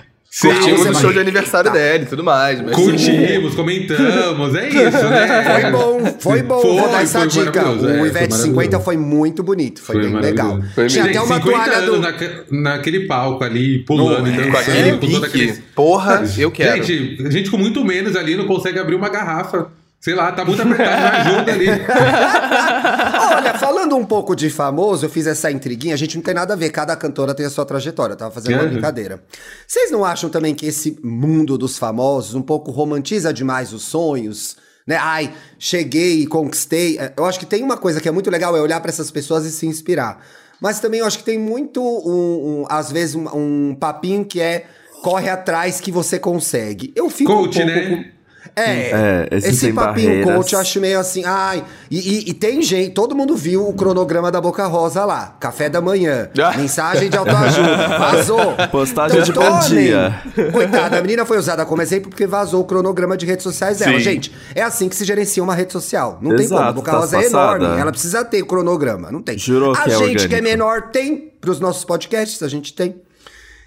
Curtimos 0.40 0.86
o 0.86 0.94
show 1.00 1.12
de 1.12 1.18
aniversário 1.18 1.70
Tá. 1.70 1.76
dele 1.78 2.04
e 2.04 2.06
tudo 2.06 2.22
mais. 2.22 2.60
Mas 2.60 2.74
Curtimos, 2.74 3.54
comentamos, 3.54 4.54
é 4.54 4.68
isso, 4.68 5.08
né? 5.08 5.60
Foi 5.60 5.70
bom, 5.70 6.16
foi 6.20 6.42
bom. 6.42 6.60
Foi, 6.60 6.70
Vou 6.80 6.88
dar 6.90 7.02
essa 7.02 7.18
foi 7.20 7.28
dica. 7.28 7.60
é, 7.60 7.62
O 7.64 7.78
foi 7.78 8.08
Ivete 8.08 8.34
50 8.34 8.52
maravilhoso. 8.54 8.84
foi 8.84 8.96
muito 8.96 9.42
bonito, 9.42 9.80
foi, 9.82 9.98
bem 10.00 10.14
legal. 10.20 10.60
Foi 10.74 10.86
Tinha 10.88 11.04
até 11.04 11.20
uma 11.20 11.36
50 11.36 11.42
toalha 11.42 11.76
anos 11.78 11.90
do. 11.96 12.00
naque- 12.00 12.30
naquele 12.50 13.06
palco 13.06 13.44
ali, 13.44 13.78
pulando 13.84 14.28
é, 14.28 14.50
Com 14.50 14.56
aquele 14.56 14.96
pique. 14.98 15.24
aquele... 15.24 15.52
Porra, 15.74 16.22
eu 16.38 16.50
quero. 16.50 16.82
Gente, 16.82 17.22
a 17.26 17.30
gente 17.30 17.50
com 17.50 17.56
muito 17.56 17.84
menos 17.84 18.14
ali 18.16 18.36
não 18.36 18.46
consegue 18.46 18.78
abrir 18.78 18.94
uma 18.94 19.08
garrafa. 19.08 19.68
Sei 20.06 20.14
lá, 20.14 20.30
tá 20.30 20.44
muito 20.44 20.62
apertado, 20.62 21.00
me 21.28 21.34
ajuda 21.34 21.52
ali. 21.52 21.66
Olha, 23.36 23.54
falando 23.54 23.96
um 23.96 24.04
pouco 24.04 24.36
de 24.36 24.48
famoso, 24.48 25.04
eu 25.06 25.10
fiz 25.10 25.26
essa 25.26 25.50
intriguinha, 25.50 25.94
a 25.94 25.96
gente 25.98 26.14
não 26.16 26.22
tem 26.22 26.32
nada 26.32 26.52
a 26.52 26.56
ver, 26.56 26.70
cada 26.70 26.94
cantora 26.94 27.34
tem 27.34 27.44
a 27.44 27.50
sua 27.50 27.64
trajetória, 27.64 28.12
eu 28.12 28.16
tava 28.16 28.30
fazendo 28.30 28.54
uma 28.54 28.62
Uhum. 28.62 28.70
brincadeira. 28.70 29.20
Vocês 29.66 29.90
não 29.90 30.04
acham 30.04 30.30
também 30.30 30.54
que 30.54 30.64
esse 30.64 30.96
mundo 31.02 31.58
dos 31.58 31.76
famosos 31.76 32.36
um 32.36 32.40
pouco 32.42 32.70
romantiza 32.70 33.32
demais 33.32 33.72
os 33.72 33.82
sonhos? 33.82 34.56
Né? 34.86 34.96
Ai, 34.96 35.32
cheguei 35.58 36.20
e 36.20 36.26
conquistei. 36.28 36.96
É, 37.00 37.12
Eu 37.16 37.24
acho 37.24 37.40
que 37.40 37.46
tem 37.46 37.64
uma 37.64 37.76
coisa 37.76 38.00
que 38.00 38.08
é 38.08 38.12
muito 38.12 38.30
legal, 38.30 38.56
é 38.56 38.60
olhar 38.60 38.80
pra 38.80 38.90
essas 38.90 39.10
pessoas 39.10 39.44
e 39.44 39.50
se 39.50 39.66
inspirar. 39.66 40.24
Mas 40.60 40.78
também 40.78 41.00
eu 41.00 41.06
acho 41.06 41.18
que 41.18 41.24
tem 41.24 41.36
muito, 41.36 41.82
um, 41.82 42.60
um- 42.62 42.64
às 42.68 42.92
vezes, 42.92 43.16
um, 43.16 43.26
um 43.34 43.74
papinho 43.74 44.24
que 44.24 44.40
é 44.40 44.66
corre 45.02 45.28
atrás 45.28 45.80
que 45.80 45.90
você 45.90 46.16
consegue. 46.20 46.92
Eu 46.94 47.10
fico 47.10 47.32
Coach, 47.32 47.60
um 47.60 47.66
pouco 47.66 47.80
né? 47.80 48.12
É, 48.54 49.26
É, 49.30 49.36
esse 49.38 49.72
papinho 49.72 50.06
barreiras. 50.08 50.34
coach 50.36 50.52
eu 50.52 50.58
acho 50.60 50.80
meio 50.80 50.98
assim, 51.00 51.22
ai, 51.24 51.64
e, 51.90 51.98
e- 51.98 52.30
e 52.30 52.34
tem 52.34 52.60
gente, 52.62 52.92
todo 52.92 53.14
mundo 53.14 53.34
viu 53.36 53.66
o 53.68 53.72
cronograma 53.72 54.30
da 54.30 54.40
Boca 54.40 54.66
Rosa 54.66 55.04
lá, 55.04 55.36
café 55.40 55.68
da 55.68 55.80
manhã, 55.80 56.28
Ah. 56.38 56.56
mensagem 56.56 57.08
de 57.10 57.16
autoajuda, 57.16 57.88
vazou. 57.98 58.54
Postagem 58.70 59.22
de 59.22 59.32
bom 59.32 59.58
dia. 59.60 60.14
Coitada, 60.52 60.98
a 60.98 61.02
menina 61.02 61.24
foi 61.24 61.38
usada 61.38 61.64
como 61.66 61.82
exemplo 61.82 62.10
porque 62.10 62.26
vazou 62.26 62.60
o 62.62 62.64
cronograma 62.64 63.16
de 63.16 63.26
redes 63.26 63.42
sociais 63.42 63.78
dela. 63.78 63.92
Sim. 63.92 64.00
Gente, 64.00 64.32
é 64.54 64.62
assim 64.62 64.88
que 64.88 64.96
se 64.96 65.04
gerencia 65.04 65.42
uma 65.42 65.54
rede 65.54 65.72
social, 65.72 66.18
não 66.20 66.36
tem 66.36 66.46
como, 66.48 66.58
a 66.60 66.62
Exato, 66.64 66.74
Boca 66.74 66.90
tá 66.92 66.98
Rosa 66.98 67.16
é 67.18 67.22
passada. 67.24 67.64
enorme, 67.64 67.80
ela 67.80 67.90
precisa 67.90 68.24
ter 68.24 68.42
o 68.42 68.46
cronograma, 68.46 69.10
não 69.10 69.22
tem. 69.22 69.38
Jurou 69.38 69.72
a 69.72 69.82
que 69.82 69.90
é 69.90 69.98
gente 69.98 70.28
que 70.28 70.34
é 70.34 70.40
menor 70.40 70.90
tem, 70.90 71.32
pros 71.40 71.60
nossos 71.60 71.84
podcasts 71.84 72.42
a 72.42 72.48
gente 72.48 72.72
tem. 72.74 72.96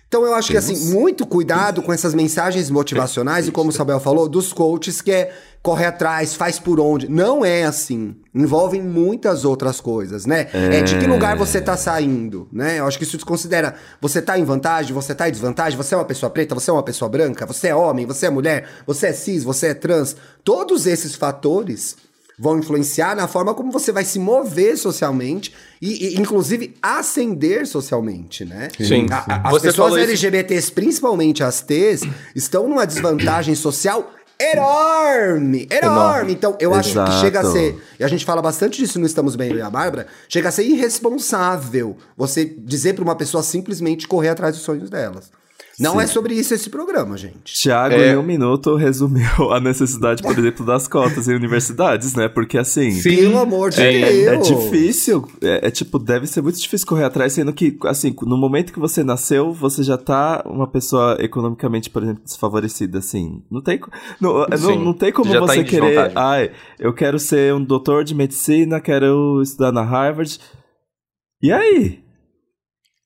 Então 0.09 0.25
eu 0.25 0.33
acho 0.33 0.49
que 0.49 0.57
assim, 0.57 0.91
muito 0.91 1.23
cuidado 1.23 1.83
com 1.83 1.93
essas 1.93 2.15
mensagens 2.15 2.67
motivacionais 2.71 3.47
e 3.47 3.51
como 3.51 3.69
o 3.69 3.71
Sabel 3.71 3.99
falou, 3.99 4.27
dos 4.27 4.51
coaches 4.51 5.01
que 5.01 5.11
é 5.11 5.31
corre 5.61 5.85
atrás, 5.85 6.33
faz 6.33 6.57
por 6.57 6.79
onde. 6.79 7.07
Não 7.07 7.45
é 7.45 7.63
assim. 7.63 8.15
Envolvem 8.33 8.81
muitas 8.81 9.45
outras 9.45 9.79
coisas, 9.79 10.25
né? 10.25 10.47
É, 10.51 10.81
de 10.81 10.97
que 10.97 11.05
lugar 11.05 11.37
você 11.37 11.61
tá 11.61 11.77
saindo, 11.77 12.47
né? 12.51 12.79
Eu 12.79 12.87
acho 12.87 12.97
que 12.97 13.03
isso 13.03 13.17
desconsidera. 13.17 13.75
Você 14.01 14.19
tá 14.19 14.39
em 14.39 14.43
vantagem, 14.43 14.93
você 14.93 15.13
tá 15.13 15.29
em 15.29 15.31
desvantagem, 15.31 15.77
você 15.77 15.93
é 15.93 15.97
uma 15.97 16.05
pessoa 16.05 16.29
preta, 16.31 16.55
você 16.55 16.71
é 16.71 16.73
uma 16.73 16.81
pessoa 16.81 17.07
branca, 17.07 17.45
você 17.45 17.67
é 17.67 17.75
homem, 17.75 18.07
você 18.07 18.25
é 18.25 18.29
mulher, 18.31 18.67
você 18.87 19.07
é 19.07 19.13
cis, 19.13 19.43
você 19.43 19.67
é 19.67 19.73
trans. 19.75 20.15
Todos 20.43 20.87
esses 20.87 21.13
fatores 21.13 21.95
vão 22.39 22.57
influenciar 22.57 23.15
na 23.15 23.27
forma 23.27 23.53
como 23.53 23.69
você 23.71 23.91
vai 23.91 24.05
se 24.05 24.17
mover 24.17 24.77
socialmente 24.77 25.53
e, 25.81 26.15
e, 26.15 26.19
inclusive, 26.21 26.73
ascender 26.81 27.67
socialmente, 27.67 28.45
né? 28.45 28.69
Sim. 28.79 29.07
A- 29.11 29.25
a- 29.27 29.49
as 29.49 29.61
pessoas 29.61 29.75
falou 29.75 29.97
isso- 29.99 30.07
LGBTs, 30.09 30.71
principalmente 30.71 31.43
as 31.43 31.61
T's, 31.61 32.01
estão 32.33 32.69
numa 32.69 32.85
desvantagem 32.87 33.53
social 33.55 34.13
enorme, 34.41 35.67
enorme. 35.69 36.31
Então, 36.31 36.55
eu 36.61 36.73
acho 36.73 36.93
que 36.93 36.97
Exato. 36.99 37.11
chega 37.19 37.39
a 37.41 37.51
ser, 37.51 37.75
e 37.99 38.03
a 38.03 38.07
gente 38.07 38.23
fala 38.23 38.41
bastante 38.41 38.79
disso 38.79 38.99
no 38.99 39.05
Estamos 39.05 39.35
Bem, 39.35 39.51
eu 39.51 39.57
e 39.57 39.61
a 39.61 39.69
Bárbara, 39.69 40.07
chega 40.29 40.47
a 40.47 40.51
ser 40.51 40.63
irresponsável 40.63 41.97
você 42.15 42.45
dizer 42.45 42.93
pra 42.93 43.03
uma 43.03 43.15
pessoa 43.15 43.43
simplesmente 43.43 44.07
correr 44.07 44.29
atrás 44.29 44.55
dos 44.55 44.63
sonhos 44.63 44.89
delas. 44.89 45.29
Não 45.79 45.93
Sim. 45.93 45.99
é 46.01 46.07
sobre 46.07 46.33
isso 46.33 46.53
esse 46.53 46.69
programa, 46.69 47.15
gente. 47.17 47.53
Tiago, 47.53 47.95
É. 47.95 48.13
em 48.13 48.17
um 48.17 48.23
minuto, 48.23 48.75
resumiu 48.75 49.51
a 49.51 49.59
necessidade, 49.59 50.21
por 50.21 50.37
exemplo, 50.37 50.65
das 50.65 50.87
cotas 50.87 51.27
em 51.27 51.35
universidades, 51.35 52.13
né? 52.15 52.27
Porque 52.27 52.57
assim. 52.57 52.91
Sim. 52.91 53.15
Pelo 53.15 53.39
amor 53.39 53.69
de 53.71 53.81
É- 53.81 54.11
Deus. 54.11 54.49
É 54.49 54.55
difícil, 54.55 55.27
é, 55.41 55.67
é 55.67 55.71
tipo, 55.71 55.97
deve 55.97 56.27
ser 56.27 56.41
muito 56.41 56.59
difícil 56.59 56.85
correr 56.85 57.05
atrás, 57.05 57.33
sendo 57.33 57.53
que, 57.53 57.77
assim, 57.85 58.13
no 58.23 58.37
momento 58.37 58.73
que 58.73 58.79
você 58.79 59.03
nasceu, 59.03 59.53
você 59.53 59.81
já 59.83 59.97
tá 59.97 60.43
uma 60.45 60.67
pessoa 60.67 61.15
economicamente, 61.19 61.89
por 61.89 62.03
exemplo, 62.03 62.23
desfavorecida, 62.23 62.99
assim. 62.99 63.41
Não 63.49 63.61
tem, 63.61 63.79
não, 64.19 64.45
não, 64.49 64.57
Sim, 64.57 64.83
não 64.83 64.93
tem 64.93 65.11
como 65.11 65.31
já 65.31 65.39
tá 65.39 65.45
você 65.47 65.59
em 65.61 65.63
querer, 65.65 66.11
ai, 66.15 66.51
eu 66.79 66.93
quero 66.93 67.17
ser 67.17 67.53
um 67.53 67.63
doutor 67.63 68.03
de 68.03 68.13
medicina, 68.13 68.81
quero 68.81 69.41
estudar 69.41 69.71
na 69.71 69.81
Harvard. 69.83 70.39
E 71.41 71.51
aí? 71.51 71.99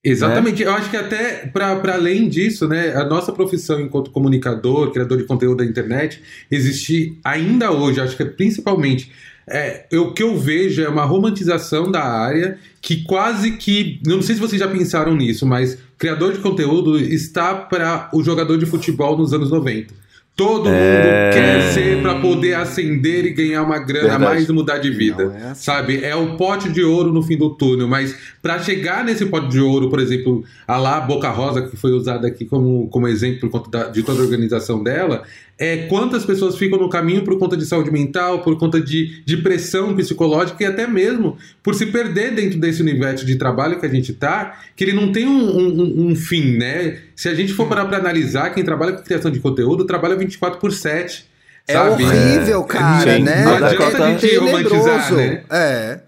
Exatamente. 0.03 0.61
Eu 0.61 0.71
acho 0.73 0.89
que 0.89 0.97
até 0.97 1.47
para 1.47 1.93
além 1.93 2.27
disso, 2.27 2.67
né, 2.67 2.93
a 2.93 3.05
nossa 3.05 3.31
profissão 3.31 3.79
enquanto 3.79 4.11
comunicador, 4.11 4.91
criador 4.91 5.17
de 5.17 5.23
conteúdo 5.23 5.57
da 5.57 5.65
internet, 5.65 6.21
existe 6.51 7.17
ainda 7.23 7.71
hoje, 7.71 8.01
acho 8.01 8.17
que 8.17 8.23
é 8.23 8.25
principalmente 8.25 9.09
é, 9.45 9.85
eu- 9.91 10.03
o 10.07 10.13
que 10.13 10.23
eu 10.23 10.37
vejo 10.37 10.81
é 10.81 10.87
uma 10.87 11.03
romantização 11.03 11.91
da 11.91 12.01
área 12.01 12.57
que 12.81 13.03
quase 13.03 13.51
que. 13.57 13.99
Não 14.05 14.21
sei 14.21 14.35
se 14.35 14.41
vocês 14.41 14.57
já 14.59 14.69
pensaram 14.69 15.13
nisso, 15.17 15.45
mas 15.45 15.77
criador 15.97 16.31
de 16.31 16.39
conteúdo 16.39 16.97
está 16.97 17.53
para 17.53 18.09
o 18.13 18.23
jogador 18.23 18.57
de 18.57 18.65
futebol 18.65 19.17
nos 19.17 19.33
anos 19.33 19.51
90. 19.51 19.93
Todo 20.35 20.65
mundo 20.65 20.69
É. 20.75 21.29
quer 21.31 21.71
ser 21.73 22.01
para 22.01 22.19
poder 22.19 22.55
ascender 22.55 23.23
e 23.23 23.29
ganhar 23.29 23.61
uma 23.61 23.77
grana 23.77 24.07
a 24.15 24.17
Verdade. 24.17 24.23
mais 24.23 24.49
e 24.49 24.51
mudar 24.51 24.79
de 24.79 24.89
vida. 24.89 25.31
É 25.39 25.51
assim. 25.51 25.63
Sabe? 25.63 26.03
É 26.03 26.15
o 26.15 26.35
pote 26.37 26.69
de 26.69 26.81
ouro 26.83 27.13
no 27.13 27.21
fim 27.21 27.37
do 27.37 27.51
túnel. 27.51 27.87
Mas 27.87 28.15
para 28.41 28.57
chegar 28.57 29.05
nesse 29.05 29.27
pote 29.27 29.49
de 29.49 29.59
ouro, 29.59 29.91
por 29.91 29.99
exemplo, 29.99 30.43
a 30.67 30.75
lá 30.77 30.99
Boca 30.99 31.29
Rosa, 31.29 31.61
que 31.61 31.77
foi 31.77 31.91
usada 31.91 32.27
aqui 32.27 32.45
como, 32.45 32.87
como 32.87 33.07
exemplo 33.07 33.41
por 33.41 33.49
conta 33.51 33.69
da- 33.69 33.89
de 33.91 34.01
toda 34.01 34.21
a 34.21 34.23
organização 34.23 34.81
dela, 34.81 35.21
é 35.59 35.85
quantas 35.87 36.25
pessoas 36.25 36.57
ficam 36.57 36.79
no 36.79 36.89
caminho 36.89 37.21
por 37.23 37.37
conta 37.37 37.55
de 37.55 37.63
saúde 37.63 37.91
mental, 37.91 38.39
por 38.41 38.57
conta 38.57 38.81
de, 38.81 39.21
de 39.23 39.37
pressão 39.37 39.95
psicológica 39.95 40.63
e 40.63 40.65
até 40.65 40.87
mesmo 40.87 41.37
por 41.61 41.75
se 41.75 41.85
perder 41.85 42.33
dentro 42.33 42.59
desse 42.59 42.81
universo 42.81 43.23
de 43.23 43.35
trabalho 43.35 43.79
que 43.79 43.85
a 43.85 43.89
gente 43.89 44.11
tá, 44.13 44.59
que 44.75 44.83
ele 44.83 44.93
não 44.93 45.11
tem 45.11 45.27
um, 45.27 45.57
um- 45.57 46.07
um 46.07 46.15
fim, 46.15 46.57
né? 46.57 46.97
Se 47.15 47.29
a 47.29 47.35
gente 47.35 47.53
for 47.53 47.67
parar 47.67 47.85
para 47.85 47.97
analisar, 47.97 48.49
quem 48.51 48.63
trabalha 48.63 48.93
com 48.93 49.03
criação 49.03 49.29
de 49.31 49.39
conteúdo 49.39 49.85
trabalha 49.85 50.15
24 50.15 50.59
por 50.59 50.71
7. 50.71 51.25
É 51.67 51.73
sabe? 51.73 52.03
horrível, 52.03 52.63
cara, 52.63 53.15
Sim. 53.15 53.23
né? 53.23 53.43
Não 53.45 53.53
É 53.53 53.69
adianta 53.71 54.03
a 54.03 54.11
gente 54.11 54.35
romantizar, 54.37 55.13
né? 55.13 55.43
É. 55.49 55.99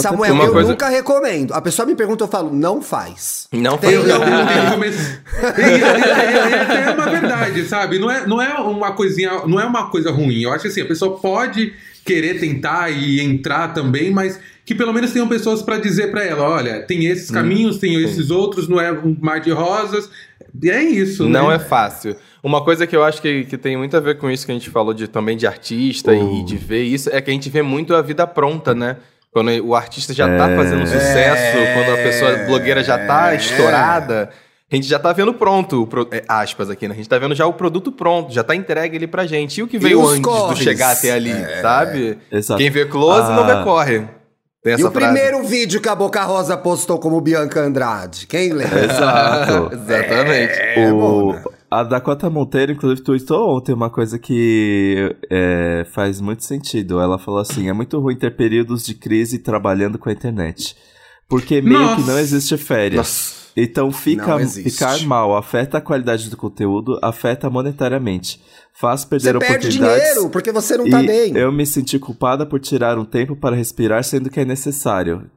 Samuel, 0.00 0.34
Uma 0.34 0.44
eu 0.44 0.52
coisa- 0.52 0.70
nunca 0.70 0.88
recomendo. 0.88 1.52
A 1.52 1.60
pessoa 1.60 1.84
me 1.84 1.96
pergunta, 1.96 2.22
eu 2.24 2.28
falo, 2.28 2.54
não 2.54 2.80
faz. 2.80 3.48
Não 3.52 3.76
Tem- 3.76 3.90
foi. 3.90 3.98
Eu, 3.98 4.06
eu, 4.06 4.22
é 5.66 6.90
uma 6.94 7.06
verdade, 7.08 7.64
sabe? 7.64 7.98
Não 7.98 8.10
é, 8.10 8.26
não 8.26 8.40
é 8.40 8.54
uma 8.60 8.92
coisinha, 8.92 9.30
não 9.46 9.60
é 9.60 9.64
uma 9.64 9.90
coisa 9.90 10.10
ruim. 10.10 10.42
Eu 10.42 10.52
acho 10.52 10.62
que 10.62 10.68
assim, 10.68 10.80
a 10.82 10.86
pessoa 10.86 11.18
pode 11.18 11.72
querer 12.04 12.38
tentar 12.38 12.90
e 12.90 13.20
entrar 13.20 13.68
também, 13.74 14.10
mas 14.10 14.38
que 14.64 14.74
pelo 14.74 14.92
menos 14.92 15.12
tenham 15.12 15.28
pessoas 15.28 15.62
pra 15.62 15.78
dizer 15.78 16.10
pra 16.10 16.24
ela, 16.24 16.48
olha, 16.48 16.82
tem 16.82 17.06
esses 17.06 17.30
caminhos, 17.30 17.78
tem 17.78 18.02
esses 18.02 18.30
outros, 18.30 18.68
não 18.68 18.80
é 18.80 18.92
um 18.92 19.16
mar 19.20 19.40
de 19.40 19.50
rosas. 19.50 20.08
E 20.62 20.70
é 20.70 20.82
isso, 20.82 21.28
Não 21.28 21.48
né? 21.48 21.56
é 21.56 21.58
fácil. 21.58 22.16
Uma 22.42 22.62
coisa 22.62 22.86
que 22.86 22.94
eu 22.94 23.02
acho 23.02 23.20
que, 23.20 23.44
que 23.44 23.56
tem 23.58 23.76
muito 23.76 23.96
a 23.96 24.00
ver 24.00 24.18
com 24.18 24.30
isso 24.30 24.46
que 24.46 24.52
a 24.52 24.54
gente 24.54 24.70
falou 24.70 24.94
de, 24.94 25.08
também 25.08 25.36
de 25.36 25.46
artista 25.46 26.14
e 26.14 26.44
de 26.44 26.56
ver 26.56 26.82
isso, 26.82 27.10
é 27.12 27.20
que 27.20 27.30
a 27.30 27.34
gente 27.34 27.48
vê 27.50 27.62
muito 27.62 27.94
a 27.94 28.02
vida 28.02 28.26
pronta, 28.26 28.74
né? 28.74 28.96
Quando 29.32 29.50
o 29.64 29.74
artista 29.74 30.14
já 30.14 30.28
tá 30.38 30.54
fazendo 30.54 30.86
sucesso, 30.86 31.56
quando 31.74 31.98
a 31.98 32.02
pessoa 32.02 32.36
blogueira 32.46 32.84
já 32.84 32.96
tá 33.04 33.34
estourada, 33.34 34.30
a 34.70 34.74
gente 34.76 34.86
já 34.86 34.98
tá 34.98 35.12
vendo 35.12 35.34
pronto, 35.34 35.82
o 35.82 35.86
pro- 35.88 36.08
é, 36.12 36.22
aspas 36.28 36.70
aqui, 36.70 36.86
né? 36.86 36.94
A 36.94 36.96
gente 36.96 37.08
tá 37.08 37.18
vendo 37.18 37.34
já 37.34 37.44
o 37.46 37.52
produto 37.52 37.90
pronto, 37.90 38.32
já 38.32 38.44
tá 38.44 38.54
entregue 38.54 38.96
ali 38.96 39.06
pra 39.08 39.26
gente. 39.26 39.58
E 39.58 39.62
o 39.62 39.66
que 39.66 39.76
veio 39.78 40.06
antes 40.06 40.20
corres? 40.22 40.58
do 40.58 40.62
chegar 40.64 40.92
até 40.92 41.10
ali, 41.12 41.32
sabe? 41.60 42.18
Exato. 42.30 42.58
Quem 42.58 42.70
vê 42.70 42.84
close 42.84 43.28
não 43.32 43.42
Ah. 43.42 43.56
vê 43.58 43.64
corre. 43.64 44.04
Tem 44.64 44.72
E 44.72 44.82
o 44.82 44.90
frase. 44.90 44.94
primeiro 45.12 45.42
vídeo 45.44 45.78
que 45.78 45.88
a 45.90 45.94
Boca 45.94 46.22
Rosa 46.24 46.56
postou 46.56 46.98
como 46.98 47.20
Bianca 47.20 47.60
Andrade? 47.60 48.26
Quem 48.26 48.50
lembra? 48.50 48.86
Exato. 48.86 49.74
Exatamente. 49.76 50.52
É, 50.58 50.90
o, 50.90 50.96
Mona. 50.96 51.44
a 51.70 51.82
Dakota 51.82 52.30
Monteiro, 52.30 52.72
inclusive, 52.72 53.02
tweetou 53.02 53.58
ontem 53.58 53.74
uma 53.74 53.90
coisa 53.90 54.18
que 54.18 55.14
é, 55.30 55.84
faz 55.92 56.18
muito 56.18 56.44
sentido. 56.44 56.98
Ela 56.98 57.18
falou 57.18 57.40
assim: 57.40 57.68
é 57.68 57.74
muito 57.74 58.00
ruim 58.00 58.16
ter 58.16 58.30
períodos 58.34 58.86
de 58.86 58.94
crise 58.94 59.38
trabalhando 59.38 59.98
com 59.98 60.08
a 60.08 60.12
internet. 60.12 60.74
Porque 61.28 61.60
meio 61.62 61.80
Nossa. 61.80 61.96
que 62.02 62.08
não 62.08 62.18
existe 62.18 62.56
férias. 62.56 62.96
Nossa. 62.96 63.44
Então 63.56 63.92
fica, 63.92 64.38
ficar 64.48 65.00
mal, 65.02 65.36
afeta 65.36 65.78
a 65.78 65.80
qualidade 65.80 66.28
do 66.28 66.36
conteúdo, 66.36 66.98
afeta 67.00 67.48
monetariamente. 67.48 68.40
Faz 68.72 69.04
perder 69.04 69.34
Você 69.34 69.38
perde 69.38 69.68
oportunidades. 69.68 70.02
dinheiro, 70.08 70.30
porque 70.30 70.50
você 70.50 70.76
não 70.76 70.90
tá 70.90 71.00
e 71.02 71.06
bem. 71.06 71.36
eu 71.36 71.52
me 71.52 71.64
senti 71.64 71.96
culpada 71.96 72.44
por 72.44 72.58
tirar 72.58 72.98
um 72.98 73.04
tempo 73.04 73.36
para 73.36 73.54
respirar, 73.54 74.02
sendo 74.02 74.28
que 74.28 74.40
é 74.40 74.44
necessário. 74.44 75.30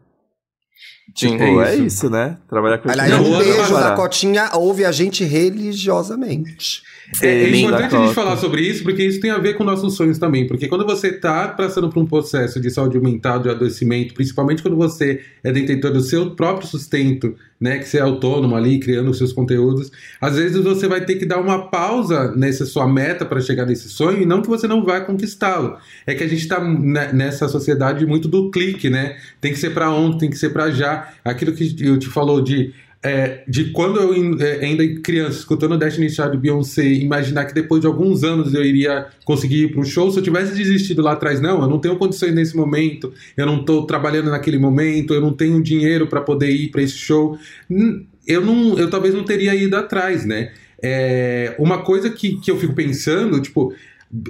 Sim. 1.15 1.37
Pô, 1.37 1.61
é 1.61 1.75
isso. 1.75 1.83
isso, 1.83 2.09
né? 2.09 2.37
Trabalhar 2.47 2.77
com 2.77 2.89
Aliás, 2.89 3.13
um 3.13 3.37
beijo 3.37 3.73
da 3.73 3.91
Cotinha, 3.91 4.49
ouve 4.53 4.85
a 4.85 4.91
gente 4.91 5.23
religiosamente. 5.23 6.83
É, 7.21 7.27
é 7.27 7.57
importante 7.57 7.95
a 7.95 7.99
gente 7.99 8.13
falar 8.13 8.37
sobre 8.37 8.61
isso, 8.61 8.83
porque 8.83 9.03
isso 9.03 9.19
tem 9.19 9.31
a 9.31 9.37
ver 9.37 9.55
com 9.55 9.63
nossos 9.63 9.95
sonhos 9.95 10.19
também. 10.19 10.45
Porque 10.45 10.67
quando 10.67 10.85
você 10.85 11.07
está 11.07 11.47
passando 11.47 11.89
por 11.89 12.01
um 12.01 12.05
processo 12.05 12.59
de 12.59 12.69
saúde 12.69 12.99
mental, 12.99 13.39
de 13.39 13.49
adoecimento, 13.49 14.13
principalmente 14.13 14.61
quando 14.61 14.75
você 14.75 15.21
é 15.43 15.51
detentor 15.51 15.91
do 15.91 16.01
seu 16.01 16.31
próprio 16.31 16.67
sustento, 16.67 17.35
né, 17.59 17.79
que 17.79 17.85
você 17.85 17.97
é 17.97 18.01
autônomo 18.01 18.55
ali, 18.55 18.79
criando 18.79 19.09
os 19.09 19.17
seus 19.17 19.33
conteúdos, 19.33 19.91
às 20.21 20.35
vezes 20.35 20.63
você 20.63 20.87
vai 20.87 21.03
ter 21.03 21.15
que 21.15 21.25
dar 21.25 21.39
uma 21.39 21.69
pausa 21.69 22.31
nessa 22.35 22.65
sua 22.65 22.87
meta 22.87 23.25
para 23.25 23.41
chegar 23.41 23.65
nesse 23.65 23.89
sonho, 23.89 24.21
e 24.21 24.25
não 24.25 24.41
que 24.41 24.47
você 24.47 24.67
não 24.67 24.83
vai 24.83 25.05
conquistá-lo. 25.05 25.77
É 26.05 26.13
que 26.13 26.23
a 26.23 26.27
gente 26.27 26.41
está 26.41 26.59
nessa 26.59 27.47
sociedade 27.47 28.05
muito 28.05 28.27
do 28.27 28.51
clique, 28.51 28.89
né? 28.89 29.17
Tem 29.41 29.51
que 29.51 29.59
ser 29.59 29.71
para 29.71 29.89
ontem, 29.89 30.19
tem 30.19 30.29
que 30.29 30.37
ser 30.37 30.49
para 30.49 30.69
já. 30.71 31.11
Aquilo 31.23 31.53
que 31.53 31.75
eu 31.79 31.97
te 31.97 32.07
falou 32.07 32.41
de 32.41 32.73
é, 33.03 33.43
de 33.47 33.71
quando 33.71 33.99
eu 33.99 34.39
é, 34.39 34.65
ainda 34.65 35.01
criança, 35.01 35.39
escutando 35.39 35.77
Destiny 35.77 36.09
Child 36.09 36.37
Beyoncé, 36.37 36.83
imaginar 36.83 37.45
que 37.45 37.53
depois 37.53 37.81
de 37.81 37.87
alguns 37.87 38.23
anos 38.23 38.53
eu 38.53 38.63
iria 38.63 39.07
conseguir 39.23 39.65
ir 39.65 39.71
para 39.71 39.81
um 39.81 39.83
show, 39.83 40.11
se 40.11 40.17
eu 40.19 40.23
tivesse 40.23 40.55
desistido 40.55 41.01
lá 41.01 41.13
atrás, 41.13 41.39
não, 41.39 41.61
eu 41.61 41.67
não 41.67 41.79
tenho 41.79 41.97
condições 41.97 42.33
nesse 42.33 42.55
momento, 42.55 43.13
eu 43.35 43.45
não 43.45 43.59
estou 43.59 43.85
trabalhando 43.85 44.31
naquele 44.31 44.57
momento, 44.57 45.13
eu 45.13 45.21
não 45.21 45.31
tenho 45.31 45.61
dinheiro 45.61 46.07
para 46.07 46.21
poder 46.21 46.49
ir 46.49 46.69
para 46.69 46.81
esse 46.81 46.97
show, 46.97 47.37
eu 48.27 48.43
não, 48.43 48.77
eu 48.77 48.89
talvez 48.89 49.13
não 49.13 49.23
teria 49.23 49.55
ido 49.55 49.75
atrás, 49.75 50.25
né? 50.25 50.51
É, 50.81 51.55
uma 51.57 51.79
coisa 51.79 52.09
que, 52.09 52.39
que 52.39 52.51
eu 52.51 52.57
fico 52.57 52.73
pensando, 52.73 53.41
tipo, 53.41 53.73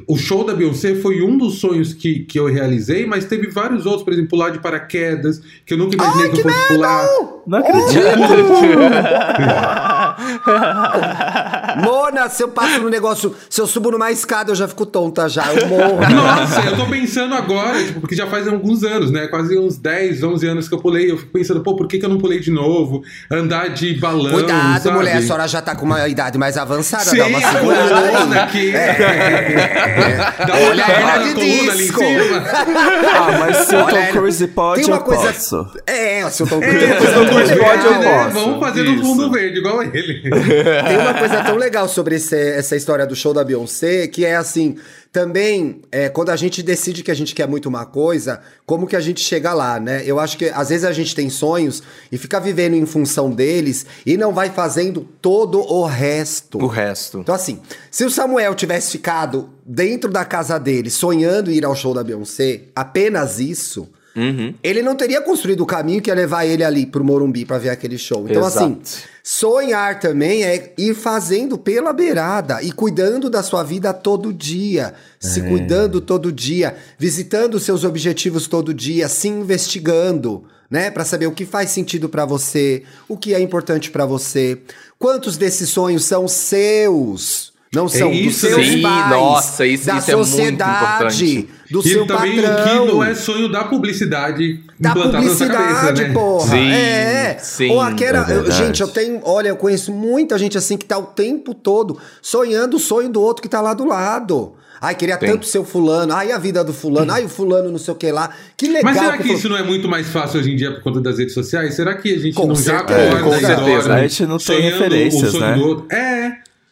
o 0.07 0.17
show 0.17 0.43
da 0.43 0.55
Beyoncé 0.55 0.95
foi 0.95 1.21
um 1.21 1.37
dos 1.37 1.59
sonhos 1.59 1.93
que, 1.93 2.21
que 2.21 2.39
eu 2.39 2.47
realizei, 2.47 3.05
mas 3.05 3.25
teve 3.25 3.47
vários 3.47 3.85
outros, 3.85 4.03
por 4.03 4.11
exemplo, 4.11 4.31
pular 4.31 4.49
de 4.49 4.57
paraquedas, 4.59 5.39
que 5.65 5.73
eu 5.73 5.77
nunca 5.77 5.95
imaginei 5.95 6.31
que 6.31 6.39
eu 6.39 6.43
fosse 6.43 6.67
pular. 6.67 7.07
Não 7.45 7.59
acredito. 7.59 7.93
Mona, 11.83 12.29
se 12.29 12.43
eu 12.43 12.49
passo 12.49 12.79
no 12.79 12.89
negócio, 12.89 13.35
se 13.49 13.59
eu 13.61 13.67
subo 13.67 13.91
numa 13.91 14.11
escada, 14.11 14.51
eu 14.51 14.55
já 14.55 14.67
fico 14.67 14.85
tonta 14.85 15.27
já, 15.29 15.45
eu 15.53 15.67
morro. 15.67 15.99
Nossa, 16.09 16.61
eu 16.61 16.75
tô 16.75 16.85
pensando 16.87 17.33
agora, 17.35 17.83
tipo, 17.83 17.99
porque 18.01 18.15
já 18.15 18.27
faz 18.27 18.47
alguns 18.47 18.83
anos, 18.83 19.11
né? 19.11 19.27
Quase 19.27 19.57
uns 19.57 19.77
10, 19.77 20.23
11 20.23 20.47
anos 20.47 20.67
que 20.69 20.75
eu 20.75 20.79
pulei. 20.79 21.11
Eu 21.11 21.17
fico 21.17 21.31
pensando, 21.31 21.61
pô, 21.61 21.75
por 21.75 21.87
que, 21.87 21.97
que 21.99 22.05
eu 22.05 22.09
não 22.09 22.17
pulei 22.17 22.39
de 22.39 22.51
novo? 22.51 23.03
Andar 23.31 23.69
de 23.69 23.93
balão. 23.99 24.31
Cuidado, 24.31 24.81
sabe? 24.83 24.95
mulher, 24.95 25.17
a 25.17 25.21
senhora 25.21 25.47
já 25.47 25.61
tá 25.61 25.75
com 25.75 25.85
uma 25.85 26.07
idade 26.07 26.37
mais 26.37 26.57
avançada, 26.57 27.05
Sim, 27.05 27.17
dá 27.17 27.27
uma 27.27 27.37
a 27.37 27.51
segurada 27.51 27.89
coluna 28.11 28.35
aí. 28.35 28.39
aqui. 28.41 28.75
É. 28.75 30.17
Dá 30.47 30.53
uma 30.55 30.67
Olha 30.69 30.87
na 30.87 31.33
coluna 31.33 31.71
ali 31.71 31.83
em 31.83 31.87
cima. 31.87 32.43
Ah, 32.47 33.37
mas 33.39 33.57
se 33.67 33.75
o 33.75 33.85
Tom 33.85 34.05
Cruise 34.11 34.47
pode, 34.47 34.81
tem 34.81 34.89
uma 34.93 34.97
eu 34.99 35.03
coisa- 35.03 35.33
posso. 35.33 35.67
É, 35.85 36.29
se 36.29 36.43
eu 36.43 36.47
É, 36.47 36.95
coisa 36.95 37.13
Tom 37.13 37.25
Cruise 37.27 37.55
pode, 37.55 37.89
né? 37.99 38.23
posso. 38.23 38.33
Vamos 38.45 38.59
fazer 38.59 38.83
no 38.83 39.01
fundo 39.01 39.31
verde, 39.31 39.59
igual 39.59 39.81
ele. 39.83 40.21
Tem 40.21 40.97
uma 40.97 41.13
coisa 41.13 41.43
tão 41.43 41.55
legal 41.55 41.66
sobre 41.87 42.15
esse- 42.15 42.35
essa 42.35 42.75
história 42.75 43.05
do 43.05 43.15
show 43.15 43.33
da 43.33 43.43
Beyoncé, 43.43 44.07
que 44.07 44.25
é 44.25 44.35
assim, 44.35 44.77
também, 45.11 45.81
é, 45.91 46.09
quando 46.09 46.29
a 46.29 46.35
gente 46.35 46.61
decide 46.61 47.01
que 47.03 47.09
a 47.09 47.13
gente 47.13 47.33
quer 47.33 47.47
muito 47.47 47.67
uma 47.67 47.85
coisa, 47.85 48.39
como 48.65 48.85
que 48.85 48.95
a 48.95 48.99
gente 48.99 49.19
chega 49.21 49.53
lá, 49.53 49.79
né? 49.79 50.03
Eu 50.05 50.19
acho 50.19 50.37
que 50.37 50.45
às 50.49 50.69
vezes 50.69 50.83
a 50.85 50.91
gente 50.91 51.15
tem 51.15 51.29
sonhos 51.29 51.81
e 52.11 52.17
fica 52.17 52.39
vivendo 52.39 52.75
em 52.75 52.85
função 52.85 53.31
deles 53.31 53.85
e 54.05 54.15
não 54.17 54.33
vai 54.33 54.49
fazendo 54.49 55.01
todo 55.21 55.59
o 55.59 55.85
resto. 55.85 56.59
O 56.61 56.67
resto. 56.67 57.19
Então, 57.19 57.33
assim, 57.33 57.59
se 57.89 58.05
o 58.05 58.11
Samuel 58.11 58.53
tivesse 58.53 58.91
ficado 58.91 59.49
dentro 59.65 60.11
da 60.11 60.23
casa 60.23 60.59
dele, 60.59 60.89
sonhando 60.89 61.51
em 61.51 61.55
ir 61.55 61.65
ao 61.65 61.75
show 61.75 61.93
da 61.93 62.03
Beyoncé, 62.03 62.61
apenas 62.75 63.39
isso, 63.39 63.89
Uhum. 64.17 64.51
ele 64.63 64.81
não 64.81 64.95
teria 64.95 65.21
construído 65.21 65.61
o 65.61 65.65
caminho 65.65 66.01
que 66.01 66.09
ia 66.09 66.15
levar 66.15 66.43
ele 66.43 66.63
ali 66.63 66.87
pro 66.87 67.03
Morumbi 67.03 67.45
pra 67.45 67.59
ver 67.59 67.69
aquele 67.69 67.99
show. 67.99 68.25
Então, 68.27 68.45
Exato. 68.45 68.57
assim, 68.57 68.79
sonhar 69.23 69.99
também 69.99 70.43
é 70.43 70.73
ir 70.75 70.95
fazendo 70.95 71.55
pela 71.55 71.93
beirada 71.93 72.63
e 72.63 72.71
cuidando 72.71 73.29
da 73.29 73.43
sua 73.43 73.61
vida 73.61 73.93
todo 73.93 74.33
dia, 74.33 74.95
se 75.19 75.41
cuidando 75.43 76.01
todo 76.01 76.31
dia, 76.31 76.75
visitando 76.97 77.59
seus 77.59 77.83
objetivos 77.83 78.47
todo 78.47 78.73
dia, 78.73 79.07
se 79.07 79.27
investigando, 79.27 80.43
né, 80.69 80.89
Pra 80.89 81.05
saber 81.05 81.27
o 81.27 81.31
que 81.31 81.45
faz 81.45 81.69
sentido 81.69 82.09
pra 82.09 82.25
você, 82.25 82.83
o 83.07 83.15
que 83.15 83.35
é 83.35 83.39
importante 83.39 83.91
pra 83.91 84.05
você, 84.05 84.59
quantos 84.97 85.37
desses 85.37 85.69
sonhos 85.69 86.03
são 86.05 86.27
seus. 86.27 87.53
Não 87.77 87.87
são 87.87 88.09
dos 88.09 88.19
isso, 88.19 88.47
seus 88.47 88.65
sim, 88.65 88.81
pais, 88.81 89.09
nossa, 89.11 89.65
isso- 89.65 89.85
da 89.85 89.97
isso 89.97 90.11
é 90.11 90.15
muito 90.15 90.27
sociedade, 90.29 91.23
importante. 91.25 91.49
do 91.69 91.79
e 91.79 91.83
seu 91.83 92.07
também 92.07 92.41
patrão. 92.41 92.83
o 92.83 92.87
que 92.87 92.91
não 92.93 93.03
é 93.03 93.13
sonho 93.15 93.51
da 93.51 93.63
publicidade 93.65 94.59
Da 94.79 94.93
publicidade, 94.93 95.73
cabeça, 95.73 96.07
né? 96.07 96.13
porra. 96.13 96.47
Sim, 96.49 96.71
é. 96.71 97.37
sim, 97.39 97.69
Ou 97.71 97.81
aquela. 97.81 98.25
é 98.31 98.51
gente, 98.51 98.81
eu 98.81 98.87
tenho. 98.87 99.19
Olha, 99.23 99.49
eu 99.49 99.55
conheço 99.57 99.91
muita 99.91 100.37
gente 100.37 100.57
assim 100.57 100.75
que 100.77 100.85
tá 100.85 100.97
o 100.97 101.03
tempo 101.07 101.53
todo 101.53 101.97
sonhando 102.21 102.77
o 102.77 102.79
sonho 102.79 103.09
do 103.09 103.21
outro 103.21 103.41
que 103.43 103.49
tá 103.49 103.61
lá 103.61 103.73
do 103.73 103.85
lado. 103.85 104.53
Ai, 104.79 104.93
queria 104.93 105.17
Tem. 105.17 105.31
tanto 105.31 105.47
ser 105.47 105.57
o 105.57 105.63
fulano. 105.65 106.13
Ai, 106.13 106.31
a 106.31 106.37
vida 106.37 106.63
do 106.63 106.71
fulano. 106.71 107.11
Ai, 107.11 107.25
o 107.25 107.29
fulano 107.29 107.71
não 107.71 107.79
sei 107.79 107.93
o 107.93 107.97
que 107.97 108.11
lá. 108.11 108.29
Que 108.55 108.67
legal. 108.67 108.83
Mas 108.83 108.97
será 108.97 109.17
que 109.17 109.23
que 109.23 109.33
isso 109.33 109.49
não 109.49 109.57
é 109.57 109.63
muito 109.63 109.87
mais 109.87 110.07
fácil 110.07 110.39
hoje 110.39 110.51
em 110.51 110.55
dia 110.55 110.71
por 110.71 110.83
conta 110.83 111.01
das 111.01 111.17
redes 111.17 111.33
sociais? 111.33 111.73
Será 111.75 111.95
que 111.95 112.13
a 112.13 112.19
gente 112.19 112.35
Com 112.35 112.45
não 112.47 112.55
já 112.55 112.77
certeza, 112.77 112.99
acorda 113.17 113.23
com 113.23 113.35
e 113.35 113.39
certeza. 113.39 113.93
A 113.95 114.01
gente 114.07 114.25
não 114.27 114.37
tem 114.37 114.45
sonhando 114.45 114.73
referências, 114.73 115.23
o 115.23 115.31
sonho 115.31 115.45
né? 115.47 115.53
do 115.55 115.67
outro? 115.67 115.85
É. 115.95 116.31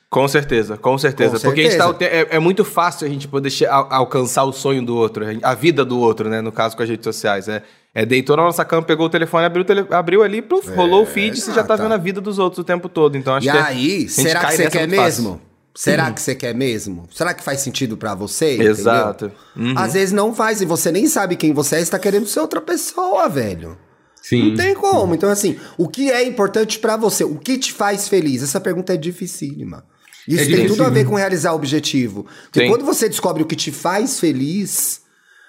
Com 0.10 0.28
certeza, 0.28 0.78
com 0.78 0.98
certeza. 0.98 1.34
Com 1.38 1.42
Porque 1.42 1.64
tá, 1.64 1.70
certeza. 1.72 1.94
te- 1.96 2.06
é, 2.06 2.28
é 2.36 2.40
muito 2.40 2.64
fácil 2.64 3.06
a 3.06 3.10
gente 3.10 3.28
poder 3.28 3.52
al- 3.68 3.88
alcançar 3.92 4.44
o 4.46 4.54
sonho 4.54 4.82
do 4.86 4.96
outro, 4.96 5.26
a 5.42 5.54
vida 5.56 5.84
do 5.84 6.00
outro, 6.00 6.30
né? 6.30 6.40
No 6.42 6.52
caso 6.52 6.78
com 6.78 6.84
as 6.84 6.90
redes 6.90 7.04
sociais. 7.04 7.50
É, 7.50 7.64
é 7.94 8.06
deitou 8.06 8.38
na 8.38 8.44
nossa 8.44 8.64
cama, 8.64 8.84
pegou 8.84 9.08
o 9.08 9.10
telefone, 9.10 9.46
abriu, 9.46 9.66
tele- 9.66 9.86
abriu 9.92 10.24
ali, 10.24 10.42
pluf, 10.42 10.70
rolou 10.72 11.04
o 11.04 11.06
feed, 11.06 11.40
você 11.42 11.52
já 11.52 11.64
tá 11.64 11.74
exato. 11.74 11.84
vendo 11.84 11.94
a 11.94 11.98
vida 11.98 12.22
dos 12.22 12.40
outros 12.40 12.60
o 12.60 12.64
tempo 12.64 12.88
todo. 12.88 13.18
Então 13.18 13.34
acho 13.36 13.48
E 13.48 13.52
que 13.52 13.58
é- 13.58 13.62
aí, 13.62 14.08
será 14.10 14.46
que 14.46 14.56
você 14.56 14.70
quer 14.70 14.88
muito 14.88 15.02
fácil. 15.02 15.24
mesmo? 15.24 15.42
Será 15.78 16.12
que 16.12 16.22
você 16.22 16.34
quer 16.36 16.56
mesmo? 16.56 17.06
Será 17.14 17.34
que 17.34 17.44
faz 17.44 17.60
sentido 17.60 17.98
pra 17.98 18.16
você? 18.16 18.52
Exato. 18.62 19.30
Uhum. 19.58 19.74
Às 19.76 19.92
vezes 19.94 20.14
não 20.14 20.34
faz 20.34 20.62
e 20.62 20.66
você 20.66 20.90
nem 20.90 21.08
sabe 21.08 21.36
quem 21.36 21.52
você 21.52 21.76
é, 21.76 21.82
está 21.82 22.00
querendo 22.00 22.26
ser 22.28 22.40
outra 22.40 22.62
pessoa, 22.62 23.28
velho. 23.28 23.78
Sim. 24.22 24.52
Não 24.52 24.56
tem 24.56 24.74
como. 24.74 25.14
Então, 25.14 25.30
assim, 25.30 25.60
o 25.78 25.90
que 25.90 26.10
é 26.10 26.24
importante 26.26 26.80
pra 26.80 26.96
você? 26.96 27.26
O 27.26 27.36
que 27.36 27.58
te 27.58 27.74
faz 27.74 28.08
feliz? 28.08 28.42
Essa 28.42 28.62
pergunta 28.62 28.94
é 28.94 28.98
dificílima. 28.98 29.84
Isso 30.28 30.44
É 30.52 30.56
tem 30.56 30.68
tudo 30.68 30.84
a 30.84 30.90
ver 30.90 31.06
com 31.06 31.16
realizar 31.16 31.52
o 31.54 31.56
objetivo. 31.56 32.26
Porque 32.46 32.62
Sim. 32.62 32.70
quando 32.70 32.86
você 32.86 33.08
descobre 33.08 33.44
o 33.44 33.46
que 33.46 33.56
te 33.56 33.72
faz 33.72 34.20
feliz, 34.20 35.02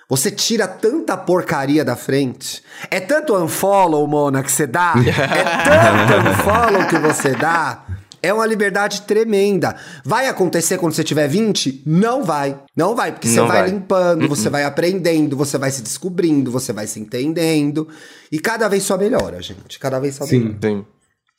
você 0.09 0.31
tira 0.31 0.69
tanta 0.69 1.17
porcaria 1.17 1.85
da 1.85 1.97
frente. 1.97 2.63
É 2.91 3.01
tanto 3.01 3.35
unfollow, 3.37 4.07
Mona, 4.07 4.43
que 4.43 4.53
você 4.53 4.67
dá. 4.67 4.95
é 5.03 6.07
tanto 6.09 6.29
unfollow 6.29 6.87
que 6.87 6.99
você 6.99 7.31
dá. 7.35 7.85
É 8.23 8.33
uma 8.33 8.47
liberdade 8.47 9.03
tremenda. 9.03 9.77
Vai 10.05 10.27
acontecer 10.29 10.79
quando 10.79 10.95
você 10.95 11.05
tiver 11.05 11.29
20? 11.29 11.83
Não 11.87 12.25
vai. 12.25 12.59
Não 12.75 12.95
vai, 12.95 13.13
porque 13.13 13.29
você 13.29 13.41
vai 13.41 13.63
vai. 13.63 13.71
limpando, 13.71 14.29
você 14.29 14.49
vai 14.49 14.65
aprendendo, 14.65 15.37
você 15.37 15.59
vai 15.59 15.71
se 15.71 15.83
descobrindo, 15.83 16.51
você 16.51 16.73
vai 16.73 16.87
se 16.87 16.99
entendendo. 16.99 17.87
E 18.33 18.39
cada 18.39 18.69
vez 18.69 18.83
só 18.83 18.97
melhora, 18.97 19.41
gente. 19.41 19.79
Cada 19.79 20.01
vez 20.01 20.17
só 20.17 20.27
melhora. 20.27 20.51
Sim. 20.51 20.59
Sim. 20.61 20.85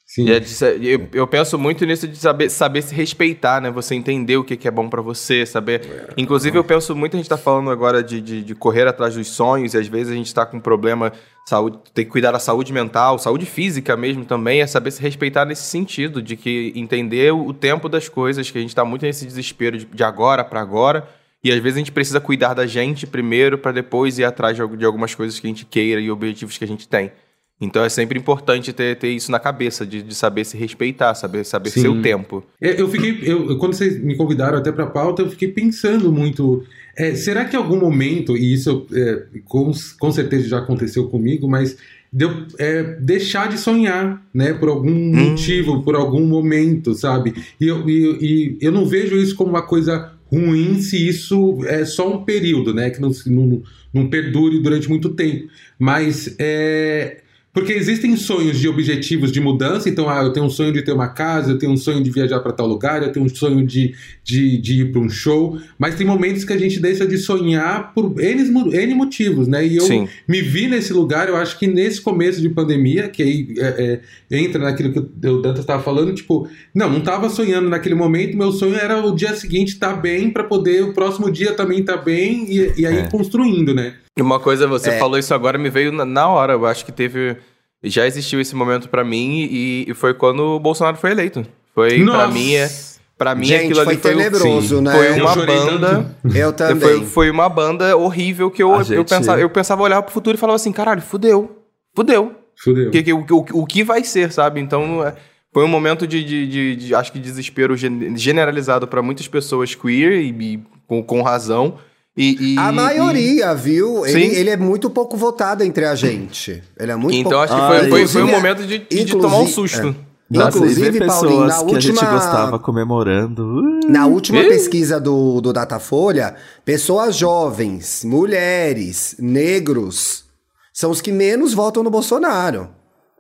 Sim. 0.08 0.30
É 0.30 0.40
de 0.40 0.48
eu, 0.88 1.10
eu 1.12 1.28
penso 1.28 1.60
muito 1.60 1.86
nisso 1.86 2.08
de 2.08 2.16
saber, 2.16 2.50
saber 2.50 2.82
se 2.82 2.96
respeitar, 2.96 3.60
né? 3.60 3.70
Você 3.70 3.94
entender 3.94 4.38
o 4.38 4.44
que, 4.44 4.56
que 4.56 4.66
é 4.66 4.72
bom 4.72 4.88
pra 4.88 5.02
você, 5.02 5.46
saber. 5.46 6.14
Inclusive, 6.16 6.58
eu 6.58 6.64
penso 6.64 6.96
muito, 6.96 7.16
a 7.16 7.20
gente 7.20 7.28
tá 7.28 7.36
falando 7.36 7.70
agora 7.70 8.02
de, 8.02 8.22
de, 8.22 8.42
de 8.42 8.56
correr 8.56 8.88
atrás 8.88 9.16
dos 9.16 9.28
sonhos, 9.28 9.74
e 9.74 9.78
às 9.78 9.88
vezes 9.90 10.14
a 10.14 10.16
gente 10.16 10.34
tá 10.34 10.46
com 10.46 10.58
um 10.58 10.62
problema, 10.62 11.12
saúde, 11.46 11.80
tem 11.94 12.06
que 12.06 12.12
cuidar 12.12 12.32
da 12.32 12.40
saúde 12.40 12.72
mental, 12.72 13.20
saúde 13.20 13.46
física 13.46 13.98
mesmo 13.98 14.24
também, 14.24 14.62
é 14.62 14.66
saber 14.66 14.92
se 14.92 15.02
respeitar 15.02 15.44
nesse 15.44 15.64
sentido, 15.64 16.22
de 16.22 16.38
que 16.38 16.72
entender 16.74 17.34
o 17.34 17.54
tempo 17.54 17.90
das 17.90 18.08
coisas, 18.08 18.50
que 18.50 18.58
a 18.58 18.62
gente 18.62 18.74
tá 18.74 18.86
muito 18.86 19.06
nesse 19.06 19.26
desespero 19.26 19.78
de, 19.78 19.86
de 19.86 20.04
agora 20.06 20.42
pra 20.42 20.62
agora. 20.62 21.06
E 21.44 21.52
às 21.52 21.60
vezes 21.60 21.76
a 21.76 21.80
gente 21.80 21.92
precisa 21.92 22.22
cuidar 22.22 22.54
da 22.54 22.66
gente 22.66 23.06
primeiro 23.06 23.58
pra 23.58 23.74
depois 23.74 24.18
ir 24.18 24.24
atrás 24.24 24.56
de, 24.56 24.78
de 24.78 24.86
algumas 24.86 25.14
coisas 25.14 25.38
que 25.38 25.46
a 25.46 25.50
gente 25.50 25.66
queira 25.66 26.00
e 26.00 26.10
objetivos 26.10 26.58
que 26.58 26.64
a 26.64 26.68
gente 26.68 26.88
tem. 26.88 27.12
Então 27.60 27.84
é 27.84 27.90
sempre 27.90 28.20
importante 28.20 28.72
ter, 28.72 28.96
ter 28.98 29.10
isso 29.10 29.32
na 29.32 29.40
cabeça, 29.40 29.86
de, 29.86 30.04
de 30.04 30.14
saber 30.14 30.46
se 30.46 30.56
respeitar, 30.56 31.16
saber, 31.16 31.44
saber 31.44 31.72
Sim. 31.72 31.82
seu 31.82 32.02
tempo. 32.02 32.44
É, 32.62 32.80
Eu 32.80 32.88
fiquei, 32.88 33.20
eu, 33.24 33.58
quando 33.58 33.74
vocês 33.74 34.00
me 34.00 34.16
convidaram 34.16 34.60
até 34.60 34.72
pra 34.72 34.86
pauta, 34.86 35.24
eu 35.24 35.30
fiquei 35.30 35.48
pensando 35.48 36.12
muito. 36.12 36.64
é, 36.96 37.16
será 37.16 37.46
que 37.46 37.56
em 37.56 37.60
algum 37.60 37.80
momento, 37.80 38.38
e 38.38 38.54
isso 38.54 38.86
é, 38.94 39.24
com, 39.46 39.72
com 40.00 40.12
certeza 40.12 40.48
já 40.48 40.60
aconteceu 40.60 41.08
comigo, 41.10 41.48
mas 41.48 41.76
deu, 42.14 42.46
é, 42.60 42.84
deixar 43.00 43.48
de 43.50 43.58
sonhar, 43.58 44.24
né? 44.32 44.54
Por 44.54 44.70
algum 44.70 44.94
motivo, 45.16 45.82
por 45.82 45.96
algum 45.96 46.26
momento, 46.28 46.94
sabe? 46.94 47.34
E 47.60 47.68
eu, 47.68 47.90
e, 47.90 48.18
e 48.22 48.58
eu 48.62 48.72
não 48.72 48.86
vejo 48.86 49.18
isso 49.18 49.36
como 49.36 49.50
uma 49.50 49.64
coisa 49.64 50.14
ruim 50.32 50.80
se 50.80 51.08
isso 51.08 51.60
é 51.66 51.86
só 51.86 52.14
um 52.14 52.24
período, 52.24 52.74
né? 52.74 52.92
Que 52.92 53.02
não, 53.02 53.12
não, 53.26 53.64
não 53.94 54.10
perdure 54.10 54.60
durante 54.62 54.88
muito 54.88 55.10
tempo. 55.10 55.48
Mas 55.80 56.36
é. 56.38 57.22
Porque 57.58 57.74
existem 57.74 58.16
sonhos 58.16 58.60
de 58.60 58.70
objetivos 58.70 59.32
de 59.32 59.42
mudança, 59.42 59.90
então, 59.90 60.08
ah, 60.08 60.22
eu 60.22 60.32
tenho 60.32 60.46
um 60.46 60.50
sonho 60.50 60.72
de 60.72 60.84
ter 60.84 60.92
uma 60.92 61.08
casa, 61.08 61.54
eu 61.54 61.58
tenho 61.58 61.72
um 61.72 61.76
sonho 61.76 62.04
de 62.04 62.12
viajar 62.12 62.40
para 62.40 62.52
tal 62.52 62.68
lugar, 62.68 63.02
eu 63.02 63.12
tenho 63.12 63.26
um 63.26 63.30
sonho 63.30 63.66
de, 63.66 63.96
de, 64.24 64.60
de 64.60 64.82
ir 64.82 64.92
para 64.92 65.02
um 65.02 65.10
show, 65.10 65.58
mas 65.76 65.96
tem 65.96 66.06
momentos 66.06 66.44
que 66.44 66.54
a 66.54 66.58
gente 66.58 66.80
deixa 66.80 67.04
de 67.08 67.18
sonhar 67.18 67.96
por 67.96 68.14
N, 68.22 68.44
N 68.44 68.94
motivos, 68.94 69.48
né? 69.48 69.66
E 69.66 69.78
eu 69.78 69.82
Sim. 69.82 70.08
me 70.28 70.40
vi 70.40 70.68
nesse 70.68 70.94
lugar, 70.94 71.30
eu 71.30 71.36
acho 71.36 71.58
que 71.58 71.66
nesse 71.66 72.00
começo 72.00 72.40
de 72.40 72.50
pandemia, 72.50 73.10
que 73.10 73.24
aí 73.24 73.48
é, 73.58 74.02
é, 74.30 74.38
entra 74.40 74.62
naquilo 74.64 74.94
que 74.94 75.00
o 75.28 75.42
Dantas 75.42 75.62
estava 75.62 75.82
falando, 75.82 76.14
tipo, 76.14 76.48
não, 76.76 76.92
não 76.92 77.00
estava 77.00 77.28
sonhando 77.28 77.68
naquele 77.70 77.96
momento, 77.96 78.38
meu 78.38 78.52
sonho 78.52 78.76
era 78.76 79.04
o 79.04 79.16
dia 79.16 79.34
seguinte 79.34 79.70
estar 79.70 79.96
bem 79.96 80.30
para 80.30 80.44
poder 80.44 80.84
o 80.84 80.94
próximo 80.94 81.32
dia 81.32 81.54
também 81.54 81.80
estar 81.80 81.98
bem 81.98 82.46
e, 82.48 82.82
e 82.82 82.86
aí 82.86 82.98
É. 82.98 83.08
construindo, 83.08 83.74
né? 83.74 83.96
Uma 84.22 84.40
coisa, 84.40 84.68
você 84.68 84.90
É. 84.92 85.00
falou 85.00 85.18
isso 85.18 85.34
agora, 85.34 85.58
me 85.58 85.70
veio 85.70 85.92
na, 85.92 86.06
na 86.06 86.28
hora. 86.28 86.54
Eu 86.54 86.66
acho 86.66 86.86
que 86.86 86.92
teve. 86.92 87.38
Já 87.84 88.06
existiu 88.08 88.42
esse 88.42 88.56
momento 88.56 88.90
pra 88.90 89.04
mim 89.04 89.48
e, 89.52 89.86
e 89.90 89.94
foi 89.94 90.14
quando 90.14 90.40
o 90.56 90.60
Bolsonaro 90.60 90.98
foi 90.98 91.12
eleito. 91.12 91.46
Foi, 91.76 91.96
pra 92.04 92.06
Nossa! 92.06 92.28
mim, 92.30 92.54
é. 92.56 92.70
Pra 93.18 93.34
mim, 93.34 93.46
Gente, 93.46 93.66
aquilo 93.72 93.84
foi 93.84 93.94
ali 93.94 94.02
foi, 94.02 94.12
tenebroso, 94.16 94.80
né? 94.82 94.92
foi 94.92 95.08
Eu 95.20 95.24
uma 95.26 95.34
chorei 95.34 95.56
banda. 95.56 96.16
Eu 96.36 96.54
também. 96.54 96.80
Foi, 97.00 97.06
foi 97.06 97.30
uma 97.32 97.50
banda 97.50 97.98
horrível 97.98 98.52
que 98.52 98.62
eu, 98.62 98.74
A 98.74 98.78
eu, 98.80 98.84
gente- 98.84 99.10
pensava, 99.10 99.40
eu 99.40 99.50
pensava 99.50 99.82
olhar 99.82 100.02
pro 100.04 100.14
futuro 100.14 100.36
e 100.38 100.40
falava 100.40 100.56
assim: 100.56 100.72
caralho, 100.72 101.02
fudeu. 101.02 101.64
Fudeu. 101.96 102.34
Fudeu. 102.56 102.88
O 102.90 102.92
que, 102.92 103.02
que- 103.04 103.14
o, 103.14 103.20
o, 103.30 103.46
o 103.62 103.66
que 103.66 103.84
vai 103.84 104.04
ser, 104.04 104.32
sabe? 104.32 104.60
Então, 104.60 105.04
é, 105.06 105.16
foi 105.52 105.64
um 105.64 105.68
momento 105.68 106.06
de, 106.06 106.24
de, 106.24 106.48
de- 106.48 106.76
de, 106.76 106.96
acho 106.96 107.12
que, 107.12 107.18
desespero 107.20 107.76
gen- 107.76 108.16
generalizado 108.16 108.88
pra 108.88 109.02
muitas 109.02 109.28
pessoas 109.28 109.74
queer 109.74 110.14
e, 110.22 110.30
e 110.30 110.60
com, 110.88 111.02
com 111.04 111.22
razão. 111.24 111.76
E, 112.18 112.56
e- 112.56 112.58
A 112.58 112.72
maioria, 112.72 113.54
viu? 113.54 114.06
Ele, 114.06 114.26
ele 114.36 114.50
é 114.50 114.58
muito 114.58 114.90
pouco 114.90 115.16
votado 115.16 115.64
entre 115.64 115.86
a 115.86 115.94
gente. 115.94 116.64
Ele 116.80 116.92
é 116.92 116.96
e- 116.96 116.98
muito 116.98 117.16
então, 117.16 117.32
pouco... 117.32 117.44
acho 117.44 117.54
que 117.56 117.62
Ah, 117.62 117.68
foi, 117.68 117.90
foi, 117.90 118.08
foi 118.08 118.24
um 118.24 118.28
momento 118.32 118.66
de, 118.66 118.80
de 118.80 119.06
tomar 119.18 119.38
um 119.38 119.48
susto. 119.48 119.88
é. 120.04 120.08
Nossa, 120.30 120.58
Inclusive, 120.58 120.98
e 120.98 121.06
Paulinho, 121.06 121.38
pessoas 121.46 121.48
na 121.48 121.64
que 121.64 121.76
a 121.76 121.80
gente 121.80 121.92
última- 121.94 122.12
gostava 122.12 122.60
comemorando. 122.60 123.44
uh, 123.46 123.80
Na 123.90 124.08
última 124.08 124.42
pesquisa 124.42 125.00
do, 125.00 125.40
do 125.40 125.54
Datafolha, 125.54 126.36
pessoas 126.66 127.16
jovens, 127.16 128.04
mulheres, 128.04 129.16
negros, 129.20 130.26
são 130.74 130.92
os 130.92 131.00
que 131.00 131.12
menos 131.14 131.54
votam 131.54 131.82
no 131.82 131.90
Bolsonaro. 131.90 132.68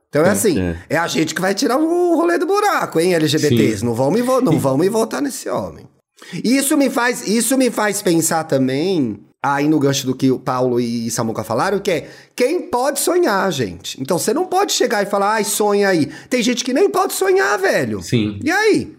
Então 0.09 0.23
é 0.25 0.29
assim, 0.31 0.59
É. 0.59 0.75
é 0.89 0.97
a 0.97 1.07
gente 1.07 1.33
que 1.33 1.39
vai 1.41 1.53
tirar 1.53 1.77
o 1.77 2.15
rolê 2.15 2.37
do 2.37 2.45
buraco, 2.45 2.99
hein, 2.99 3.13
LGBTs. 3.13 3.77
Sim. 3.79 3.85
Não 3.85 3.93
vão, 3.93 4.11
me 4.11 4.21
vo- 4.21 4.41
não 4.41 4.59
vão 4.59 4.77
me 4.77 4.89
votar 4.89 5.21
nesse 5.21 5.47
homem. 5.49 5.85
Isso 6.43 6.77
me 6.77 6.89
faz, 6.89 7.27
isso 7.27 7.57
me 7.57 7.69
faz 7.69 8.01
pensar 8.01 8.43
também, 8.43 9.19
aí 9.41 9.67
no 9.67 9.79
gancho 9.79 10.05
do 10.05 10.15
que 10.15 10.31
o 10.31 10.39
Paulo 10.39 10.79
e 10.79 11.09
Samuca 11.11 11.43
falaram, 11.43 11.79
que 11.79 11.91
é 11.91 12.09
quem 12.35 12.61
pode 12.69 12.99
sonhar, 12.99 13.51
gente. 13.51 14.01
Então 14.01 14.17
você 14.17 14.33
não 14.33 14.45
pode 14.45 14.73
chegar 14.73 15.03
e 15.03 15.05
falar, 15.05 15.33
ai, 15.33 15.43
sonha 15.43 15.89
aí. 15.89 16.07
Tem 16.29 16.41
gente 16.41 16.63
que 16.63 16.73
nem 16.73 16.89
pode 16.89 17.13
sonhar, 17.13 17.57
velho. 17.59 18.01
Sim. 18.01 18.39
E 18.43 18.51
aí? 18.51 18.95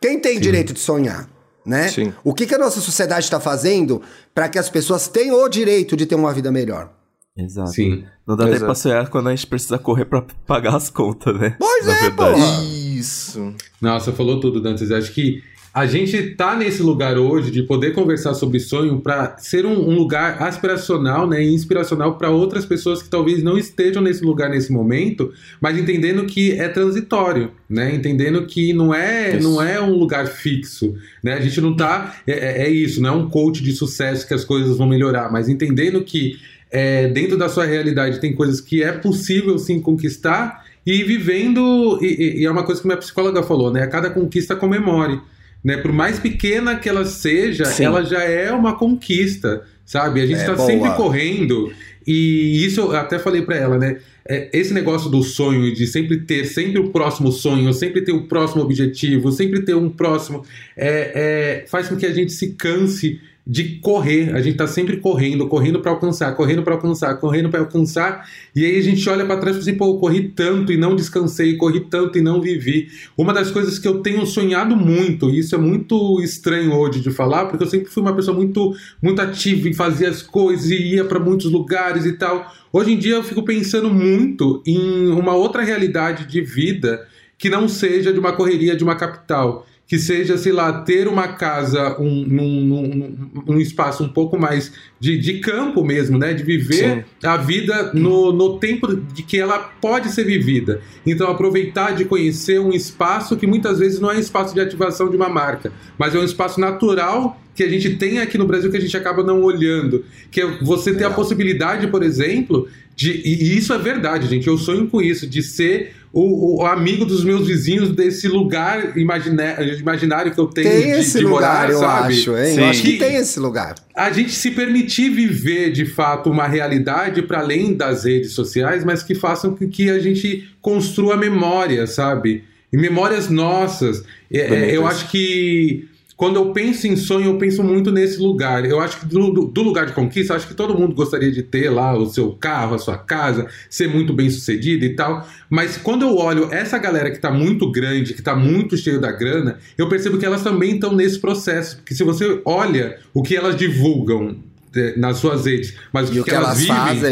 Quem 0.00 0.18
tem 0.18 0.40
direito 0.40 0.72
de 0.72 0.80
sonhar? 0.80 1.28
Né? 1.64 1.88
Sim. 1.88 2.12
O 2.24 2.34
que, 2.34 2.44
que 2.44 2.54
a 2.56 2.58
nossa 2.58 2.80
sociedade 2.80 3.24
está 3.24 3.38
fazendo 3.38 4.02
para 4.34 4.48
que 4.48 4.58
as 4.58 4.68
pessoas 4.68 5.06
tenham 5.06 5.36
o 5.36 5.48
direito 5.48 5.96
de 5.96 6.06
ter 6.06 6.16
uma 6.16 6.32
vida 6.32 6.50
melhor? 6.50 6.92
Exato. 7.36 7.70
Sim. 7.70 8.04
Não 8.26 8.36
dá 8.36 8.46
nem 8.46 8.58
pra 8.58 8.74
sonhar 8.74 9.08
quando 9.08 9.28
a 9.28 9.34
gente 9.34 9.46
precisa 9.46 9.78
correr 9.78 10.04
pra 10.04 10.22
pagar 10.46 10.74
as 10.74 10.90
contas, 10.90 11.38
né? 11.38 11.56
Pois 11.58 11.86
Na 11.86 11.92
é, 11.96 12.00
verdade. 12.00 12.40
porra. 12.40 12.64
Isso. 12.64 13.54
Nossa, 13.80 14.12
falou 14.12 14.40
tudo, 14.40 14.60
Dantes. 14.60 14.90
Acho 14.90 15.12
que 15.12 15.40
a 15.74 15.86
gente 15.86 16.20
tá 16.36 16.54
nesse 16.54 16.82
lugar 16.82 17.16
hoje 17.16 17.50
de 17.50 17.62
poder 17.62 17.94
conversar 17.94 18.34
sobre 18.34 18.60
sonho 18.60 19.00
para 19.00 19.36
ser 19.38 19.64
um, 19.64 19.72
um 19.88 19.94
lugar 19.94 20.42
aspiracional, 20.42 21.26
né, 21.26 21.42
e 21.42 21.54
inspiracional 21.54 22.18
para 22.18 22.28
outras 22.28 22.66
pessoas 22.66 23.02
que 23.02 23.08
talvez 23.08 23.42
não 23.42 23.56
estejam 23.56 24.02
nesse 24.02 24.22
lugar 24.22 24.50
nesse 24.50 24.70
momento, 24.70 25.32
mas 25.60 25.78
entendendo 25.78 26.26
que 26.26 26.52
é 26.52 26.68
transitório, 26.68 27.52
né, 27.70 27.94
entendendo 27.94 28.44
que 28.44 28.72
não 28.74 28.92
é 28.94 29.36
Isso. 29.36 29.48
não 29.48 29.62
é 29.62 29.80
um 29.80 29.94
lugar 29.96 30.26
fixo, 30.26 30.94
né, 31.22 31.32
a 31.34 31.40
gente 31.40 31.58
não 31.60 31.74
tá 31.74 32.16
é, 32.26 32.32
é- 32.32 32.66
é 32.66 32.70
isso, 32.70 33.00
não 33.00 33.08
é 33.08 33.12
um 33.12 33.30
coach 33.30 33.62
de 33.62 33.72
sucesso 33.72 34.28
que 34.28 34.34
as 34.34 34.44
coisas 34.44 34.76
vão 34.76 34.86
melhorar, 34.86 35.32
mas 35.32 35.48
entendendo 35.48 36.02
que 36.02 36.36
é, 36.70 37.08
dentro 37.08 37.36
da 37.38 37.48
sua 37.48 37.64
realidade 37.64 38.20
tem 38.20 38.34
coisas 38.34 38.60
que 38.60 38.82
é 38.82 38.92
possível 38.92 39.58
sim 39.58 39.80
conquistar 39.80 40.64
e 40.86 41.02
vivendo 41.02 41.98
e, 42.02 42.06
e- 42.06 42.40
e 42.40 42.44
é 42.44 42.50
uma 42.50 42.62
coisa 42.62 42.80
que 42.80 42.86
minha 42.86 42.96
psicóloga 42.98 43.42
falou, 43.42 43.70
né? 43.72 43.82
A 43.82 43.86
cada 43.86 44.10
conquista 44.10 44.56
comemore, 44.56 45.20
né? 45.64 45.76
Por 45.76 45.92
mais 45.92 46.18
pequena 46.18 46.76
que 46.76 46.88
ela 46.88 47.04
seja, 47.04 47.64
Sim. 47.66 47.84
ela 47.84 48.04
já 48.04 48.22
é 48.22 48.50
uma 48.52 48.76
conquista, 48.76 49.62
sabe? 49.84 50.20
A 50.20 50.26
gente 50.26 50.38
É, 50.38 50.42
está 50.42 50.54
boa. 50.54 50.66
sempre 50.66 50.90
correndo 50.94 51.72
e 52.06 52.64
isso 52.64 52.80
eu 52.80 52.96
até 52.96 53.18
falei 53.18 53.42
pra 53.42 53.56
ela, 53.56 53.78
né? 53.78 53.98
É, 54.28 54.48
esse 54.52 54.72
negócio 54.72 55.10
do 55.10 55.22
sonho 55.22 55.72
de 55.74 55.86
sempre 55.86 56.18
ter 56.20 56.44
sempre 56.44 56.78
o 56.80 56.90
próximo 56.90 57.32
sonho, 57.32 57.72
sempre 57.72 58.02
ter 58.02 58.12
o 58.12 58.28
próximo 58.28 58.62
objetivo, 58.62 59.32
sempre 59.32 59.62
ter 59.62 59.74
um 59.74 59.88
próximo, 59.90 60.44
é, 60.76 61.62
é, 61.64 61.64
faz 61.68 61.88
com 61.88 61.96
que 61.96 62.06
a 62.06 62.12
gente 62.12 62.32
se 62.32 62.54
canse 62.54 63.20
de 63.46 63.80
correr. 63.80 64.34
A 64.34 64.40
gente 64.40 64.56
tá 64.56 64.66
sempre 64.66 64.98
correndo, 64.98 65.48
correndo 65.48 65.80
para 65.80 65.90
alcançar, 65.90 66.34
correndo 66.36 66.62
para 66.62 66.74
alcançar, 66.74 67.14
correndo 67.16 67.48
para 67.50 67.60
alcançar. 67.60 68.28
E 68.54 68.64
aí 68.64 68.78
a 68.78 68.82
gente 68.82 69.08
olha 69.08 69.24
para 69.26 69.38
trás 69.38 69.56
e 69.56 69.60
fala 69.60 69.70
assim, 69.70 69.78
pô, 69.78 69.86
eu 69.86 69.98
corri 69.98 70.28
tanto 70.28 70.72
e 70.72 70.76
não 70.76 70.94
descansei, 70.94 71.56
corri 71.56 71.80
tanto 71.80 72.18
e 72.18 72.22
não 72.22 72.40
vivi. 72.40 72.88
Uma 73.16 73.32
das 73.32 73.50
coisas 73.50 73.78
que 73.78 73.88
eu 73.88 74.00
tenho 74.00 74.24
sonhado 74.26 74.76
muito, 74.76 75.28
e 75.28 75.40
isso 75.40 75.54
é 75.54 75.58
muito 75.58 76.20
estranho 76.22 76.72
hoje 76.74 77.00
de 77.00 77.10
falar, 77.10 77.46
porque 77.46 77.64
eu 77.64 77.68
sempre 77.68 77.90
fui 77.90 78.02
uma 78.02 78.14
pessoa 78.14 78.36
muito 78.36 78.74
muito 79.02 79.20
ativa 79.20 79.68
e 79.68 79.74
fazia 79.74 80.08
as 80.08 80.22
coisas 80.22 80.70
e 80.70 80.94
ia 80.94 81.04
para 81.04 81.18
muitos 81.18 81.50
lugares 81.50 82.04
e 82.04 82.12
tal. 82.12 82.52
Hoje 82.72 82.92
em 82.92 82.98
dia 82.98 83.16
eu 83.16 83.24
fico 83.24 83.42
pensando 83.42 83.90
muito 83.90 84.62
em 84.66 85.08
uma 85.08 85.34
outra 85.34 85.62
realidade 85.62 86.26
de 86.26 86.40
vida 86.40 87.06
que 87.36 87.50
não 87.50 87.68
seja 87.68 88.12
de 88.12 88.20
uma 88.20 88.32
correria 88.32 88.76
de 88.76 88.84
uma 88.84 88.94
capital, 88.94 89.66
que 89.92 89.98
seja, 89.98 90.38
sei 90.38 90.52
lá, 90.52 90.72
ter 90.72 91.06
uma 91.06 91.28
casa, 91.28 92.00
um, 92.00 92.24
num, 92.26 92.60
num- 92.64 93.16
num 93.46 93.60
espaço 93.60 94.02
um 94.02 94.08
pouco 94.08 94.38
mais 94.38 94.72
de, 94.98 95.18
de 95.18 95.34
campo 95.40 95.84
mesmo, 95.84 96.16
né? 96.16 96.32
De 96.32 96.42
viver 96.42 97.04
a 97.22 97.36
vida 97.36 97.90
no, 97.92 98.32
no 98.32 98.58
tempo 98.58 98.96
de 98.96 99.22
que 99.22 99.38
ela 99.38 99.58
pode 99.58 100.08
ser 100.08 100.24
vivida. 100.24 100.80
Então, 101.04 101.30
aproveitar 101.30 101.90
de 101.94 102.06
conhecer 102.06 102.58
um 102.58 102.72
espaço 102.72 103.36
que 103.36 103.46
muitas 103.46 103.80
vezes 103.80 104.00
não 104.00 104.10
é 104.10 104.18
espaço 104.18 104.54
de 104.54 104.62
ativação 104.62 105.10
de 105.10 105.16
uma 105.18 105.28
marca, 105.28 105.70
mas 105.98 106.14
é 106.14 106.18
um 106.18 106.24
espaço 106.24 106.58
natural 106.58 107.38
que 107.54 107.62
a 107.62 107.68
gente 107.68 107.96
tem 107.96 108.18
aqui 108.18 108.38
no 108.38 108.46
Brasil 108.46 108.70
que 108.70 108.78
a 108.78 108.80
gente 108.80 108.96
acaba 108.96 109.22
não 109.22 109.42
olhando. 109.42 110.06
Que 110.30 110.40
é 110.40 110.46
você 110.62 110.94
ter 110.94 111.04
a 111.04 111.10
possibilidade, 111.10 111.86
por 111.88 112.02
exemplo, 112.02 112.66
de. 112.94 113.10
E 113.24 113.56
isso 113.56 113.72
é 113.72 113.78
verdade, 113.78 114.28
gente. 114.28 114.46
Eu 114.46 114.58
sonho 114.58 114.86
com 114.88 115.00
isso, 115.00 115.26
de 115.26 115.42
ser 115.42 115.94
o, 116.12 116.62
o 116.62 116.66
amigo 116.66 117.06
dos 117.06 117.24
meus 117.24 117.46
vizinhos 117.46 117.90
desse 117.90 118.28
lugar 118.28 118.96
imaginário 118.96 120.32
que 120.32 120.38
eu 120.38 120.46
tenho 120.46 120.68
Tem 120.70 120.82
de, 120.82 120.98
esse 121.00 121.18
de 121.18 121.24
lugar, 121.24 121.68
morar, 121.68 121.70
eu 121.70 121.78
sabe? 121.78 122.12
acho, 122.12 122.36
hein? 122.36 122.54
Sim. 122.54 122.60
Eu 122.60 122.64
acho 122.66 122.82
que 122.82 122.98
tem 122.98 123.16
esse 123.16 123.40
lugar. 123.40 123.74
a 123.96 124.12
gente 124.12 124.32
se 124.32 124.50
permitir 124.50 125.10
viver 125.10 125.72
de 125.72 125.86
fato 125.86 126.30
uma 126.30 126.46
realidade 126.46 127.22
para 127.22 127.40
além 127.40 127.74
das 127.74 128.04
redes 128.04 128.32
sociais, 128.32 128.84
mas 128.84 129.02
que 129.02 129.14
façam 129.14 129.56
com 129.56 129.66
que 129.68 129.88
a 129.88 129.98
gente 129.98 130.48
construa 130.60 131.16
memórias, 131.16 131.92
sabe? 131.92 132.44
E 132.70 132.76
memórias 132.76 133.28
nossas. 133.30 134.02
É, 134.30 134.38
é, 134.38 134.76
eu 134.76 134.86
acho 134.86 135.10
que 135.10 135.88
quando 136.16 136.36
eu 136.36 136.52
penso 136.52 136.86
em 136.86 136.94
sonho, 136.96 137.26
eu 137.26 137.38
penso 137.38 137.62
muito 137.64 137.90
nesse 137.90 138.18
lugar. 138.18 138.64
Eu 138.64 138.80
acho 138.80 139.00
que 139.00 139.06
do, 139.06 139.30
do- 139.46 139.62
lugar 139.62 139.86
de 139.86 139.92
conquista, 139.92 140.32
eu 140.32 140.36
acho 140.36 140.46
que 140.46 140.54
todo 140.54 140.78
mundo 140.78 140.94
gostaria 140.94 141.30
de 141.32 141.42
ter 141.42 141.70
lá 141.70 141.96
o 141.96 142.06
seu 142.06 142.32
carro, 142.32 142.74
a 142.74 142.78
sua 142.78 142.98
casa, 142.98 143.46
ser 143.70 143.88
muito 143.88 144.12
bem 144.12 144.28
sucedido 144.30 144.84
e 144.84 144.94
tal. 144.94 145.26
Mas 145.48 145.76
quando 145.76 146.02
eu 146.02 146.16
olho 146.16 146.48
essa 146.52 146.78
galera 146.78 147.10
que 147.10 147.18
tá 147.18 147.30
muito 147.30 147.70
grande, 147.70 148.14
que 148.14 148.22
tá 148.22 148.34
muito 148.36 148.76
cheio 148.76 149.00
da 149.00 149.10
grana, 149.10 149.58
eu 149.76 149.88
percebo 149.88 150.18
que 150.18 150.26
elas 150.26 150.42
também 150.42 150.74
estão 150.74 150.94
nesse 150.94 151.18
processo. 151.18 151.76
Porque 151.76 151.94
se 151.94 152.04
você 152.04 152.40
olha 152.44 152.98
o 153.14 153.22
que 153.22 153.34
elas 153.36 153.56
divulgam 153.56 154.36
eh, 154.76 154.94
nas 154.96 155.18
suas 155.18 155.46
redes, 155.46 155.74
mas 155.92 156.08
o 156.08 156.12
que, 156.12 156.22
que 156.24 156.30
elas 156.30 156.58
vivem, 156.58 156.76
faz 156.76 157.02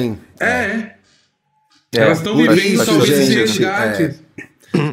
É, 0.40 0.46
É, 1.92 2.02
elas 2.02 2.18
estão 2.18 2.36
vivendo 2.36 2.84
talvez 2.84 3.18
esse 3.18 3.34
resgate. 3.34 4.02
É 4.02 4.14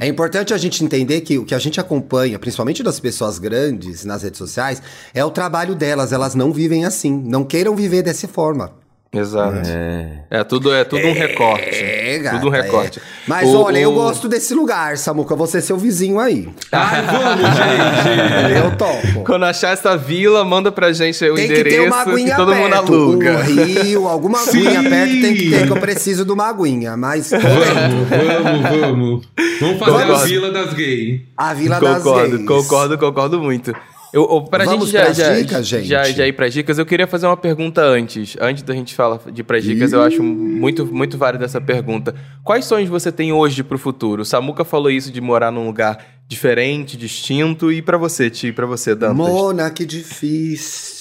importante 0.07 0.53
a 0.53 0.57
gente 0.57 0.83
entender 0.83 1.21
que 1.21 1.37
o 1.37 1.45
que 1.45 1.53
a 1.53 1.59
gente 1.59 1.79
acompanha, 1.79 2.39
principalmente 2.39 2.81
das 2.81 2.99
pessoas 2.99 3.37
grandes 3.37 4.03
nas 4.05 4.23
redes 4.23 4.37
sociais, 4.37 4.81
é 5.13 5.23
o 5.23 5.29
trabalho 5.31 5.75
delas. 5.75 6.11
Elas 6.11 6.33
não 6.33 6.51
vivem 6.51 6.85
assim. 6.85 7.11
Não 7.11 7.43
queiram 7.43 7.75
viver 7.75 8.01
dessa 8.01 8.27
forma. 8.27 8.86
Exato. 9.13 9.61
É. 9.65 10.19
É 10.29 10.43
tudo, 10.43 10.73
é 10.73 10.83
tudo 10.83 11.07
um 11.07 11.13
recorte. 11.13 11.63
É, 11.83 12.19
gata, 12.19 12.37
tudo 12.37 12.47
um 12.49 12.51
recorte. 12.51 12.99
é. 12.99 13.01
Mas 13.25 13.47
O- 13.49 13.61
olha, 13.63 13.79
eu 13.79 13.91
o- 13.91 13.95
gosto 13.95 14.27
desse 14.27 14.53
lugar, 14.53 14.97
Samuca. 14.97 15.35
Você 15.35 15.61
seu 15.61 15.77
vizinho 15.77 16.19
aí. 16.19 16.49
Ai, 16.71 17.01
vamos, 17.03 17.55
gente! 17.55 18.59
Eu 18.65 18.75
topo. 18.77 19.23
Quando 19.25 19.45
achar 19.45 19.71
essa 19.71 19.95
vila, 19.97 20.43
manda 20.43 20.71
pra 20.71 20.91
gente 20.91 21.23
o 21.25 21.35
Tem 21.35 21.47
que 21.47 21.53
endereço 21.53 21.77
ter 21.77 21.87
uma 21.87 22.01
aguinha 22.01 22.35
todo 22.35 22.53
mundo 22.53 22.69
perto. 22.69 22.93
aluga. 22.93 23.31
Um 23.39 23.43
rio, 23.63 24.07
alguma 24.07 24.37
Sim. 24.39 24.67
aguinha 24.67 24.83
perto 24.89 25.21
tem 25.21 25.33
que 25.35 25.49
ter, 25.51 25.65
que 25.65 25.71
eu 25.71 25.77
preciso 25.79 26.25
de 26.25 26.31
uma 26.31 26.49
aguinha. 26.49 26.97
Mas 26.97 27.31
Vamos, 27.31 28.09
vamos, 28.09 28.79
vamos. 28.81 29.27
Vamos 29.61 29.79
fazer 29.79 29.91
a 29.91 30.05
Concordo. 30.05 30.25
Vila 30.27 30.51
das 30.51 30.73
Gays. 30.73 31.21
a 31.37 31.53
Vila 31.53 31.79
das 31.79 32.03
Concordo, 32.03 32.35
Gays. 32.37 32.47
concordo, 32.47 32.97
concordo 32.97 33.41
muito. 33.41 33.73
Eu, 34.13 34.27
eu, 34.29 34.41
pra 34.43 34.63
Vamos 34.63 34.89
gente 34.89 34.93
já, 34.93 35.11
já, 35.11 35.39
dicas, 35.39 35.67
gente? 35.67 35.87
Já, 35.87 36.03
já 36.05 36.27
ir 36.27 36.33
pras 36.33 36.53
dicas, 36.53 36.77
eu 36.77 36.85
queria 36.85 37.07
fazer 37.07 37.27
uma 37.27 37.37
pergunta 37.37 37.81
antes. 37.81 38.37
Antes 38.39 38.63
da 38.63 38.73
gente 38.73 38.95
falar 38.95 39.19
de 39.31 39.43
pras 39.43 39.63
dicas, 39.63 39.91
eu 39.93 40.01
acho 40.01 40.23
muito, 40.23 40.85
muito 40.85 41.17
válida 41.17 41.45
essa 41.45 41.59
pergunta. 41.59 42.15
Quais 42.43 42.65
sonhos 42.65 42.89
você 42.89 43.11
tem 43.11 43.31
hoje 43.33 43.63
pro 43.63 43.77
futuro? 43.77 44.21
O 44.21 44.25
Samuca 44.25 44.63
falou 44.63 44.89
isso 44.89 45.11
de 45.11 45.19
morar 45.19 45.51
num 45.51 45.65
lugar 45.65 46.05
diferente, 46.27 46.97
distinto. 46.97 47.71
E 47.71 47.81
pra 47.81 47.97
você, 47.97 48.29
Ti, 48.29 48.51
pra 48.51 48.65
você, 48.65 48.95
Dantas? 48.95 49.15
Mona, 49.15 49.69
que 49.69 49.85
difícil. 49.85 50.96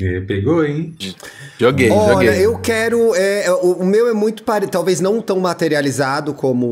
É, 0.00 0.20
pegou, 0.20 0.64
hein? 0.64 0.94
Joguei, 1.58 1.90
Olha, 1.90 2.12
joguei. 2.32 2.46
eu 2.46 2.58
quero. 2.58 3.14
é, 3.14 3.50
o, 3.50 3.72
o 3.80 3.86
meu 3.86 4.08
é 4.08 4.12
muito 4.14 4.42
parecido, 4.44 4.72
talvez 4.72 5.00
não 5.00 5.20
tão 5.20 5.38
materializado 5.40 6.32
como 6.32 6.66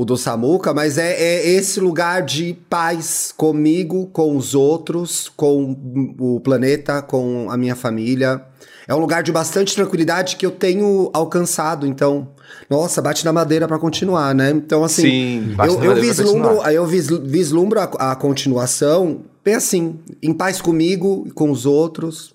o 0.00 0.04
do 0.04 0.16
Samuca, 0.16 0.72
mas 0.74 0.98
é, 0.98 1.12
é 1.12 1.48
esse 1.50 1.78
lugar 1.80 2.22
de 2.22 2.56
paz 2.68 3.32
comigo, 3.36 4.06
com 4.12 4.36
os 4.36 4.54
outros, 4.54 5.30
com 5.36 5.76
o 6.18 6.40
planeta, 6.40 7.02
com 7.02 7.48
a 7.50 7.56
minha 7.56 7.76
família. 7.76 8.42
É 8.88 8.94
um 8.94 8.98
lugar 8.98 9.22
de 9.22 9.30
bastante 9.30 9.74
tranquilidade 9.74 10.34
que 10.36 10.44
eu 10.44 10.50
tenho 10.50 11.10
alcançado, 11.12 11.86
então. 11.86 12.28
Nossa, 12.68 13.00
bate 13.00 13.24
na 13.24 13.32
madeira 13.32 13.68
pra 13.68 13.78
continuar, 13.78 14.34
né? 14.34 14.50
Então, 14.50 14.82
assim. 14.82 15.02
Sim, 15.02 15.52
bate 15.54 15.72
eu, 15.72 15.78
na 15.78 15.84
eu 15.84 15.90
madeira 15.94 16.14
pra 16.14 16.24
vislumbro, 16.24 16.62
eu 16.70 16.86
vislu- 16.86 17.22
vislumbro 17.24 17.80
a, 17.80 17.84
a 18.12 18.16
continuação 18.16 19.20
bem 19.44 19.54
assim, 19.54 20.00
em 20.22 20.32
paz 20.32 20.60
comigo 20.60 21.24
e 21.26 21.30
com 21.30 21.50
os 21.50 21.66
outros. 21.66 22.34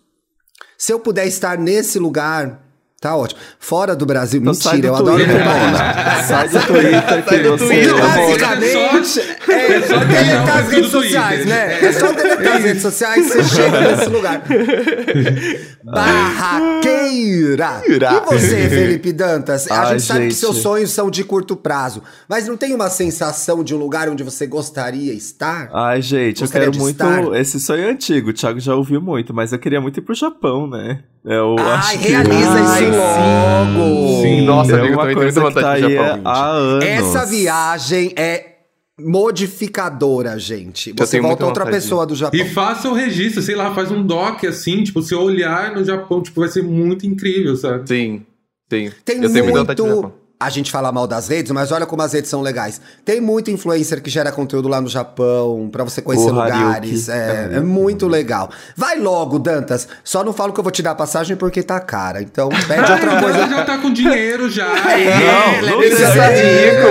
Se 0.78 0.92
eu 0.92 1.00
puder 1.00 1.28
estar 1.28 1.58
nesse 1.58 2.00
lugar, 2.00 2.65
tá 3.06 3.16
ótimo. 3.16 3.40
Fora 3.60 3.96
do 3.96 4.04
Brasil, 4.04 4.42
Então 4.42 4.52
mentira, 4.52 4.78
do 4.78 4.88
eu 4.88 4.96
adoro 4.96 5.18
Twitter, 5.18 5.42
embora. 5.42 5.60
Mona. 5.60 6.24
Sai 6.26 6.50
do 6.50 6.60
Twitter 6.60 7.26
que 7.26 7.38
do 7.38 7.50
você... 7.52 7.66
Twitter. 7.66 7.96
Basicamente, 7.96 9.20
é, 9.48 9.74
É 9.76 9.82
só 9.82 10.00
deletar 10.00 10.58
as 10.58 10.70
redes 10.72 10.90
sociais, 10.92 11.46
né? 11.46 11.86
É 11.86 11.92
só 11.92 12.12
deletar 12.12 12.56
as 12.58 12.64
redes 12.64 12.82
sociais, 12.82 13.28
você 13.28 13.44
chega 13.56 13.82
nesse 13.96 14.10
lugar. 14.10 14.42
Barraqueira! 15.86 17.82
E 17.86 18.00
você, 18.26 18.70
Felipe 18.70 19.14
Dantas? 19.14 19.70
A 19.70 19.82
Ai, 19.82 19.92
gente 19.92 20.04
sabe 20.08 20.28
que 20.30 20.34
seus 20.34 20.58
sonhos 20.58 20.90
são 20.90 21.12
de 21.12 21.24
curto 21.24 21.56
prazo, 21.56 22.02
mas 22.28 22.48
não 22.48 22.58
tem 22.58 22.74
uma 22.74 22.90
sensação 22.90 23.64
de 23.64 23.76
um 23.76 23.78
lugar 23.78 24.10
onde 24.10 24.24
você 24.24 24.48
gostaria 24.48 25.14
estar? 25.14 25.70
Ai, 25.72 26.02
gente, 26.02 26.42
eu 26.42 26.50
quero 26.50 26.76
muito. 26.76 26.94
estar? 27.04 27.24
Esse 27.40 27.60
sonho 27.60 27.84
é 27.86 27.92
antigo, 27.92 28.32
o 28.32 28.34
Thiago 28.34 28.60
já 28.60 28.74
ouviu 28.74 29.00
muito, 29.00 29.32
mas 29.32 29.54
eu 29.54 29.60
queria 29.60 29.80
muito 29.80 30.00
ir 30.00 30.02
pro 30.02 30.16
Japão, 30.16 30.68
né? 30.68 31.04
Eu 31.24 31.56
Ai, 31.58 31.72
acho 31.74 32.00
que. 32.00 32.08
realiza 32.10 32.50
Ai, 32.52 32.84
isso 32.84 32.95
logo! 32.96 34.22
Sim, 34.22 34.42
nossa, 34.42 34.72
é 34.72 34.76
amigo, 34.76 34.88
eu 34.88 34.94
uma 34.94 35.02
também 35.02 35.16
tenho 35.16 35.26
coisa 35.26 35.42
muita 35.42 35.60
que 35.60 35.66
tá 35.66 35.72
vontade 35.72 35.80
de 35.80 35.86
aí 35.86 35.94
ir 35.94 35.98
ao 35.98 36.06
Japão, 36.06 36.32
há 36.32 36.50
anos. 36.52 36.86
Essa 36.86 37.26
viagem 37.26 38.14
é 38.16 38.56
modificadora, 39.00 40.40
gente. 40.40 40.94
Você 40.98 41.12
tenho 41.12 41.24
muita 41.24 41.44
volta 41.44 41.62
outra 41.62 41.72
pessoa 41.74 42.06
do 42.06 42.16
Japão. 42.16 42.40
E 42.40 42.46
faça 42.46 42.90
o 42.90 42.94
registro, 42.94 43.42
sei 43.42 43.56
lá, 43.56 43.74
faz 43.74 43.92
um 43.92 44.02
doc 44.06 44.44
assim, 44.46 44.84
tipo, 44.84 45.02
se 45.02 45.14
eu 45.14 45.22
olhar 45.22 45.76
no 45.76 45.84
Japão, 45.84 46.22
tipo, 46.22 46.40
vai 46.40 46.50
ser 46.50 46.64
muito 46.64 47.06
incrível, 47.06 47.56
sabe? 47.56 47.88
Sim, 47.88 48.26
sim. 48.72 48.92
Tem 49.04 49.22
eu 49.22 49.32
tenho 49.32 49.46
muita 49.46 49.60
vontade 49.60 49.82
de 49.82 49.88
ir 49.88 49.90
ao 49.90 49.96
muito. 49.96 50.08
Japão. 50.08 50.25
A 50.38 50.50
gente 50.50 50.70
fala 50.70 50.92
mal 50.92 51.08
das 51.08 51.30
redes, 51.30 51.50
mas 51.54 51.72
olha 51.72 51.86
como 51.86 52.02
as 52.02 52.12
redes 52.12 52.30
são 52.30 52.42
legais. 52.42 52.82
Tem 53.06 53.22
muito 53.22 53.50
influencer 53.50 54.02
que 54.02 54.10
gera 54.10 54.34
conteúdo 54.34 54.68
lá 54.68 54.82
no 54.82 54.90
Japão, 54.90 55.70
pra 55.72 55.86
você 55.86 56.02
conhecer 56.02 56.30
O 56.30 56.34
lugares. 56.34 57.10
Haryuki. 57.10 57.54
É, 57.56 57.58
é 57.58 57.60
muito 57.62 58.06
legal. 58.06 58.50
Vai 58.76 59.00
logo, 59.00 59.40
Dantas. 59.40 59.88
Só 60.04 60.26
não 60.26 60.34
falo 60.34 60.52
que 60.52 60.60
eu 60.60 60.64
vou 60.64 60.72
te 60.72 60.82
dar 60.84 60.92
a 60.92 60.96
passagem 60.96 61.38
porque 61.38 61.64
tá 61.64 61.80
cara. 61.80 62.22
Então 62.22 62.50
pede 62.68 62.92
outra 62.92 63.22
coisa. 63.22 63.40
então 63.44 63.58
já 63.58 63.64
tá 63.66 63.78
com 63.78 63.92
dinheiro 63.94 64.50
já. 64.50 64.66
É, 64.96 65.62
Não, 65.62 65.70
não 65.72 65.84
Ele 65.84 65.96
já 65.96 66.12
sei. 66.12 66.22
tá 66.22 66.28
rico. 66.28 66.88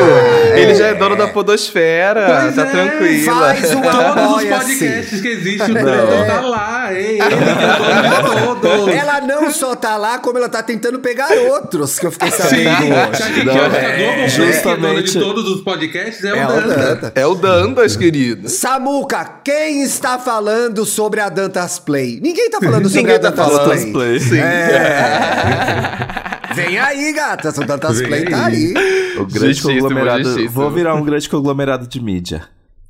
É. 0.52 0.60
Ele 0.60 0.74
já 0.74 0.86
é 0.86 0.94
dono 0.94 1.16
da 1.16 1.28
podosfera. 1.28 2.40
Pois 2.42 2.54
tá 2.56 2.62
é, 2.62 2.70
tranquila. 2.70 3.34
faz 3.54 3.74
um 3.74 3.82
Todos 3.82 4.36
os 4.36 4.44
podcasts 4.44 5.20
que 5.20 5.28
existem, 5.28 5.70
o 5.70 5.74
Brandon 5.74 6.26
tá 6.26 6.40
lá. 6.40 6.92
É 6.94 7.02
ele 7.02 7.20
é 7.22 7.28
de 7.28 8.60
todos. 8.60 8.88
Ela 8.88 9.20
não 9.20 9.50
só 9.52 9.74
tá 9.76 9.96
lá, 9.96 10.18
como 10.18 10.38
ela 10.38 10.48
tá 10.48 10.62
tentando 10.62 10.98
pegar 10.98 11.28
outros, 11.50 11.98
que 11.98 12.06
eu 12.06 12.10
fiquei 12.10 12.30
Sim, 12.30 12.38
sabendo 12.38 12.94
a 12.94 13.08
hoje. 13.08 13.33
Gente 13.34 13.46
Não, 13.46 13.54
é, 13.54 14.02
é 14.02 14.06
dona 14.12 14.24
de 14.26 14.30
justamente- 14.30 15.18
todos 15.18 15.48
os 15.50 15.60
podcasts, 15.62 16.24
é, 16.24 16.38
É 16.38 16.46
o 16.46 16.48
o 16.48 16.52
Danta. 16.52 16.76
Danta. 16.76 17.12
É 17.14 17.26
o 17.26 17.34
Dandas, 17.34 17.96
querido. 17.96 18.48
Samuca, 18.48 19.24
quem 19.44 19.82
está 19.82 20.18
falando 20.18 20.84
sobre 20.84 21.20
a 21.20 21.28
Dantas 21.28 21.78
Play? 21.78 22.20
Ninguém 22.22 22.50
tá 22.50 22.58
falando 22.60 22.88
sobre 22.88 23.00
Ninguém 23.02 23.16
a 23.16 23.20
tá 23.20 23.30
Dantas 23.30 23.46
falando. 23.46 23.64
Play. 23.70 23.92
Play. 23.92 24.20
Sim. 24.20 24.38
É. 24.38 26.54
Vem 26.54 26.78
aí, 26.78 27.12
gatas. 27.12 27.58
O 27.58 27.64
Dantas 27.64 27.98
Vem 27.98 28.08
Play 28.08 28.24
tá 28.26 28.46
aí. 28.46 28.74
aí. 28.76 29.16
O 29.18 29.26
grande 29.26 29.54
Justíssimo, 29.54 29.72
conglomerado. 29.82 30.24
justíssimo. 30.24 30.50
Vou 30.50 30.70
virar 30.70 30.94
um 30.94 31.04
grande 31.04 31.28
conglomerado 31.28 31.86
de 31.86 32.00
mídia. 32.00 32.42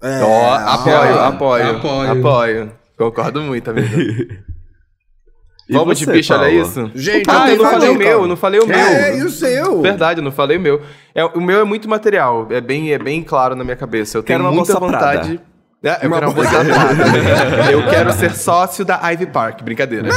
É, 0.02 0.20
Ó, 0.22 0.54
apoio, 0.54 1.18
apoio, 1.20 1.70
Apoio. 1.76 2.10
apoio. 2.12 2.72
Concordo 2.96 3.40
muito, 3.42 3.70
amigo. 3.70 3.88
Vamos 5.70 5.98
de 5.98 6.06
bicho, 6.06 6.32
olha 6.32 6.42
Paula? 6.42 6.60
isso? 6.60 6.90
Gente, 6.94 7.30
ah, 7.30 7.38
eu 7.38 7.44
tenho 7.44 7.62
não 7.62 7.70
falei 7.70 7.88
o 7.88 7.94
meu, 7.94 8.08
eu 8.22 8.26
não 8.26 8.36
falei 8.36 8.60
o 8.60 8.66
meu. 8.66 8.76
É, 8.76 9.18
e 9.18 9.22
o 9.22 9.30
seu? 9.30 9.80
Verdade, 9.80 10.20
eu 10.20 10.24
não 10.24 10.32
falei 10.32 10.58
o 10.58 10.60
meu. 10.60 10.82
É, 11.14 11.24
o 11.24 11.40
meu 11.40 11.60
é 11.60 11.64
muito 11.64 11.88
material, 11.88 12.46
é 12.50 12.60
bem, 12.60 12.92
é 12.92 12.98
bem 12.98 13.22
claro 13.22 13.54
na 13.56 13.64
minha 13.64 13.76
cabeça. 13.76 14.18
Eu 14.18 14.22
tenho 14.22 14.38
Quero 14.38 14.48
uma 14.48 14.54
muita 14.54 14.78
vontade. 14.78 15.40
É, 15.84 15.98
eu 16.02 16.08
Uma 16.08 16.18
quero. 16.20 16.32
Eu 17.70 17.86
quero 17.90 18.12
ser 18.14 18.34
sócio 18.34 18.84
da 18.84 18.98
Ivy 19.10 19.26
Park. 19.26 19.62
Brincadeira. 19.62 20.08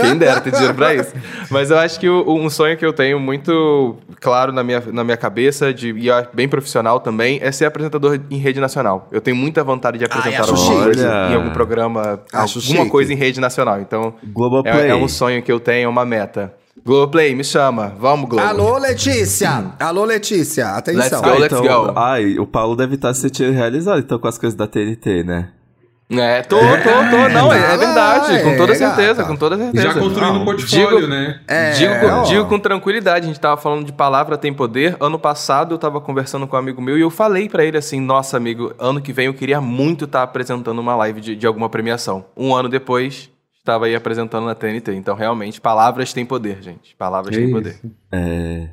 Quem 0.00 0.16
dera 0.16 0.40
ter 0.40 0.50
dinheiro 0.52 0.74
pra 0.74 0.94
isso. 0.94 1.12
Mas 1.50 1.70
eu 1.70 1.78
acho 1.78 2.00
que 2.00 2.08
o- 2.08 2.24
um 2.34 2.48
sonho 2.48 2.76
que 2.76 2.86
eu 2.86 2.92
tenho 2.92 3.20
muito 3.20 3.96
claro 4.20 4.50
na 4.52 4.64
minha, 4.64 4.82
na 4.92 5.04
minha 5.04 5.16
cabeça, 5.16 5.74
de, 5.74 5.92
e 5.92 6.10
é 6.10 6.26
bem 6.32 6.48
profissional 6.48 7.00
também, 7.00 7.38
é 7.42 7.52
ser 7.52 7.66
apresentador 7.66 8.18
em 8.30 8.38
rede 8.38 8.60
nacional. 8.60 9.08
Eu 9.12 9.20
tenho 9.20 9.36
muita 9.36 9.62
vontade 9.62 9.98
de 9.98 10.04
apresentar 10.06 10.40
acho 10.42 10.54
alguma 10.54 10.84
coisa 10.84 11.28
em 11.30 11.34
algum 11.34 11.50
programa, 11.50 12.20
Acho 12.32 12.58
alguma 12.58 12.78
chique. 12.78 12.90
coisa 12.90 13.12
em 13.12 13.16
rede 13.16 13.40
nacional. 13.40 13.80
Então, 13.80 14.14
é, 14.64 14.88
é 14.88 14.94
um 14.94 15.06
sonho 15.08 15.42
que 15.42 15.52
eu 15.52 15.60
tenho, 15.60 15.84
é 15.84 15.88
uma 15.88 16.06
meta. 16.06 16.52
Globoplay, 16.88 17.34
me 17.34 17.44
chama. 17.44 17.94
Vamos, 17.98 18.30
Globo. 18.30 18.46
Alô, 18.46 18.78
Letícia. 18.78 19.74
Alô, 19.78 20.06
Letícia. 20.06 20.68
Atenção. 20.70 21.20
Let's 21.20 21.20
go, 21.20 21.38
let's 21.38 21.60
então, 21.60 21.86
go. 21.86 21.92
Ai, 21.94 22.38
o 22.38 22.46
Paulo 22.46 22.74
deve 22.74 22.94
estar 22.94 23.12
se 23.12 23.20
sentindo 23.20 23.52
realizado 23.52 23.98
então 23.98 24.18
com 24.18 24.26
as 24.26 24.38
coisas 24.38 24.56
da 24.56 24.66
TNT, 24.66 25.22
né? 25.22 25.50
É, 26.10 26.40
tô, 26.40 26.56
tô, 26.56 26.64
tô. 26.64 27.28
Não, 27.28 27.52
é, 27.52 27.60
tá 27.60 27.72
é 27.74 27.76
verdade. 27.76 28.42
Com 28.42 28.56
toda 28.56 28.72
é, 28.72 28.76
certeza, 28.76 29.14
gata. 29.16 29.24
com 29.28 29.36
toda 29.36 29.58
certeza. 29.58 29.84
Já 29.84 29.92
construindo 29.92 30.32
Não, 30.32 30.40
um 30.40 30.44
portfólio, 30.46 31.00
digo, 31.00 31.06
né? 31.08 31.40
É, 31.46 31.70
digo, 31.72 31.92
com- 32.00 32.22
digo 32.22 32.46
com 32.46 32.58
tranquilidade, 32.58 33.26
a 33.26 33.28
gente 33.28 33.38
tava 33.38 33.60
falando 33.60 33.84
de 33.84 33.92
palavra 33.92 34.38
tem 34.38 34.54
poder. 34.54 34.96
Ano 34.98 35.18
passado 35.18 35.74
eu 35.74 35.78
tava 35.78 36.00
conversando 36.00 36.46
com 36.46 36.56
um 36.56 36.58
amigo 36.58 36.80
meu 36.80 36.96
e 36.96 37.02
eu 37.02 37.10
falei 37.10 37.50
pra 37.50 37.62
ele 37.62 37.76
assim: 37.76 38.00
Nossa, 38.00 38.38
amigo, 38.38 38.72
ano 38.78 39.02
que 39.02 39.12
vem 39.12 39.26
eu 39.26 39.34
queria 39.34 39.60
muito 39.60 40.06
estar 40.06 40.22
apresentando 40.22 40.78
uma 40.78 40.96
live 40.96 41.20
de, 41.20 41.36
de 41.36 41.46
alguma 41.46 41.68
premiação. 41.68 42.24
Um 42.34 42.54
ano 42.54 42.70
depois, 42.70 43.28
estava 43.68 43.86
aí 43.86 43.94
apresentando 43.94 44.46
na 44.46 44.54
TNT. 44.54 44.94
Então, 44.94 45.14
realmente, 45.14 45.60
palavras 45.60 46.12
têm 46.12 46.24
poder, 46.24 46.58
gente. 46.62 46.96
Palavras 46.96 47.34
É 47.34 47.38
têm 47.38 47.46
isso. 47.46 47.54
poder. 47.54 47.76
É. 48.10 48.68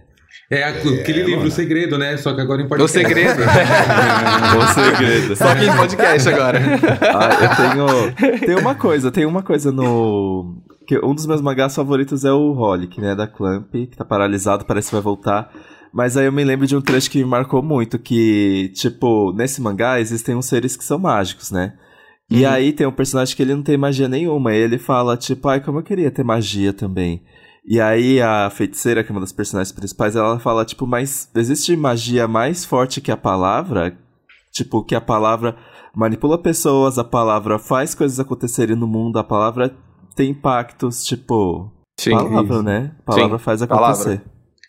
É 0.49 0.63
aquele 0.63 1.23
livro, 1.23 1.47
O 1.47 1.51
Segredo, 1.51 1.97
né? 1.97 2.17
Só 2.17 2.33
que 2.33 2.39
agora 2.39 2.61
em 2.61 2.65
O 2.65 2.69
podcast. 2.69 2.97
segredo. 2.99 3.41
O 4.61 4.73
segredo. 4.73 5.35
Só 5.35 5.55
que 5.55 5.65
em 5.65 5.75
podcast 5.75 6.29
agora. 6.29 6.59
Ah, 7.01 7.29
eu 7.41 8.19
tenho. 8.29 8.39
Tem 8.39 8.55
uma 8.55 8.75
coisa, 8.75 9.11
tem 9.11 9.25
uma 9.25 9.41
coisa 9.41 9.71
no. 9.71 10.61
Que 10.87 10.99
um 11.03 11.15
dos 11.15 11.25
meus 11.25 11.41
mangás 11.41 11.73
favoritos 11.75 12.23
é 12.25 12.31
o 12.31 12.53
Holic, 12.53 13.01
né? 13.01 13.15
Da 13.15 13.25
Clamp, 13.27 13.71
que 13.71 13.97
tá 13.97 14.05
paralisado, 14.05 14.65
parece 14.65 14.89
que 14.89 14.95
vai 14.95 15.01
voltar. 15.01 15.51
Mas 15.91 16.15
aí 16.15 16.25
eu 16.27 16.31
me 16.31 16.43
lembro 16.43 16.67
de 16.67 16.75
um 16.75 16.81
trecho 16.81 17.09
que 17.09 17.17
me 17.19 17.25
marcou 17.25 17.63
muito, 17.63 17.97
que, 17.97 18.71
tipo, 18.75 19.33
nesse 19.35 19.61
mangá 19.61 19.99
existem 19.99 20.35
uns 20.35 20.45
seres 20.45 20.75
que 20.77 20.83
são 20.83 20.99
mágicos, 20.99 21.49
né? 21.51 21.73
E 22.29 22.45
aí 22.45 22.73
tem 22.73 22.87
um 22.87 22.91
personagem 22.91 23.35
que 23.35 23.41
ele 23.41 23.53
não 23.53 23.61
tem 23.61 23.77
magia 23.77 24.07
nenhuma, 24.07 24.53
e 24.53 24.57
ele 24.57 24.77
fala, 24.77 25.15
tipo, 25.15 25.47
ai, 25.47 25.61
como 25.61 25.79
eu 25.79 25.83
queria 25.83 26.09
ter 26.09 26.23
magia 26.23 26.73
também. 26.73 27.23
E 27.67 27.79
aí 27.79 28.21
a 28.21 28.49
feiticeira, 28.49 29.03
que 29.03 29.11
é 29.11 29.13
uma 29.13 29.21
das 29.21 29.31
personagens 29.31 29.71
principais, 29.71 30.15
ela 30.15 30.39
fala, 30.39 30.65
tipo, 30.65 30.85
mas 30.85 31.29
existe 31.35 31.75
magia 31.75 32.27
mais 32.27 32.63
forte 32.63 33.01
que 33.01 33.11
a 33.11 33.17
palavra? 33.17 33.97
Tipo, 34.51 34.83
que 34.83 34.95
a 34.95 35.01
palavra 35.01 35.55
manipula 35.95 36.37
pessoas, 36.37 36.99
a 36.99 37.03
palavra 37.03 37.57
faz 37.57 37.95
coisas 37.95 38.19
acontecerem 38.19 38.75
no 38.75 38.87
mundo, 38.87 39.17
a 39.17 39.23
palavra 39.23 39.75
tem 40.15 40.31
impactos, 40.31 41.03
tipo. 41.03 41.71
Sim, 41.99 42.11
palavra, 42.11 42.55
isso. 42.55 42.63
né? 42.63 42.91
A 42.99 43.03
palavra 43.03 43.37
Sim, 43.37 43.43
faz 43.43 43.65
palavra. 43.65 44.01
acontecer. 44.01 44.21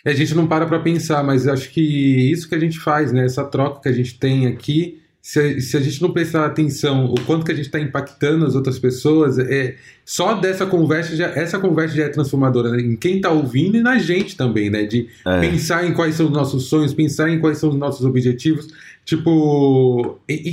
A 0.07 0.13
gente 0.13 0.35
não 0.35 0.47
para 0.47 0.67
pra 0.67 0.79
pensar, 0.79 1.25
mas 1.25 1.49
acho 1.49 1.71
que 1.71 2.31
isso 2.31 2.49
que 2.49 2.55
a 2.55 2.61
gente 2.61 2.79
faz, 2.79 3.13
né? 3.13 3.25
Essa 3.25 3.45
troca 3.45 3.81
que 3.81 3.89
a 3.89 3.93
gente 3.93 4.19
tem 4.19 4.47
aqui, 4.47 5.01
se, 5.29 5.61
se 5.61 5.77
a 5.77 5.81
gente 5.81 6.01
não 6.01 6.13
prestar 6.13 6.47
atenção 6.47 7.07
o 7.07 7.21
quanto 7.23 7.45
que 7.45 7.51
a 7.51 7.55
gente 7.55 7.65
está 7.67 7.81
impactando 7.81 8.47
as 8.47 8.55
outras 8.55 8.79
pessoas, 8.79 9.41
é 9.41 9.75
só 10.05 10.35
dessa 10.35 10.65
conversa 10.65 11.17
já 11.17 11.27
essa 11.27 11.59
conversa 11.59 11.97
já 11.97 12.05
é 12.05 12.09
transformadora 12.09 12.71
né? 12.71 12.81
em 12.81 12.95
quem 12.95 13.21
tá 13.21 13.29
ouvindo 13.31 13.77
e 13.77 13.81
na 13.81 13.99
gente 13.99 14.37
também, 14.37 14.71
né? 14.71 14.85
De 14.85 15.09
É. 15.27 15.41
pensar 15.41 15.85
em 15.85 15.93
quais 15.93 16.15
são 16.15 16.27
os 16.27 16.33
nossos 16.33 16.67
sonhos, 16.69 16.95
pensar 16.95 17.29
em 17.29 17.41
quais 17.41 17.59
são 17.59 17.71
os 17.71 17.75
nossos 17.77 18.07
objetivos, 18.07 18.69
tipo 19.05 20.17
e- 20.29 20.49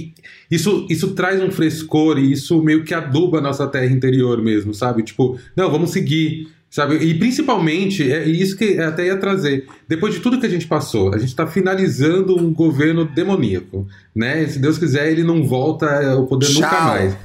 e 0.49 0.55
isso 0.55 0.87
isso 0.89 1.13
traz 1.13 1.39
um 1.39 1.51
frescor 1.51 2.17
e 2.17 2.31
isso 2.31 2.59
meio 2.63 2.83
que 2.83 2.95
aduba 2.95 3.37
a 3.37 3.41
nossa 3.41 3.67
terra 3.67 3.85
interior 3.93 4.41
mesmo, 4.41 4.73
sabe? 4.73 5.03
Tipo, 5.03 5.37
não, 5.55 5.69
vamos 5.69 5.91
seguir 5.91 6.47
Sabe? 6.73 6.95
E 6.95 7.13
principalmente, 7.13 8.11
é 8.11 8.27
isso 8.27 8.57
que 8.57 8.79
até 8.79 9.05
ia 9.05 9.15
trazer. 9.15 9.67
Depois 9.87 10.15
de 10.15 10.21
tudo 10.21 10.39
que 10.39 10.45
a 10.47 10.49
gente 10.49 10.65
passou, 10.65 11.13
a 11.13 11.19
gente 11.19 11.29
está 11.29 11.45
finalizando 11.45 12.35
um 12.35 12.51
governo 12.51 13.05
demoníaco. 13.05 13.87
Né? 14.15 14.47
Se 14.47 14.57
Deus 14.57 14.79
quiser, 14.79 15.11
ele 15.11 15.23
não 15.23 15.43
volta 15.43 15.85
ao 16.13 16.25
poder 16.25 16.47
Tchau. 16.47 16.63
nunca 16.63 16.81
mais. 16.81 17.17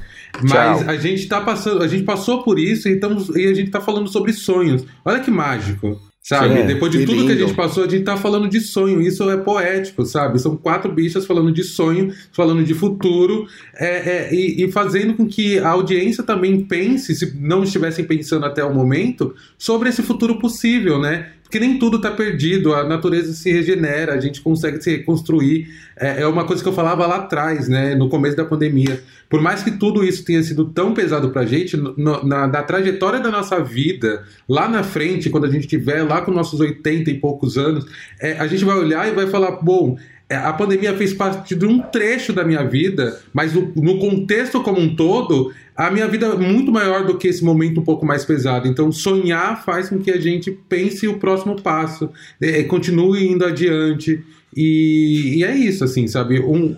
Mas 0.43 0.51
Tchau. 0.51 0.89
a 0.89 0.95
gente 0.97 1.27
tá 1.27 1.41
passando, 1.41 1.81
a 1.81 1.87
gente 1.87 2.03
passou 2.03 2.43
por 2.43 2.59
isso 2.59 2.87
e, 2.87 2.91
estamos, 2.91 3.29
e 3.35 3.47
a 3.47 3.53
gente 3.55 3.71
tá 3.71 3.81
falando 3.81 4.07
sobre 4.07 4.33
sonhos. 4.33 4.85
Olha 5.03 5.19
que 5.19 5.31
mágico. 5.31 5.99
Sabe? 6.21 6.59
É. 6.59 6.63
Depois 6.63 6.91
de 6.91 6.99
Que 6.99 7.05
tudo 7.05 7.25
que 7.25 7.31
a 7.31 7.35
lindo. 7.35 7.47
gente 7.47 7.55
passou, 7.55 7.83
a 7.83 7.87
gente 7.87 8.03
tá 8.03 8.17
falando 8.17 8.47
de 8.47 8.59
sonho. 8.59 9.01
Isso 9.01 9.27
é 9.29 9.37
poético, 9.37 10.05
sabe? 10.05 10.37
São 10.39 10.55
quatro 10.55 10.91
bichas 10.91 11.25
falando 11.25 11.51
de 11.51 11.63
sonho, 11.63 12.13
falando 12.31 12.63
de 12.63 12.73
futuro, 12.73 13.47
é, 13.75 13.87
é, 14.27 14.33
e, 14.33 14.65
e 14.65 14.71
fazendo 14.71 15.13
com 15.15 15.25
que 15.27 15.57
a 15.59 15.69
audiência 15.69 16.23
também 16.23 16.61
pense, 16.65 17.15
se 17.15 17.35
não 17.39 17.63
estivessem 17.63 18.05
pensando 18.05 18.45
até 18.45 18.63
o 18.63 18.73
momento, 18.73 19.33
sobre 19.57 19.89
esse 19.89 20.03
futuro 20.03 20.37
possível, 20.39 20.99
né? 20.99 21.31
Porque 21.49 21.59
nem 21.59 21.79
tudo 21.79 21.99
tá 21.99 22.11
perdido, 22.11 22.75
a 22.75 22.83
natureza 22.87 23.33
se 23.33 23.51
regenera, 23.51 24.13
a 24.13 24.19
gente 24.19 24.39
consegue 24.39 24.79
se 24.83 24.91
reconstruir. 24.91 25.67
É, 25.97 26.21
é 26.21 26.27
uma 26.27 26.45
coisa 26.45 26.61
que 26.61 26.69
eu 26.69 26.73
falava 26.73 27.07
lá 27.07 27.15
atrás, 27.15 27.67
né? 27.67 27.95
No 27.95 28.07
começo 28.07 28.37
da 28.37 28.45
pandemia. 28.45 29.01
Por 29.27 29.41
mais 29.41 29.63
que 29.63 29.71
tudo 29.71 30.03
isso 30.03 30.23
tenha 30.23 30.43
sido 30.43 30.65
tão 30.65 30.93
pesado 30.93 31.31
pra 31.31 31.47
gente, 31.47 31.75
no- 31.75 32.23
na, 32.23 32.45
na 32.47 32.61
trajetória 32.61 33.19
da 33.19 33.31
nossa 33.31 33.63
vida, 33.63 34.23
lá 34.47 34.67
na 34.69 34.83
frente, 34.83 35.27
quando 35.31 35.45
a 35.45 35.49
gente 35.49 35.61
estiver 35.61 36.03
lá 36.03 36.21
com 36.21 36.29
nossos 36.29 36.59
80 36.59 37.09
e 37.09 37.15
poucos 37.15 37.57
anos, 37.57 37.83
é, 38.21 38.33
a 38.33 38.45
gente 38.45 38.63
vai 38.63 38.77
olhar 38.77 39.07
e 39.07 39.15
vai 39.15 39.25
falar, 39.25 39.53
bom, 39.53 39.97
a 40.35 40.53
pandemia 40.53 40.95
fez 40.95 41.13
parte 41.13 41.55
de 41.55 41.65
um 41.65 41.79
trecho 41.79 42.31
da 42.31 42.43
minha 42.43 42.63
vida, 42.63 43.19
mas 43.33 43.53
no, 43.53 43.71
no 43.75 43.97
contexto 43.97 44.61
como 44.61 44.79
um 44.79 44.95
todo, 44.95 45.51
a 45.75 45.89
minha 45.89 46.07
vida 46.07 46.27
é 46.27 46.35
muito 46.35 46.71
maior 46.71 47.05
do 47.05 47.17
que 47.17 47.27
esse 47.27 47.43
momento 47.43 47.79
um 47.79 47.83
pouco 47.83 48.05
mais 48.05 48.23
pesado. 48.23 48.67
Então, 48.67 48.91
sonhar 48.91 49.63
faz 49.63 49.89
com 49.89 49.97
que 49.99 50.11
a 50.11 50.19
gente 50.19 50.51
pense 50.69 51.07
o 51.07 51.17
próximo 51.17 51.59
passo, 51.59 52.09
é, 52.39 52.63
continue 52.63 53.27
indo 53.27 53.43
adiante. 53.43 54.23
E, 54.55 55.37
e 55.37 55.43
é 55.43 55.55
isso, 55.55 55.83
assim, 55.83 56.07
sabe? 56.07 56.39
Um, 56.39 56.75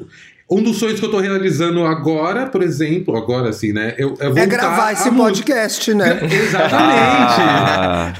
um 0.51 0.61
dos 0.61 0.79
sonhos 0.79 0.99
que 0.99 1.05
eu 1.05 1.09
tô 1.09 1.19
realizando 1.19 1.85
agora, 1.85 2.45
por 2.45 2.61
exemplo, 2.61 3.15
agora 3.15 3.49
assim, 3.49 3.71
né? 3.71 3.95
Eu, 3.97 4.17
é, 4.19 4.41
é 4.41 4.45
gravar 4.45 4.91
esse 4.91 5.09
podcast, 5.09 5.93
né? 5.93 6.19
Exatamente. 6.29 7.41
Ah, 7.41 8.13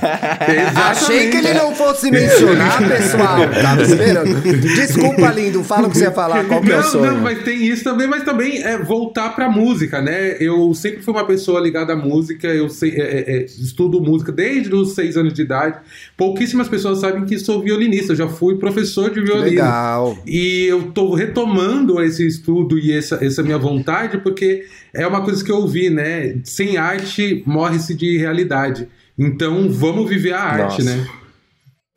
Exatamente. 0.48 0.80
Achei 0.80 1.30
que 1.30 1.38
ele 1.38 1.54
não 1.54 1.76
fosse 1.76 2.10
mencionar, 2.10 2.78
pessoal. 2.88 3.38
Tava 3.62 3.82
esperando. 3.82 4.42
Desculpa, 4.42 5.28
lindo. 5.32 5.62
Fala 5.62 5.88
o 5.88 5.92
que 5.92 5.98
você 5.98 6.06
ia 6.06 6.12
falar. 6.12 6.46
Qual 6.46 6.62
que 6.62 6.72
é 6.72 6.76
o 6.76 6.82
Não, 6.82 6.84
sonho? 6.90 7.12
não, 7.12 7.20
mas 7.20 7.44
tem 7.44 7.66
isso 7.68 7.84
também, 7.84 8.08
mas 8.08 8.24
também 8.24 8.64
é 8.64 8.78
voltar 8.78 9.36
pra 9.36 9.50
música, 9.50 10.02
né? 10.02 10.38
Eu 10.40 10.74
sempre 10.74 11.02
fui 11.02 11.14
uma 11.14 11.26
pessoa 11.26 11.60
ligada 11.60 11.92
à 11.92 11.96
música, 11.98 12.48
eu 12.48 12.70
sei, 12.70 12.92
é, 12.92 13.02
é, 13.02 13.38
é, 13.40 13.44
estudo 13.44 14.00
música 14.00 14.32
desde 14.32 14.74
os 14.74 14.96
seis 14.96 15.18
anos 15.18 15.34
de 15.34 15.42
idade. 15.42 15.80
Pouquíssimas 16.16 16.70
pessoas 16.70 17.00
sabem 17.00 17.26
que 17.26 17.38
sou 17.38 17.62
violinista, 17.62 18.14
eu 18.14 18.18
já 18.18 18.28
fui 18.30 18.56
professor 18.56 19.10
de 19.10 19.20
violino. 19.20 19.50
Legal. 19.50 20.18
E 20.26 20.66
eu 20.70 20.84
tô 20.94 21.14
retomando 21.14 22.02
esse 22.02 22.21
estudo 22.28 22.78
e 22.80 22.92
essa, 22.96 23.24
essa 23.24 23.42
minha 23.44 23.58
vontade, 23.58 24.18
porque 24.20 24.64
é 24.94 25.06
uma 25.08 25.22
coisa 25.22 25.44
que 25.44 25.52
eu 25.52 25.58
ouvi, 25.58 25.90
né? 25.90 26.38
Sem 26.44 26.78
arte 26.78 27.44
morre-se 27.46 27.94
de 27.96 28.18
realidade. 28.18 28.88
Então 29.18 29.70
vamos 29.70 30.10
viver 30.10 30.34
a 30.34 30.42
arte, 30.42 30.84
Nossa. 30.84 30.98
né? 30.98 31.08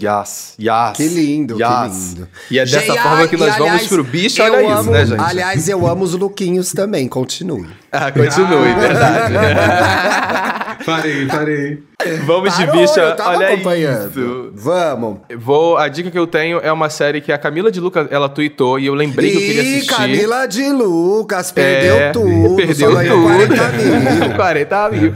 Yas, 0.03 0.55
yas. 0.61 0.97
Que 0.97 1.07
lindo, 1.09 1.59
yas. 1.59 1.93
que 1.93 2.15
lindo. 2.17 2.29
E 2.51 2.59
é 2.59 2.65
dessa 2.65 2.95
forma 2.95 3.29
que 3.29 3.37
e, 3.37 3.39
nós 3.39 3.53
vamos 3.57 3.71
aliás, 3.73 3.87
pro 3.89 4.03
bicho, 4.05 4.43
eu 4.43 4.53
olha 4.53 4.63
isso, 4.65 4.73
amo- 4.81 4.91
né, 4.91 5.07
gente? 5.07 5.21
Aliás, 5.21 5.69
eu 5.69 5.87
amo 5.87 6.05
os 6.05 6.13
lookinhos 6.15 6.73
também. 6.73 7.07
Continue. 7.09 7.69
Ah, 7.93 8.11
continue, 8.11 8.69
Ah. 8.73 8.79
verdade. 8.79 9.35
Parei, 10.85 11.27
parei. 11.27 11.83
vamos 12.27 12.57
de 12.57 12.67
Parou, 12.67 12.81
bicha, 12.83 13.01
eu 13.01 13.17
tava 13.17 13.37
olha 13.39 13.49
acompanhando. 13.55 14.11
isso. 14.11 14.51
Vamos. 14.55 15.19
Vou, 15.37 15.77
a 15.79 15.89
dica 15.89 16.11
que 16.11 16.19
eu 16.19 16.27
tenho 16.27 16.59
é 16.59 16.71
uma 16.71 16.91
série 16.91 17.21
que 17.21 17.33
a 17.33 17.39
Camila 17.39 17.71
de 17.71 17.81
Lucas, 17.81 18.07
ela 18.11 18.29
tweetou 18.29 18.79
e 18.79 18.87
eu 18.87 18.95
lembrei 18.95 19.31
que 19.31 19.37
eu 19.37 19.41
queria 19.41 19.63
Ih, 19.63 19.77
assistir. 19.77 19.95
Camila 19.95 20.47
de 20.47 20.69
Lucas, 20.71 21.51
perdeu 21.53 21.97
É, 21.97 22.11
tudo. 22.13 22.57
Perdeu 22.57 22.91
tudo. 22.91 23.23
40 23.23 23.69
mil. 23.73 24.35
40 24.37 24.91
mil. 24.91 25.13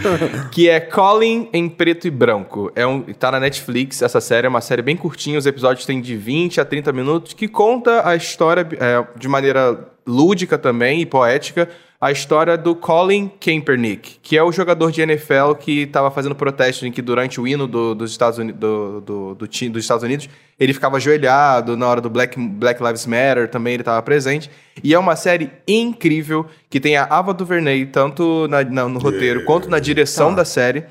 que 0.50 0.68
é 0.68 0.80
Colin 0.80 1.48
em 1.52 1.68
preto 1.68 2.06
e 2.06 2.10
branco. 2.10 2.72
É 2.74 2.86
um, 2.86 3.02
tá 3.02 3.30
na 3.30 3.40
Netflix, 3.40 4.00
essa 4.02 4.20
série 4.20 4.46
é 4.46 4.50
uma 4.50 4.60
série 4.60 4.82
bem 4.82 4.96
curtinha, 4.96 5.38
os 5.38 5.46
episódios 5.46 5.84
têm 5.84 6.00
de 6.00 6.16
20 6.16 6.60
a 6.60 6.64
30 6.64 6.92
minutos, 6.92 7.34
que 7.34 7.46
conta 7.48 8.08
a 8.08 8.16
história 8.16 8.66
é, 8.80 9.04
de 9.18 9.28
maneira 9.28 9.78
lúdica 10.06 10.56
também 10.56 11.02
e 11.02 11.06
poética, 11.06 11.68
a 12.01 12.12
história 12.12 12.57
do 12.57 12.76
Colin 12.76 13.28
Kaepernick, 13.40 14.18
que 14.22 14.36
é 14.38 14.42
o 14.42 14.53
jogador 14.53 14.92
de 14.92 15.01
NFL 15.01 15.55
que 15.59 15.82
estava 15.82 16.11
fazendo 16.12 16.34
protesto 16.34 16.86
em 16.86 16.92
que 16.92 17.03
durante 17.03 17.40
o 17.40 17.46
hino 17.49 17.66
do- 17.66 17.92
dos, 17.94 18.12
Estados 18.12 18.38
Unidos, 18.38 18.61
do, 18.61 19.01
do, 19.01 19.34
do 19.34 19.46
dos 19.49 19.82
Estados 19.84 20.05
Unidos 20.05 20.28
ele 20.61 20.72
ficava 20.72 20.96
ajoelhado, 20.96 21.76
na 21.76 21.88
hora 21.88 22.01
do 22.01 22.09
Black, 22.09 22.38
Black 22.38 22.80
Lives 22.82 23.05
Matter 23.05 23.49
também 23.49 23.74
ele 23.74 23.82
estava 23.82 24.01
presente. 24.03 24.49
E 24.82 24.94
é 24.94 24.99
uma 24.99 25.16
série 25.16 25.51
incrível 25.66 26.46
que 26.70 26.78
tem 26.78 26.96
a 26.96 27.03
Ava 27.05 27.34
DuVernay 27.34 27.86
tanto 27.86 28.46
na- 28.49 28.62
na- 28.62 28.88
no 28.88 29.01
roteiro 29.01 29.44
quanto 29.44 29.68
na 29.68 29.80
direção 29.80 30.32
da 30.34 30.44
série. 30.44 30.84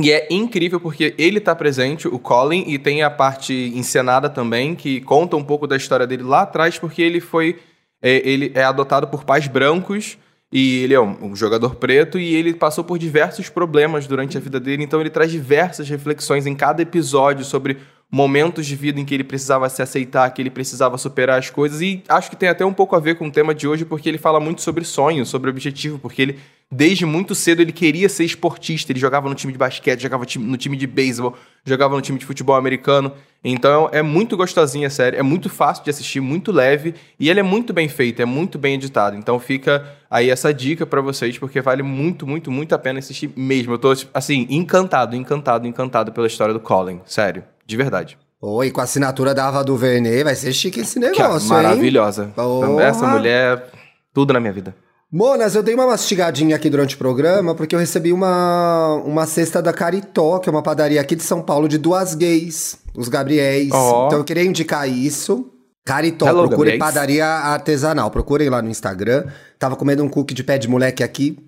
E 0.00 0.10
é 0.10 0.26
incrível 0.30 0.80
porque 0.80 1.14
ele 1.18 1.38
tá 1.38 1.54
presente, 1.54 2.08
o 2.08 2.18
Colin, 2.18 2.64
e 2.66 2.78
tem 2.78 3.02
a 3.02 3.10
parte 3.10 3.52
encenada 3.76 4.28
também, 4.28 4.74
que 4.74 5.00
conta 5.02 5.36
um 5.36 5.44
pouco 5.44 5.66
da 5.68 5.76
história 5.76 6.06
dele 6.06 6.22
lá 6.24 6.42
atrás, 6.42 6.78
porque 6.78 7.00
ele 7.02 7.20
foi. 7.20 7.58
É, 8.04 8.20
ele 8.28 8.52
é 8.54 8.62
adotado 8.62 9.08
por 9.08 9.24
pais 9.24 9.48
brancos 9.48 10.18
e 10.52 10.82
ele 10.82 10.92
é 10.92 11.00
um, 11.00 11.30
um 11.30 11.34
jogador 11.34 11.76
preto 11.76 12.18
e 12.18 12.34
ele 12.34 12.52
passou 12.52 12.84
por 12.84 12.98
diversos 12.98 13.48
problemas 13.48 14.06
durante 14.06 14.36
a 14.36 14.40
vida 14.40 14.60
dele, 14.60 14.84
então 14.84 15.00
ele 15.00 15.08
traz 15.08 15.32
diversas 15.32 15.88
reflexões 15.88 16.46
em 16.46 16.54
cada 16.54 16.82
episódio 16.82 17.46
sobre 17.46 17.78
momentos 18.14 18.64
de 18.64 18.76
vida 18.76 19.00
em 19.00 19.04
que 19.04 19.12
ele 19.12 19.24
precisava 19.24 19.68
se 19.68 19.82
aceitar, 19.82 20.30
que 20.30 20.40
ele 20.40 20.48
precisava 20.48 20.96
superar 20.96 21.36
as 21.36 21.50
coisas, 21.50 21.80
e 21.80 22.00
acho 22.08 22.30
que 22.30 22.36
tem 22.36 22.48
até 22.48 22.64
um 22.64 22.72
pouco 22.72 22.94
a 22.94 23.00
ver 23.00 23.16
com 23.16 23.26
o 23.26 23.30
tema 23.30 23.52
de 23.52 23.66
hoje, 23.66 23.84
porque 23.84 24.08
ele 24.08 24.18
fala 24.18 24.38
muito 24.38 24.62
sobre 24.62 24.84
sonho, 24.84 25.26
sobre 25.26 25.50
objetivo, 25.50 25.98
porque 25.98 26.22
ele, 26.22 26.38
desde 26.70 27.04
muito 27.04 27.34
cedo, 27.34 27.60
ele 27.60 27.72
queria 27.72 28.08
ser 28.08 28.22
esportista, 28.22 28.92
ele 28.92 29.00
jogava 29.00 29.28
no 29.28 29.34
time 29.34 29.52
de 29.52 29.58
basquete, 29.58 30.00
jogava 30.00 30.24
no 30.38 30.56
time 30.56 30.76
de 30.76 30.86
beisebol, 30.86 31.36
jogava 31.64 31.96
no 31.96 32.00
time 32.00 32.16
de 32.16 32.24
futebol 32.24 32.54
americano, 32.54 33.10
então 33.42 33.88
é 33.90 34.00
muito 34.00 34.36
gostosinha 34.36 34.86
a 34.86 34.90
série, 34.90 35.16
é 35.16 35.22
muito 35.22 35.50
fácil 35.50 35.82
de 35.82 35.90
assistir, 35.90 36.20
muito 36.20 36.52
leve, 36.52 36.94
e 37.18 37.28
ele 37.28 37.40
é 37.40 37.42
muito 37.42 37.72
bem 37.72 37.88
feito, 37.88 38.22
é 38.22 38.24
muito 38.24 38.60
bem 38.60 38.74
editado, 38.74 39.16
então 39.16 39.40
fica 39.40 39.92
aí 40.08 40.30
essa 40.30 40.54
dica 40.54 40.86
pra 40.86 41.00
vocês, 41.00 41.36
porque 41.36 41.60
vale 41.60 41.82
muito, 41.82 42.28
muito, 42.28 42.48
muito 42.48 42.76
a 42.76 42.78
pena 42.78 43.00
assistir 43.00 43.32
mesmo, 43.34 43.72
eu 43.72 43.78
tô, 43.78 43.92
assim, 44.14 44.46
encantado, 44.48 45.16
encantado, 45.16 45.66
encantado 45.66 46.12
pela 46.12 46.28
história 46.28 46.54
do 46.54 46.60
Colin, 46.60 47.00
sério, 47.04 47.42
de 47.66 47.76
verdade. 47.76 48.18
Oi, 48.40 48.70
com 48.70 48.80
a 48.80 48.84
assinatura 48.84 49.34
da 49.34 49.48
Ava 49.48 49.64
DuVernay, 49.64 50.22
vai 50.22 50.34
ser 50.34 50.52
chique 50.52 50.80
esse 50.80 51.00
Que 51.00 51.06
é 51.06 51.10
negócio, 51.10 51.46
hein? 51.46 51.62
maravilhosa. 51.62 52.30
Porra. 52.34 52.82
Essa 52.82 53.06
mulher, 53.06 53.70
tudo 54.12 54.32
na 54.34 54.40
minha 54.40 54.52
vida. 54.52 54.74
Monas, 55.10 55.54
eu 55.54 55.62
dei 55.62 55.74
uma 55.74 55.86
mastigadinha 55.86 56.56
aqui 56.56 56.68
durante 56.68 56.96
o 56.96 56.98
programa, 56.98 57.54
porque 57.54 57.74
eu 57.74 57.78
recebi 57.78 58.12
uma, 58.12 58.94
uma 59.04 59.26
cesta 59.26 59.62
da 59.62 59.72
Caritó, 59.72 60.40
que 60.40 60.48
é 60.48 60.52
uma 60.52 60.62
padaria 60.62 61.00
aqui 61.00 61.14
de 61.14 61.22
São 61.22 61.40
Paulo, 61.40 61.68
de 61.68 61.78
duas 61.78 62.14
gays, 62.14 62.76
os 62.96 63.08
Gabriéis. 63.08 63.70
Ó. 63.72 64.06
Então 64.06 64.18
eu 64.18 64.24
queria 64.24 64.44
indicar 64.44 64.88
isso. 64.88 65.50
Caritó, 65.84 66.26
Hello, 66.26 66.48
procurem 66.48 66.78
padaria 66.78 67.26
artesanal. 67.26 68.10
Procurem 68.10 68.48
lá 68.48 68.60
no 68.60 68.70
Instagram. 68.70 69.26
Tava 69.58 69.76
comendo 69.76 70.02
um 70.02 70.08
cookie 70.08 70.34
de 70.34 70.42
pé 70.42 70.58
de 70.58 70.66
moleque 70.66 71.02
aqui. 71.02 71.38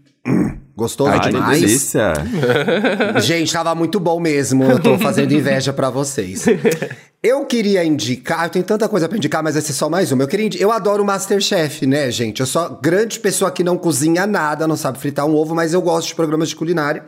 Gostoso 0.76 1.10
ai, 1.10 1.20
que 1.20 1.30
demais. 1.30 1.60
delícia. 1.60 2.12
Gente, 3.22 3.50
tava 3.52 3.74
muito 3.74 3.98
bom 3.98 4.20
mesmo. 4.20 4.62
Eu 4.64 4.78
tô 4.78 4.98
fazendo 4.98 5.32
inveja 5.32 5.72
pra 5.72 5.88
vocês. 5.88 6.44
Eu 7.22 7.46
queria 7.46 7.82
indicar, 7.82 8.44
eu 8.44 8.50
tenho 8.50 8.64
tanta 8.64 8.88
coisa 8.88 9.08
pra 9.08 9.16
indicar, 9.16 9.42
mas 9.42 9.54
vai 9.54 9.62
ser 9.62 9.72
só 9.72 9.88
mais 9.88 10.12
uma. 10.12 10.22
Eu 10.22 10.28
queria 10.28 10.50
eu 10.60 10.70
adoro 10.70 11.04
Masterchef, 11.04 11.86
né, 11.86 12.10
gente? 12.10 12.40
Eu 12.40 12.46
sou 12.46 12.78
grande 12.80 13.18
pessoa 13.18 13.50
que 13.50 13.64
não 13.64 13.78
cozinha 13.78 14.26
nada, 14.26 14.68
não 14.68 14.76
sabe 14.76 14.98
fritar 14.98 15.26
um 15.26 15.34
ovo, 15.34 15.54
mas 15.54 15.72
eu 15.72 15.80
gosto 15.80 16.08
de 16.08 16.14
programas 16.14 16.50
de 16.50 16.56
culinária. 16.56 17.04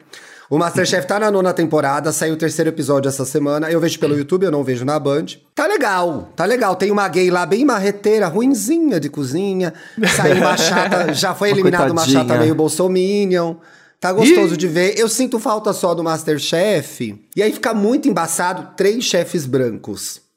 O 0.51 0.57
Masterchef 0.57 1.07
tá 1.07 1.19
na 1.19 1.31
nona 1.31 1.53
temporada, 1.53 2.11
saiu 2.11 2.33
o 2.33 2.37
terceiro 2.37 2.71
episódio 2.71 3.07
essa 3.07 3.27
semana. 3.27 3.71
Eu 3.71 3.79
vejo 3.79 3.99
pelo 3.99 4.17
YouTube, 4.17 4.45
eu 4.45 4.51
não 4.51 4.65
vejo 4.65 4.83
na 4.83 4.99
Band. 4.99 5.27
Tá 5.55 5.67
legal, 5.67 6.33
tá 6.35 6.47
legal. 6.47 6.75
Tem 6.75 6.91
uma 6.91 7.07
gay 7.07 7.31
lá 7.31 7.45
bem 7.45 7.67
marreteira, 7.67 8.29
ruinzinha 8.29 8.99
de 8.99 9.11
cozinha. 9.11 9.75
Saiu 10.17 10.37
uma 10.37 10.57
chata, 10.57 11.13
já 11.13 11.35
foi 11.35 11.51
eliminado 11.51 11.91
uma 11.91 12.07
chata 12.07 12.39
meio 12.39 12.55
bolsominion. 12.55 13.57
Tá 14.01 14.11
gostoso 14.11 14.57
de 14.57 14.67
ver. 14.67 14.99
Eu 14.99 15.09
sinto 15.09 15.39
falta 15.39 15.75
só 15.75 15.93
do 15.93 16.03
Masterchef. 16.03 17.21
E 17.37 17.43
aí 17.43 17.53
fica 17.53 17.75
muito 17.75 18.09
embaçado 18.09 18.75
três 18.75 19.05
chefes 19.05 19.45
brancos. 19.45 20.28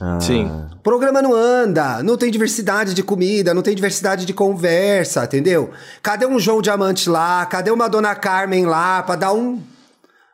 Ah, 0.00 0.18
Sim. 0.20 0.50
O 0.72 0.82
programa 0.82 1.22
não 1.22 1.34
anda, 1.34 2.02
não 2.02 2.16
tem 2.16 2.30
diversidade 2.30 2.94
de 2.94 3.02
comida, 3.02 3.54
não 3.54 3.62
tem 3.62 3.74
diversidade 3.74 4.24
de 4.24 4.34
conversa, 4.34 5.24
entendeu? 5.24 5.70
Cadê 6.02 6.26
um 6.26 6.38
João 6.38 6.60
Diamante 6.60 7.08
lá? 7.08 7.44
Cadê 7.46 7.70
uma 7.70 7.88
Dona 7.88 8.14
Carmen 8.14 8.66
lá 8.66 9.02
pra 9.02 9.16
dar 9.16 9.32
um. 9.32 9.62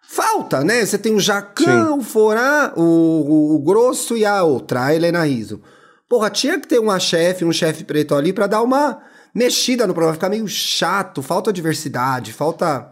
Falta, 0.02 0.64
né? 0.64 0.86
Você 0.86 0.96
tem 0.96 1.14
o 1.14 1.20
Jacão, 1.20 1.98
o 1.98 2.02
Forá, 2.02 2.72
o, 2.76 2.80
o, 2.82 3.54
o 3.56 3.58
Grosso 3.58 4.16
e 4.16 4.24
a 4.24 4.42
outra, 4.42 4.84
a 4.84 4.94
Helena 4.94 5.24
Riso. 5.24 5.60
Porra, 6.08 6.30
tinha 6.30 6.58
que 6.58 6.66
ter 6.66 6.78
uma 6.78 6.98
chefe, 6.98 7.44
um 7.44 7.52
chefe 7.52 7.84
preto 7.84 8.14
ali 8.14 8.32
pra 8.32 8.46
dar 8.46 8.62
uma 8.62 9.02
mexida 9.34 9.86
no 9.86 9.92
programa. 9.92 10.14
Ficar 10.14 10.30
meio 10.30 10.48
chato, 10.48 11.22
falta 11.22 11.52
diversidade, 11.52 12.32
falta. 12.32 12.90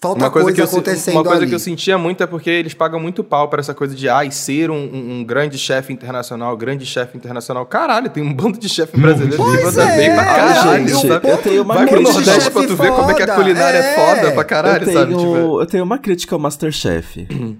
Falta 0.00 0.24
Uma 0.24 0.30
coisa, 0.30 0.52
que 0.52 0.60
eu, 0.60 0.64
acontecendo 0.64 1.14
uma 1.16 1.24
coisa 1.24 1.38
ali. 1.42 1.48
que 1.48 1.54
eu 1.56 1.58
sentia 1.58 1.98
muito 1.98 2.22
é 2.22 2.26
porque 2.26 2.48
eles 2.48 2.72
pagam 2.72 3.00
muito 3.00 3.24
pau 3.24 3.48
pra 3.48 3.58
essa 3.58 3.74
coisa 3.74 3.96
de 3.96 4.08
ai, 4.08 4.30
ser 4.30 4.70
um, 4.70 4.76
um- 4.76 5.18
um 5.18 5.24
grande 5.24 5.58
chefe 5.58 5.92
internacional, 5.92 6.56
grande 6.56 6.86
chefe 6.86 7.16
internacional. 7.18 7.66
Caralho, 7.66 8.08
tem 8.08 8.22
um 8.22 8.32
bando 8.32 8.58
de 8.58 8.68
chefe 8.68 8.96
brasileiro 8.96 9.36
que 9.36 9.42
Pois 9.42 9.64
manda 9.64 9.82
é, 9.90 9.96
bem 9.96 10.14
pra 10.14 10.24
caralho. 10.24 10.88
gente, 10.88 11.08
sabe? 11.08 11.28
eu 11.28 11.36
tenho 11.38 11.62
uma 11.64 11.74
Vai 11.74 11.86
pro 11.88 11.96
crítica. 11.96 12.14
Nordeste 12.20 12.50
pra 12.52 12.62
tu 12.68 12.76
ver 12.76 12.92
como 12.92 13.10
é 13.10 13.14
que 13.14 13.22
a 13.22 13.26
Foda, 13.26 13.38
culinária 13.42 13.78
é, 13.78 13.80
é. 13.80 13.94
foda 14.16 14.32
pra 14.32 14.44
caralho, 14.44 14.88
eu, 14.88 14.92
sabe? 14.92 15.06
tenho, 15.16 15.18
Tipo, 15.18 15.60
eu 15.62 15.66
tenho 15.66 15.82
uma 15.84 15.98
crítica 15.98 16.34
ao 16.36 16.38
Masterchef. 16.40 17.26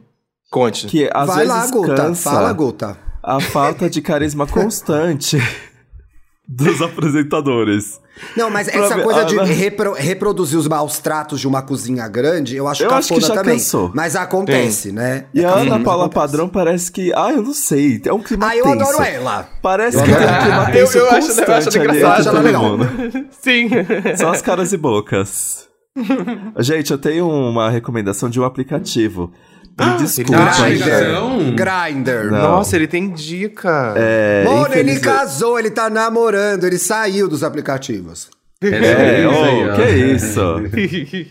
conte. 0.48 0.86
Que 0.86 1.10
às 1.12 1.26
Vai 1.26 1.36
vezes 1.38 1.52
lá, 1.52 1.66
Guta. 1.70 1.94
cansa 1.94 2.30
Fala, 2.30 2.52
Guta. 2.52 2.96
a 3.20 3.40
falta 3.40 3.90
de 3.90 4.00
carisma 4.00 4.46
constante 4.46 5.36
dos 6.48 6.80
apresentadores. 6.80 8.00
Não, 8.36 8.50
mas 8.50 8.68
Pra 8.68 8.80
essa 8.84 8.96
ver- 8.96 9.04
coisa 9.04 9.20
ah, 9.20 9.24
de 9.24 9.36
mas- 9.36 9.48
repro- 9.48 9.92
reproduzir 9.92 10.58
os 10.58 10.66
maus 10.66 10.98
tratos 10.98 11.38
de 11.40 11.46
uma 11.46 11.62
cozinha 11.62 12.08
grande, 12.08 12.56
eu 12.56 12.66
acho 12.66 12.82
Eu 12.82 12.90
acho 12.92 13.14
que 13.14 13.20
já 13.20 13.34
também. 13.34 13.54
cansou. 13.58 13.92
Mas 13.94 14.16
acontece, 14.16 14.90
né? 14.90 15.26
E 15.32 15.38
a 15.44 15.48
É 15.48 15.52
Ana 15.52 15.64
cafona, 15.64 15.84
Paula 15.84 16.04
acontece. 16.06 16.26
Padrão 16.32 16.48
parece 16.48 16.90
que. 16.90 17.12
Ah, 17.14 17.30
eu 17.30 17.42
não 17.42 17.52
sei. 17.54 18.00
É 18.04 18.12
um 18.12 18.20
clima 18.20 18.48
Ah, 18.48 18.56
eu 18.56 18.64
tenso. 18.64 18.82
adoro 18.82 19.02
ela. 19.04 19.48
Parece 19.62 19.98
Eu 19.98 20.02
que 20.04 20.08
tem 20.08 20.16
adoro 20.24 20.34
um 20.40 20.44
clima 20.44 20.66
tenso 20.72 20.98
Eu- 20.98 21.04
eu 21.04 21.10
acho- 21.12 21.40
eu 21.40 21.54
acho 21.54 21.78
engraçado, 21.78 22.28
ela 22.28 22.40
legal. 22.40 22.78
Sim. 23.40 23.68
Só 24.16 24.30
as 24.30 24.42
caras 24.42 24.72
e 24.72 24.76
bocas. 24.76 25.68
Gente, 26.58 26.90
eu 26.90 26.98
tenho 26.98 27.28
uma 27.28 27.70
recomendação 27.70 28.28
de 28.28 28.40
um 28.40 28.44
aplicativo. 28.44 29.32
Me 29.78 29.96
desculpa, 29.98 30.50
Ah, 30.62 30.68
ligação? 30.68 31.54
Grinder. 31.54 32.30
Nossa, 32.32 32.74
ele 32.76 32.86
tem 32.88 33.10
dica. 33.10 33.94
É, 33.96 34.44
Mano, 34.44 34.74
ele 34.74 34.98
casou, 34.98 35.58
ele 35.58 35.70
tá 35.70 35.88
namorando, 35.88 36.64
ele 36.64 36.78
saiu 36.78 37.28
dos 37.28 37.44
aplicativos. 37.44 38.28
É, 38.60 39.24
aí, 39.24 39.68
ó. 39.70 39.74
que 39.76 39.88
isso? 39.88 40.40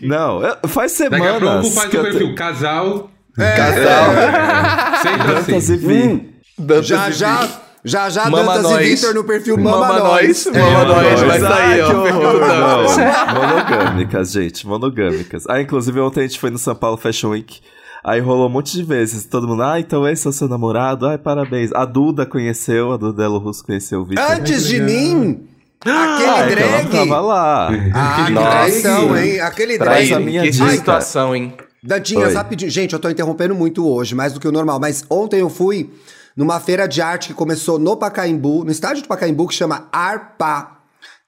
Não, 0.02 0.40
faz 0.66 0.96
Daqui 0.98 1.14
a 1.14 1.18
pouco 1.38 1.40
semanas 1.40 1.74
faz 1.74 1.90
que 1.90 1.96
o 1.98 2.02
perfil 2.02 2.18
tenho... 2.20 2.34
casal. 2.34 3.10
Casal. 3.36 5.02
Sempre 5.02 5.26
Dantas 5.26 5.54
assim. 5.70 5.72
e 5.74 5.76
Vi. 5.76 6.30
Dantas 6.58 6.86
Já 6.86 7.08
e 7.10 7.12
já. 7.12 7.48
Já 7.84 8.10
já 8.10 8.28
Mama 8.28 8.54
Dantas 8.54 8.62
nós. 8.72 8.86
e 8.86 8.90
Vitor 8.96 9.14
no 9.14 9.24
perfil 9.24 9.56
Mama, 9.56 9.78
Mama 9.88 9.98
nós. 10.00 10.46
nós, 10.46 10.56
Mama 10.56 10.84
nós, 10.84 11.20
vai 11.20 11.40
sair, 11.40 11.80
Ai, 11.80 11.80
ó. 11.82 13.34
Monogâmicas, 13.34 14.32
gente, 14.32 14.66
monogâmicas. 14.66 15.44
Ah, 15.48 15.60
inclusive 15.60 16.00
ontem 16.00 16.20
a 16.20 16.22
gente 16.26 16.40
foi 16.40 16.50
no 16.50 16.58
São 16.58 16.74
Paulo 16.74 16.96
Fashion 16.96 17.30
Week. 17.30 17.60
Aí 18.04 18.20
rolou 18.20 18.46
um 18.46 18.50
monte 18.52 18.72
de 18.72 18.82
vezes. 18.82 19.24
Todo 19.24 19.46
mundo, 19.48 19.62
ah, 19.62 19.78
então 19.80 20.06
esse 20.08 20.26
é 20.26 20.30
o 20.30 20.32
seu 20.32 20.48
namorado? 20.48 21.06
Ai, 21.06 21.18
parabéns. 21.18 21.72
A 21.72 21.84
Duda 21.84 22.24
conheceu, 22.24 22.92
a 22.92 22.96
Duda 22.96 23.22
Delo 23.22 23.38
Russo 23.38 23.64
conheceu 23.64 24.00
o 24.00 24.04
Vitor. 24.04 24.24
Antes 24.30 24.66
de 24.66 24.80
mim, 24.80 25.46
Ah, 25.84 26.14
aquele 26.42 26.56
que 26.56 26.62
ela 26.62 26.78
drag. 26.82 26.90
tava 26.90 27.20
lá. 27.20 27.68
Ah, 27.94 28.24
que 28.26 28.32
Nossa. 28.32 28.50
traição, 28.50 29.16
hein? 29.18 29.40
Aquele 29.40 29.78
Traz 29.78 30.08
drag. 30.08 30.22
a 30.22 30.24
minha 30.24 30.42
que 30.42 30.50
dica. 30.50 30.68
situação, 30.70 31.34
hein? 31.34 31.54
Dantinhas, 31.82 32.34
rapidinho. 32.34 32.70
Gente, 32.70 32.92
eu 32.92 32.98
tô 32.98 33.08
interrompendo 33.08 33.54
muito 33.54 33.86
hoje, 33.88 34.14
mais 34.14 34.32
do 34.32 34.40
que 34.40 34.48
o 34.48 34.52
normal. 34.52 34.80
Mas 34.80 35.04
ontem 35.08 35.40
eu 35.40 35.48
fui 35.48 35.90
numa 36.36 36.58
feira 36.60 36.86
de 36.88 37.00
arte 37.00 37.28
que 37.28 37.34
começou 37.34 37.78
no 37.78 37.96
Pacaembu, 37.96 38.64
no 38.64 38.70
estádio 38.70 39.02
do 39.02 39.08
Pacaembu, 39.08 39.46
que 39.46 39.54
chama 39.54 39.86
Arpa. 39.92 40.72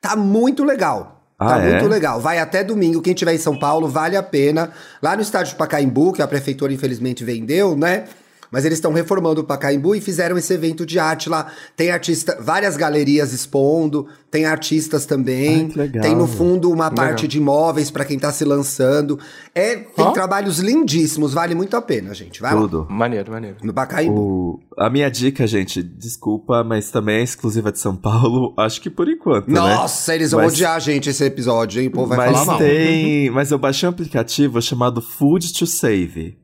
Tá 0.00 0.16
muito 0.16 0.64
legal. 0.64 1.19
Tá 1.41 1.57
Ah, 1.57 1.59
é? 1.59 1.70
muito 1.70 1.88
legal. 1.88 2.20
Vai 2.20 2.38
até 2.38 2.62
domingo. 2.62 3.01
Quem 3.01 3.14
tiver 3.14 3.32
em 3.34 3.38
São 3.38 3.59
Paulo, 3.59 3.88
vale 3.88 4.14
a 4.14 4.22
pena. 4.22 4.70
Lá 5.03 5.16
no 5.16 5.22
estádio 5.22 5.57
Pacaembu, 5.57 6.12
que 6.12 6.20
a 6.20 6.28
prefeitura 6.28 6.70
infelizmente 6.70 7.24
vendeu, 7.24 7.74
né? 7.74 8.05
Mas 8.51 8.64
eles 8.64 8.78
estão 8.78 8.92
reformando 8.92 9.40
o 9.40 9.44
Pacaembu 9.44 9.94
e 9.94 10.01
fizeram 10.01 10.36
esse 10.36 10.53
evento 10.53 10.84
de 10.84 10.98
arte 10.98 11.28
lá. 11.28 11.46
Tem 11.76 11.90
artista, 11.90 12.36
várias 12.40 12.76
galerias 12.76 13.32
expondo, 13.32 14.07
tem 14.30 14.44
artistas 14.44 15.07
também. 15.07 15.66
Ai, 15.70 15.76
legal. 15.76 16.03
Tem 16.03 16.16
no 16.16 16.26
fundo 16.26 16.70
uma 16.70 16.90
parte 16.90 17.28
de 17.28 17.38
imóveis 17.38 17.90
pra 17.90 18.05
quem 18.05 18.18
tá 18.18 18.32
se 18.32 18.44
lançando. 18.44 19.18
É, 19.55 19.76
tem 19.76 20.05
Ó. 20.05 20.11
trabalhos 20.11 20.59
lindíssimos, 20.59 21.32
vale 21.32 21.55
muito 21.55 21.76
a 21.76 21.82
pena, 21.82 22.12
gente. 22.12 22.40
Vai 22.40 22.55
lá. 22.55 22.61
Tudo. 22.61 22.86
Maneiro, 22.90 23.30
maneiro. 23.30 23.57
No 23.62 23.72
Pacaembu. 23.72 24.20
O- 24.20 24.61
A 24.76 24.88
minha 24.90 25.11
dica, 25.11 25.46
gente, 25.46 25.82
desculpa, 25.82 26.64
mas 26.64 26.90
também 26.90 27.16
é 27.18 27.22
exclusiva 27.22 27.70
de 27.70 27.78
São 27.78 27.94
Paulo. 27.94 28.53
Acho 28.59 28.80
que 28.80 28.90
por 28.90 29.09
enquanto, 29.09 29.46
né? 29.48 29.55
Nossa, 29.61 30.14
eles 30.14 30.32
vão 30.32 30.40
Mas- 30.40 30.53
odiar 30.55 30.74
a 30.74 30.78
gente 30.78 31.09
esse 31.09 31.24
episódio, 31.24 31.80
hein? 31.82 31.88
O 31.88 31.92
povo 31.92 32.09
vai 32.09 32.16
mas 32.18 32.32
falar 32.32 32.44
mal. 32.46 32.59
tem. 32.59 33.30
Mas 33.30 33.51
eu 33.51 33.59
baixei 33.59 33.88
um 33.88 33.90
aplicativo 33.92 34.61
chamado 34.61 35.01
Food 35.01 35.53
to 35.53 35.66
Save. 35.66 36.36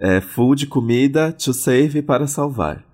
É 0.00 0.20
food, 0.20 0.66
comida, 0.66 1.32
to 1.32 1.54
save 1.54 2.02
para 2.02 2.26
salvar. 2.26 2.84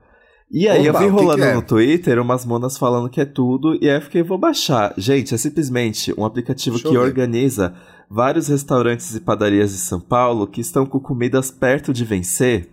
E 0.50 0.68
aí 0.68 0.88
Opa, 0.88 1.02
eu 1.02 1.04
vi 1.04 1.08
rolando 1.08 1.42
que 1.42 1.48
é? 1.48 1.54
no 1.54 1.62
Twitter 1.62 2.20
umas 2.20 2.44
monas 2.44 2.76
falando 2.76 3.08
que 3.08 3.20
é 3.20 3.24
tudo, 3.24 3.74
e 3.80 3.88
aí 3.88 3.96
eu 3.96 4.02
fiquei, 4.02 4.22
vou 4.22 4.36
baixar. 4.36 4.92
Gente, 4.98 5.34
é 5.34 5.38
simplesmente 5.38 6.12
um 6.18 6.26
aplicativo 6.26 6.76
Deixa 6.76 6.90
que 6.90 6.98
organiza 6.98 7.74
vários 8.10 8.48
restaurantes 8.48 9.14
e 9.14 9.20
padarias 9.20 9.70
de 9.72 9.78
São 9.78 9.98
Paulo 9.98 10.46
que 10.46 10.60
estão 10.60 10.84
com 10.84 11.00
comidas 11.00 11.50
perto 11.50 11.92
de 11.92 12.04
vencer. 12.04 12.68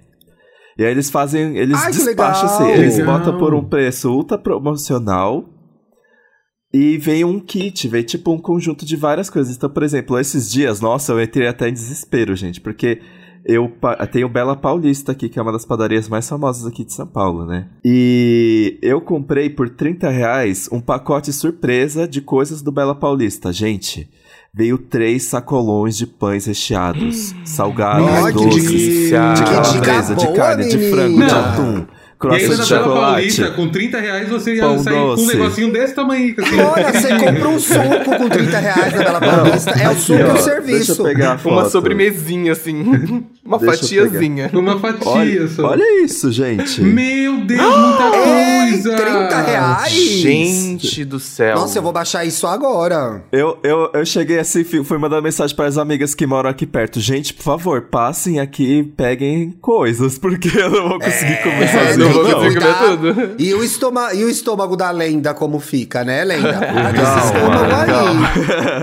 E 0.77 0.83
aí 0.83 0.91
eles 0.91 1.09
fazem, 1.09 1.57
eles 1.57 1.81
Ai, 1.81 1.91
despacham 1.91 2.45
assim, 2.45 2.69
eles 2.71 2.97
Legal. 2.97 3.17
botam 3.17 3.37
por 3.37 3.53
um 3.53 3.63
preço 3.63 4.11
ultra 4.11 4.37
promocional 4.37 5.45
e 6.73 6.97
vem 6.97 7.23
um 7.23 7.39
kit, 7.39 7.87
vem 7.87 8.03
tipo 8.03 8.31
um 8.31 8.39
conjunto 8.39 8.85
de 8.85 8.95
várias 8.95 9.29
coisas. 9.29 9.55
Então, 9.55 9.69
por 9.69 9.83
exemplo, 9.83 10.19
esses 10.19 10.51
dias, 10.51 10.81
nossa, 10.81 11.13
eu 11.13 11.21
entrei 11.21 11.47
até 11.47 11.69
em 11.69 11.73
desespero, 11.73 12.35
gente, 12.35 12.59
porque 12.59 13.01
eu 13.51 13.71
tenho 14.11 14.29
Bela 14.29 14.55
Paulista 14.55 15.11
aqui, 15.11 15.27
que 15.27 15.39
é 15.39 15.41
uma 15.41 15.51
das 15.51 15.65
padarias 15.65 16.07
mais 16.07 16.27
famosas 16.29 16.65
aqui 16.67 16.83
de 16.85 16.93
São 16.93 17.07
Paulo, 17.07 17.45
né? 17.45 17.65
E 17.83 18.77
eu 18.81 19.01
comprei 19.01 19.49
por 19.49 19.69
30 19.69 20.09
reais 20.09 20.69
um 20.71 20.79
pacote 20.79 21.33
surpresa 21.33 22.07
de 22.07 22.21
coisas 22.21 22.61
do 22.61 22.71
Bela 22.71 22.93
Paulista. 22.93 23.51
Gente, 23.51 24.09
veio 24.53 24.77
três 24.77 25.23
sacolões 25.23 25.97
de 25.97 26.05
pães 26.05 26.45
recheados, 26.45 27.33
salgados, 27.43 28.33
doces, 28.33 28.71
de 29.05 29.11
calabresa, 29.11 30.15
dica 30.15 30.31
de 30.31 30.37
carne, 30.37 30.67
de 30.69 30.77
frango, 30.89 31.13
de 31.13 31.19
menina. 31.19 31.39
atum, 31.53 31.63
E 31.63 31.75
ainda 31.75 31.87
croissant 32.19 32.57
na 32.57 32.63
de 32.63 32.69
Bela 32.69 32.83
chocolate. 32.83 33.11
Paulista, 33.13 33.51
com 33.51 33.69
30 33.69 33.99
reais 33.99 34.29
você 34.29 34.55
ia 34.55 34.61
Pão 34.63 34.79
sair 34.79 34.93
com 34.93 34.99
um 35.01 35.15
doce. 35.15 35.27
negocinho 35.27 35.71
desse 35.71 35.95
tamanho. 35.95 36.35
Assim. 36.37 36.59
Olha, 36.59 36.91
você 36.93 37.09
compra 37.17 37.47
um 37.47 37.59
suco 37.59 38.17
com 38.17 38.29
30 38.29 38.59
reais 38.59 38.93
na 38.93 38.99
Bela 39.03 39.19
Paulista. 39.21 39.69
É 39.71 39.89
o 39.89 39.95
suco 39.95 40.19
e 40.19 40.23
o 40.23 40.27
Deixa 40.33 40.43
serviço. 40.43 40.91
eu 41.01 41.05
pegar 41.05 41.33
a 41.33 41.37
foto. 41.37 41.53
Uma 41.53 41.69
sobremesinha, 41.69 42.51
assim. 42.51 43.23
Uma 43.43 43.57
Deixa 43.57 43.77
fatiazinha. 43.77 44.49
Uma 44.53 44.79
fatia 44.79 45.07
Olha, 45.09 45.47
só. 45.47 45.67
olha 45.69 46.03
isso, 46.03 46.31
gente. 46.31 46.81
Meu 46.81 47.37
Deus, 47.45 47.61
muita 47.61 48.03
Ei, 48.15 48.71
coisa! 48.71 48.95
30 48.95 49.41
reais? 49.41 49.91
Gente 49.93 51.05
do 51.05 51.19
céu. 51.19 51.55
Nossa, 51.55 51.77
eu 51.79 51.81
vou 51.81 51.91
baixar 51.93 52.25
isso 52.25 52.45
agora. 52.45 53.23
Eu, 53.31 53.57
eu, 53.63 53.89
eu 53.93 54.05
cheguei 54.05 54.39
assim, 54.39 54.63
fui 54.63 54.83
fui 54.83 54.97
mandando 54.97 55.23
mensagem 55.23 55.55
para 55.55 55.65
as 55.65 55.77
amigas 55.77 56.13
que 56.13 56.27
moram 56.27 56.49
aqui 56.49 56.65
perto. 56.65 56.99
Gente, 56.99 57.33
por 57.33 57.43
favor, 57.43 57.81
passem 57.83 58.39
aqui 58.39 58.79
e 58.79 58.83
peguem 58.83 59.51
coisas, 59.61 60.17
porque 60.17 60.49
eu 60.57 60.69
não 60.69 60.89
vou 60.89 60.99
conseguir 60.99 61.41
comer 61.41 61.63
É, 61.63 61.67
sozinho, 61.67 62.05
não 62.05 62.13
vou 62.13 62.25
que 62.25 62.33
conseguir 62.33 62.59
comer 62.59 62.75
tudo. 63.15 63.35
E 63.39 63.53
o, 63.53 63.63
estômago, 63.63 64.15
e 64.15 64.23
o 64.25 64.29
estômago 64.29 64.75
da 64.75 64.91
lenda, 64.91 65.33
como 65.33 65.59
fica, 65.59 66.03
né, 66.03 66.23
lenda? 66.25 66.59
Calma, 66.59 67.25
estômago 67.25 67.73
aí. 67.73 67.85
calma. 67.87 68.29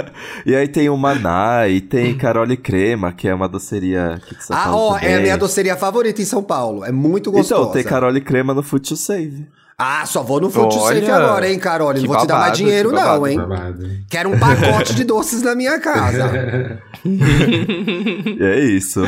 e 0.47 0.55
aí 0.57 0.67
tem 0.67 0.89
o 0.89 0.97
Maná, 0.97 1.69
e 1.69 1.81
tem 1.81 2.15
Carole 2.17 2.57
Crema, 2.57 3.13
que 3.13 3.29
é 3.29 3.35
uma 3.35 3.49
doceria 3.49 4.15
aqui 4.15 4.35
Ah, 4.51 4.75
ó, 4.77 4.99
é 4.99 5.17
a 5.17 5.21
minha 5.21 5.37
doceria 5.37 5.77
favorita 5.77 6.21
em 6.23 6.25
São 6.25 6.43
Paulo. 6.43 6.85
É 6.85 6.93
muito 6.93 7.31
gostosa. 7.31 7.63
Então, 7.63 7.73
tem 7.73 7.83
Carole 7.85 8.21
Crema 8.21 8.53
no 8.55 8.63
Food 8.63 8.89
to 8.89 8.97
Save. 8.97 9.47
Ah, 9.79 10.07
só 10.07 10.23
vou 10.23 10.41
no 10.41 10.51
Food 10.51 10.73
Safe 10.73 10.85
Olha, 10.87 11.17
agora, 11.17 11.51
hein, 11.51 11.59
Carole? 11.59 12.01
Não 12.01 12.07
vou 12.07 12.17
te 12.17 12.27
dar 12.27 12.35
mais 12.35 12.45
babado, 12.47 12.57
dinheiro, 12.57 12.89
que 12.89 12.95
não, 12.95 13.03
babado. 13.03 13.27
hein? 13.29 13.37
Babado. 13.39 13.91
Quero 14.09 14.31
um 14.31 14.39
pacote 14.39 14.95
de 14.95 15.05
doces 15.05 15.43
na 15.43 15.55
minha 15.55 15.79
casa. 15.81 16.79
É 18.41 18.59
isso. 18.61 19.03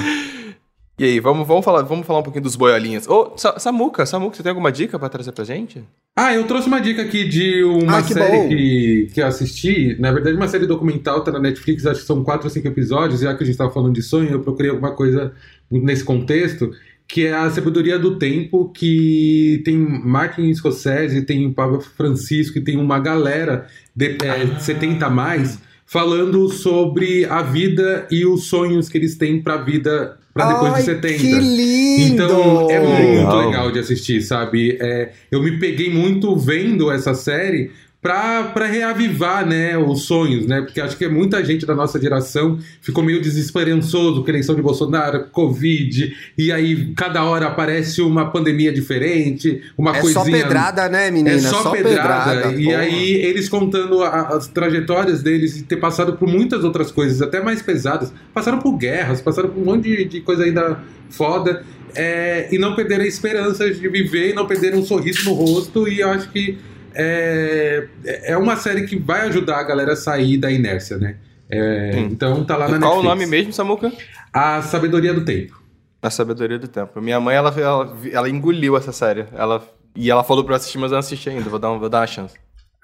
E 0.98 1.04
aí, 1.04 1.20
vamos, 1.20 1.46
vamos, 1.46 1.64
falar, 1.64 1.82
vamos 1.82 2.04
falar 2.04 2.18
um 2.18 2.22
pouquinho 2.24 2.42
dos 2.42 2.56
boiolinhas. 2.56 3.06
Ô, 3.06 3.32
Sa- 3.36 3.56
Samuca, 3.60 4.04
Samuca, 4.04 4.36
você 4.36 4.42
tem 4.42 4.50
alguma 4.50 4.72
dica 4.72 4.98
pra 4.98 5.08
trazer 5.08 5.30
pra 5.30 5.44
gente? 5.44 5.84
Ah, 6.16 6.34
eu 6.34 6.44
trouxe 6.44 6.66
uma 6.66 6.80
dica 6.80 7.02
aqui 7.02 7.28
de 7.28 7.62
uma 7.62 7.98
Ah, 7.98 8.02
que 8.02 8.12
série 8.14 8.36
bom. 8.36 8.48
que, 8.48 9.08
que 9.14 9.20
eu 9.20 9.26
assisti. 9.28 9.96
Na 10.00 10.10
verdade, 10.10 10.36
uma 10.36 10.48
série 10.48 10.66
documental, 10.66 11.22
tá 11.22 11.30
na 11.30 11.38
Netflix, 11.38 11.86
acho 11.86 12.00
que 12.00 12.06
são 12.06 12.24
quatro 12.24 12.46
ou 12.48 12.50
cinco 12.50 12.66
episódios. 12.66 13.20
Já 13.20 13.32
que 13.36 13.44
a 13.44 13.46
gente 13.46 13.56
tava 13.56 13.70
falando 13.70 13.94
de 13.94 14.02
sonho, 14.02 14.28
eu 14.30 14.40
procurei 14.40 14.72
alguma 14.72 14.90
coisa 14.90 15.32
nesse 15.70 16.02
contexto, 16.02 16.72
que 17.06 17.26
é 17.26 17.32
a 17.32 17.48
Sabedoria 17.48 17.96
do 17.96 18.18
Tempo, 18.18 18.68
que 18.70 19.62
tem 19.64 19.76
Martin 19.78 20.52
Scorsese, 20.52 21.22
tem 21.22 21.46
o 21.46 21.54
Papa 21.54 21.78
Francisco 21.78 22.58
e 22.58 22.60
tem 22.60 22.76
uma 22.76 22.98
galera 22.98 23.68
de 23.94 24.16
é, 24.24 24.58
70 24.58 25.06
a 25.06 25.10
mais 25.10 25.60
falando 25.86 26.48
sobre 26.50 27.24
a 27.26 27.40
vida 27.40 28.04
e 28.10 28.26
os 28.26 28.48
sonhos 28.48 28.88
que 28.88 28.98
eles 28.98 29.16
têm 29.16 29.40
pra 29.40 29.56
vida 29.58 30.18
pra 30.38 30.52
depois 30.52 30.72
Ai, 30.72 30.78
de 30.80 30.84
70. 30.86 31.18
que 31.18 31.32
lindo! 31.32 32.14
Então 32.14 32.70
é 32.70 32.78
muito 32.80 33.34
Legal. 33.34 33.46
legal 33.46 33.72
de 33.72 33.78
assistir, 33.80 34.22
sabe? 34.22 34.78
É, 34.80 35.10
eu 35.32 35.42
me 35.42 35.58
peguei 35.58 35.92
muito 35.92 36.36
vendo 36.36 36.90
essa 36.92 37.12
série 37.12 37.72
pra 38.00 38.66
reavivar, 38.66 39.44
né, 39.44 39.76
os 39.76 40.02
sonhos, 40.02 40.46
né? 40.46 40.60
Porque 40.60 40.80
acho 40.80 40.96
que 40.96 41.08
muita 41.08 41.44
gente 41.44 41.66
da 41.66 41.74
nossa 41.74 42.00
geração 42.00 42.56
ficou 42.80 43.02
meio 43.02 43.20
desesperançoso 43.20 44.20
com 44.22 44.26
a 44.26 44.30
eleição 44.30 44.54
de 44.54 44.62
Bolsonaro, 44.62 45.24
Covid, 45.32 46.14
e 46.38 46.52
aí 46.52 46.92
cada 46.94 47.24
hora 47.24 47.46
aparece 47.46 48.00
uma 48.00 48.30
pandemia 48.30 48.72
diferente, 48.72 49.60
uma 49.76 49.96
É 49.96 50.00
coisinha... 50.00 50.24
só 50.24 50.30
pedrada, 50.30 50.88
né, 50.88 51.10
menina? 51.10 51.36
É 51.36 51.38
só, 51.40 51.70
pedrada. 51.70 52.52
e 52.54 52.64
porra. 52.66 52.78
aí 52.78 53.12
eles 53.14 53.48
contando 53.48 54.02
a- 54.04 54.28
as 54.28 54.46
trajetórias 54.46 55.20
deles 55.22 55.56
e 55.58 55.64
ter 55.64 55.76
passado 55.76 56.12
por 56.16 56.28
muitas 56.28 56.62
outras 56.62 56.92
coisas, 56.92 57.20
até 57.20 57.40
mais 57.42 57.60
pesadas. 57.62 58.12
Passaram 58.32 58.58
por 58.60 58.76
guerras, 58.78 59.20
passaram 59.20 59.48
por 59.48 59.60
um 59.60 59.64
monte 59.64 59.84
de, 59.88 60.04
de 60.04 60.20
coisa 60.20 60.44
ainda 60.44 60.78
foda. 61.10 61.64
é, 61.96 62.46
e 62.52 62.58
não 62.58 62.76
perderam 62.76 63.02
a 63.02 63.06
esperança 63.08 63.68
de 63.68 63.88
viver, 63.88 64.30
e 64.30 64.34
não 64.34 64.46
perderam 64.46 64.78
um 64.78 64.84
sorriso 64.84 65.24
no 65.24 65.32
rosto. 65.32 65.88
E 65.88 65.98
eu 66.00 66.10
acho 66.10 66.30
que 66.30 66.58
é, 66.98 68.32
é 68.32 68.36
uma 68.36 68.56
série 68.56 68.86
que 68.86 68.98
vai 68.98 69.22
ajudar 69.28 69.58
a 69.58 69.62
galera 69.62 69.92
a 69.92 69.96
sair 69.96 70.36
da 70.36 70.50
inércia, 70.50 70.98
né? 70.98 71.16
É, 71.50 71.92
Hum. 71.94 72.08
então 72.10 72.44
tá 72.44 72.56
lá 72.56 72.68
na 72.68 72.78
Qual 72.78 72.98
o 72.98 73.02
Netflix. 73.02 73.04
nome 73.20 73.26
mesmo, 73.26 73.52
Samuca? 73.52 73.90
A 74.32 74.60
Sabedoria 74.62 75.14
do 75.14 75.24
Tempo. 75.24 75.58
A 76.02 76.10
Sabedoria 76.10 76.58
do 76.58 76.68
Tempo. 76.68 77.00
Minha 77.00 77.18
mãe, 77.20 77.34
ela, 77.36 77.54
ela, 77.58 77.96
ela 78.12 78.28
engoliu 78.28 78.76
essa 78.76 78.92
série. 78.92 79.26
Ela, 79.34 79.66
e 79.96 80.10
ela 80.10 80.22
falou 80.22 80.44
pra 80.44 80.52
eu 80.54 80.56
assistir, 80.56 80.76
mas 80.78 80.90
eu 80.90 80.96
não 80.96 81.00
assisti 81.00 81.30
ainda. 81.30 81.48
Vou 81.48 81.58
dar, 81.58 81.70
vou 81.70 81.88
dar 81.88 82.00
uma 82.00 82.06
chance. 82.06 82.34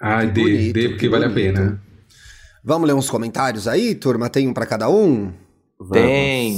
Ah, 0.01 0.25
dê, 0.25 0.71
dê, 0.73 0.89
porque 0.89 0.99
que 1.05 1.09
vale 1.09 1.27
bonito. 1.29 1.57
a 1.57 1.61
pena. 1.61 1.81
Vamos 2.63 2.87
ler 2.87 2.93
uns 2.95 3.09
comentários 3.09 3.67
aí, 3.67 3.93
turma? 3.93 4.29
Tem 4.29 4.47
um 4.47 4.53
pra 4.53 4.65
cada 4.65 4.89
um? 4.89 5.31
Vamos. 5.79 5.91
Tem. 6.03 6.53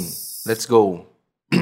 Let's 0.48 0.66
go. 0.66 1.07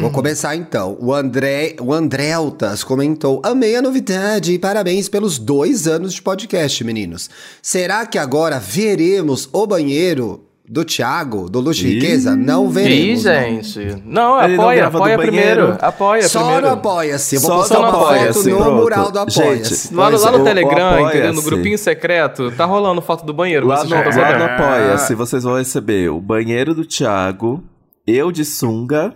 Vou 0.02 0.10
começar 0.10 0.56
então. 0.56 0.98
O 1.00 1.14
André, 1.14 1.76
o 1.80 1.94
Andreltas 1.94 2.84
comentou: 2.84 3.40
Amei 3.46 3.76
a 3.76 3.82
novidade 3.84 4.52
e 4.54 4.60
parabéns 4.60 5.08
pelos 5.08 5.38
dois 5.38 5.88
anos 5.88 6.14
de 6.16 6.22
podcast, 6.24 6.84
meninos. 6.84 7.30
Será 7.62 8.04
que 8.06 8.18
agora 8.18 8.60
veremos 8.60 9.48
o 9.54 9.68
banheiro 9.68 10.42
do 10.68 10.84
Thiago, 10.84 11.48
do 11.48 11.60
Luxo 11.60 11.86
e 11.86 11.92
Ih. 11.92 11.94
Riqueza? 12.00 12.36
Não 12.36 12.66
Ih, 12.68 12.72
veremos. 12.72 13.24
não. 13.24 13.32
gente. 13.32 13.80
Não, 14.04 14.04
não 14.08 14.40
apoia, 14.40 14.90
do 14.90 14.98
apoia 14.98 15.18
banheiro. 15.18 15.22
primeiro. 15.22 15.78
Apoia 15.80 16.28
Só 16.28 16.40
primeiro. 16.42 16.68
no 16.68 16.74
Apoia-se. 16.74 17.36
Eu 17.36 17.42
vou 17.42 17.52
Só 17.52 17.58
postar 17.58 17.76
no 17.76 17.82
uma 17.82 17.92
foto 17.92 18.04
Apoia-se, 18.06 18.50
no 18.50 18.58
pronto. 18.58 18.76
mural 18.82 19.12
do 19.12 19.20
Apoia-se. 19.20 19.94
Lá, 19.94 20.10
lá 20.10 20.10
é, 20.10 20.32
no 20.32 20.38
o- 20.38 20.42
o 20.42 20.44
Telegram, 20.44 21.08
entendeu? 21.10 21.34
No 21.34 21.42
grupinho 21.44 21.78
secreto, 21.78 22.52
tá 22.58 22.66
rolando 22.66 23.04
foto 23.04 23.24
do 23.24 23.34
banheiro. 23.36 23.68
Lá 23.68 23.84
no, 23.84 23.90
lá 23.92 24.04
no 24.40 24.44
Apoia-se, 24.46 25.14
vocês 25.14 25.44
vão 25.44 25.60
receber 25.60 26.10
o 26.10 26.20
banheiro 26.20 26.74
do 26.74 26.84
Thiago, 26.84 27.64
eu 28.08 28.32
de 28.32 28.44
sunga, 28.44 29.14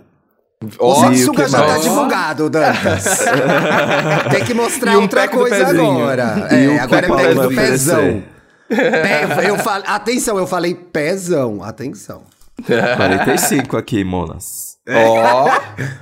O 0.62 0.68
Ó, 0.78 0.94
Sansuga 1.06 1.44
que 1.44 1.50
já 1.50 1.62
tá 1.62 1.78
divulgado, 1.78 2.50
Dantas. 2.50 3.24
Tem 4.30 4.44
que 4.44 4.52
mostrar 4.52 4.98
um 4.98 5.02
outra 5.02 5.26
coisa 5.26 5.64
pezinho. 5.64 5.90
agora. 6.02 6.48
É, 6.50 6.78
agora 6.78 7.06
é 7.06 7.08
pack 7.08 7.34
do 7.34 7.48
pezão. 7.48 8.22
Pé- 8.68 9.26
eu 9.48 9.56
fal... 9.56 9.80
Atenção, 9.86 10.36
eu 10.36 10.46
falei 10.46 10.74
pezão. 10.74 11.64
Atenção. 11.64 12.24
45 12.66 13.74
aqui, 13.78 14.04
Monas. 14.04 14.76
Ó, 14.86 15.48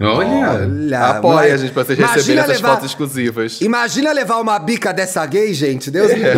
Olha. 0.00 0.50
Olha, 0.50 1.00
apoia 1.06 1.54
a 1.54 1.56
gente 1.56 1.72
pra 1.72 1.84
vocês 1.84 1.96
receberem 1.96 2.42
essas 2.42 2.56
levar- 2.56 2.70
fotos 2.70 2.86
exclusivas. 2.90 3.60
Imagina 3.60 4.10
levar 4.10 4.40
uma 4.40 4.58
bica 4.58 4.92
dessa 4.92 5.24
gay, 5.24 5.54
gente. 5.54 5.88
Deus 5.88 6.08
me 6.08 6.16
livre. 6.18 6.34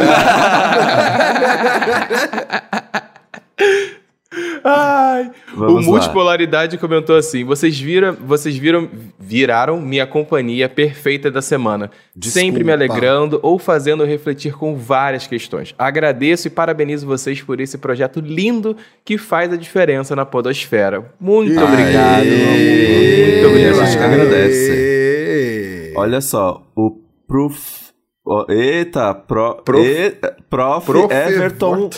Ai, 4.64 5.30
Vamos 5.54 5.86
o 5.86 5.90
lá. 5.90 5.96
Multipolaridade 5.98 6.76
comentou 6.78 7.16
assim: 7.16 7.44
vocês 7.44 7.78
viram, 7.78 8.14
vocês 8.14 8.56
viram, 8.56 8.88
viraram 9.18 9.80
minha 9.80 10.06
companhia 10.06 10.68
perfeita 10.68 11.30
da 11.30 11.40
semana, 11.42 11.90
Desculpa. 12.14 12.46
sempre 12.46 12.64
me 12.64 12.72
alegrando 12.72 13.38
ou 13.42 13.58
fazendo 13.58 14.04
refletir 14.04 14.54
com 14.54 14.76
várias 14.76 15.26
questões. 15.26 15.74
Agradeço 15.78 16.46
e 16.46 16.50
parabenizo 16.50 17.06
vocês 17.06 17.40
por 17.42 17.60
esse 17.60 17.78
projeto 17.78 18.20
lindo 18.20 18.76
que 19.04 19.16
faz 19.18 19.52
a 19.52 19.56
diferença 19.56 20.14
na 20.16 20.24
podosfera. 20.26 21.12
Muito 21.20 21.58
Aê. 21.58 21.64
obrigado. 21.64 22.24
Muito 22.26 23.46
obrigado. 23.48 23.80
A 23.80 23.84
gente 23.86 23.98
que 23.98 24.04
agradece. 24.04 25.92
Olha 25.96 26.20
só, 26.20 26.62
o 26.76 26.98
Proof. 27.26 27.90
ó, 28.26 28.44
eita, 28.48 29.14
pro, 29.14 29.56
Prof- 29.64 29.86
e- 29.86 30.10
prof, 30.48 30.86
Prof. 30.86 31.12
Everton. 31.14 31.90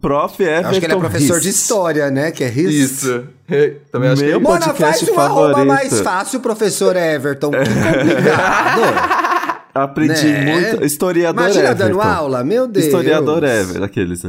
Prof. 0.00 0.42
Everton. 0.42 0.68
Acho 0.68 0.80
que 0.80 0.86
ele 0.86 0.92
é 0.92 0.96
professor 0.98 1.34
Riss. 1.34 1.42
de 1.42 1.48
história, 1.48 2.10
né? 2.10 2.30
Que 2.30 2.44
é 2.44 2.48
Riss. 2.48 2.74
Isso. 2.74 3.24
Também 3.90 4.10
acho 4.10 4.20
que 4.22 4.28
Meu 4.28 4.36
é 4.36 4.40
Mona, 4.40 4.60
faz 4.60 4.76
podcast 4.76 5.10
um 5.10 5.20
arroba 5.20 5.64
mais 5.64 6.00
fácil, 6.00 6.40
professor 6.40 6.94
Everton. 6.96 7.50
Que 7.50 7.58
complicado. 7.58 8.80
Aprendi 9.74 10.26
Né? 10.26 10.52
muito. 10.72 10.84
Historiador 10.84 11.44
Imagina 11.44 11.70
Everton. 11.70 11.84
dando 11.88 12.00
aula, 12.02 12.44
meu 12.44 12.66
Deus. 12.66 12.86
Historiador 12.86 13.42
Ever, 13.44 13.82
aqueles. 13.82 14.22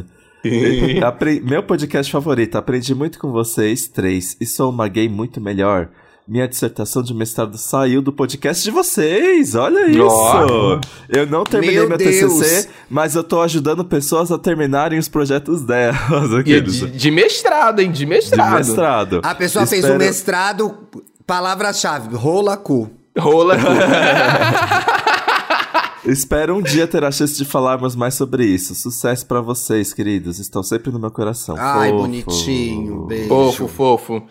Apre- 1.06 1.42
Meu 1.42 1.64
podcast 1.64 2.12
favorito. 2.12 2.58
Aprendi 2.58 2.96
muito 2.96 3.20
com 3.20 3.32
vocês 3.32 3.88
três 3.88 4.38
e 4.40 4.46
sou 4.46 4.70
uma 4.70 4.88
gay 4.88 5.10
muito 5.10 5.42
melhor. 5.42 5.90
Minha 6.32 6.48
dissertação 6.48 7.04
de 7.04 7.14
mestrado 7.14 7.58
saiu 7.58 8.02
do 8.02 8.14
podcast 8.14 8.64
de 8.64 8.72
vocês. 8.72 9.54
Olha 9.54 9.86
isso. 9.92 10.00
Ó. 10.02 10.80
Eu 11.10 11.28
não 11.28 11.44
terminei 11.44 11.76
Meu 11.76 11.90
meu. 11.90 11.98
TCC, 11.98 12.70
mas 12.90 13.16
eu 13.16 13.24
tô 13.24 13.42
ajudando 13.42 13.84
pessoas 13.84 14.32
a 14.32 14.38
terminarem 14.38 14.98
os 14.98 15.10
projetos 15.10 15.62
delas. 15.62 15.98
E 16.48 16.54
é 16.54 16.62
de, 16.62 16.90
de 16.90 17.12
mestrado, 17.12 17.82
hein? 17.82 17.92
De 17.92 18.00
De 18.00 18.06
mestrado. 18.06 18.56
mestrado. 18.56 19.20
A 19.24 19.36
pessoa 19.36 19.66
fez 19.66 19.84
Espero- 19.84 20.02
um 20.02 20.06
mestrado, 20.06 20.78
palavra-chave, 21.28 22.16
rola 22.16 22.56
cu. 22.56 22.90
Rola. 23.20 23.58
Espero 26.06 26.56
um 26.56 26.62
dia 26.62 26.88
ter 26.88 27.04
a 27.04 27.12
chance 27.12 27.36
de 27.38 27.44
falarmos 27.44 27.94
mais 27.94 28.14
sobre 28.14 28.46
isso. 28.46 28.74
Sucesso 28.74 29.26
pra 29.26 29.42
vocês, 29.42 29.94
queridos. 29.94 30.40
Estão 30.40 30.64
sempre 30.64 30.92
no 30.92 30.98
meu 30.98 31.12
coração. 31.12 31.58
Ai, 31.60 31.90
Fofo. 31.90 32.02
bonitinho, 32.04 33.02
beijo. 33.06 33.28
Fofo, 33.28 33.68
fofo. 33.68 34.24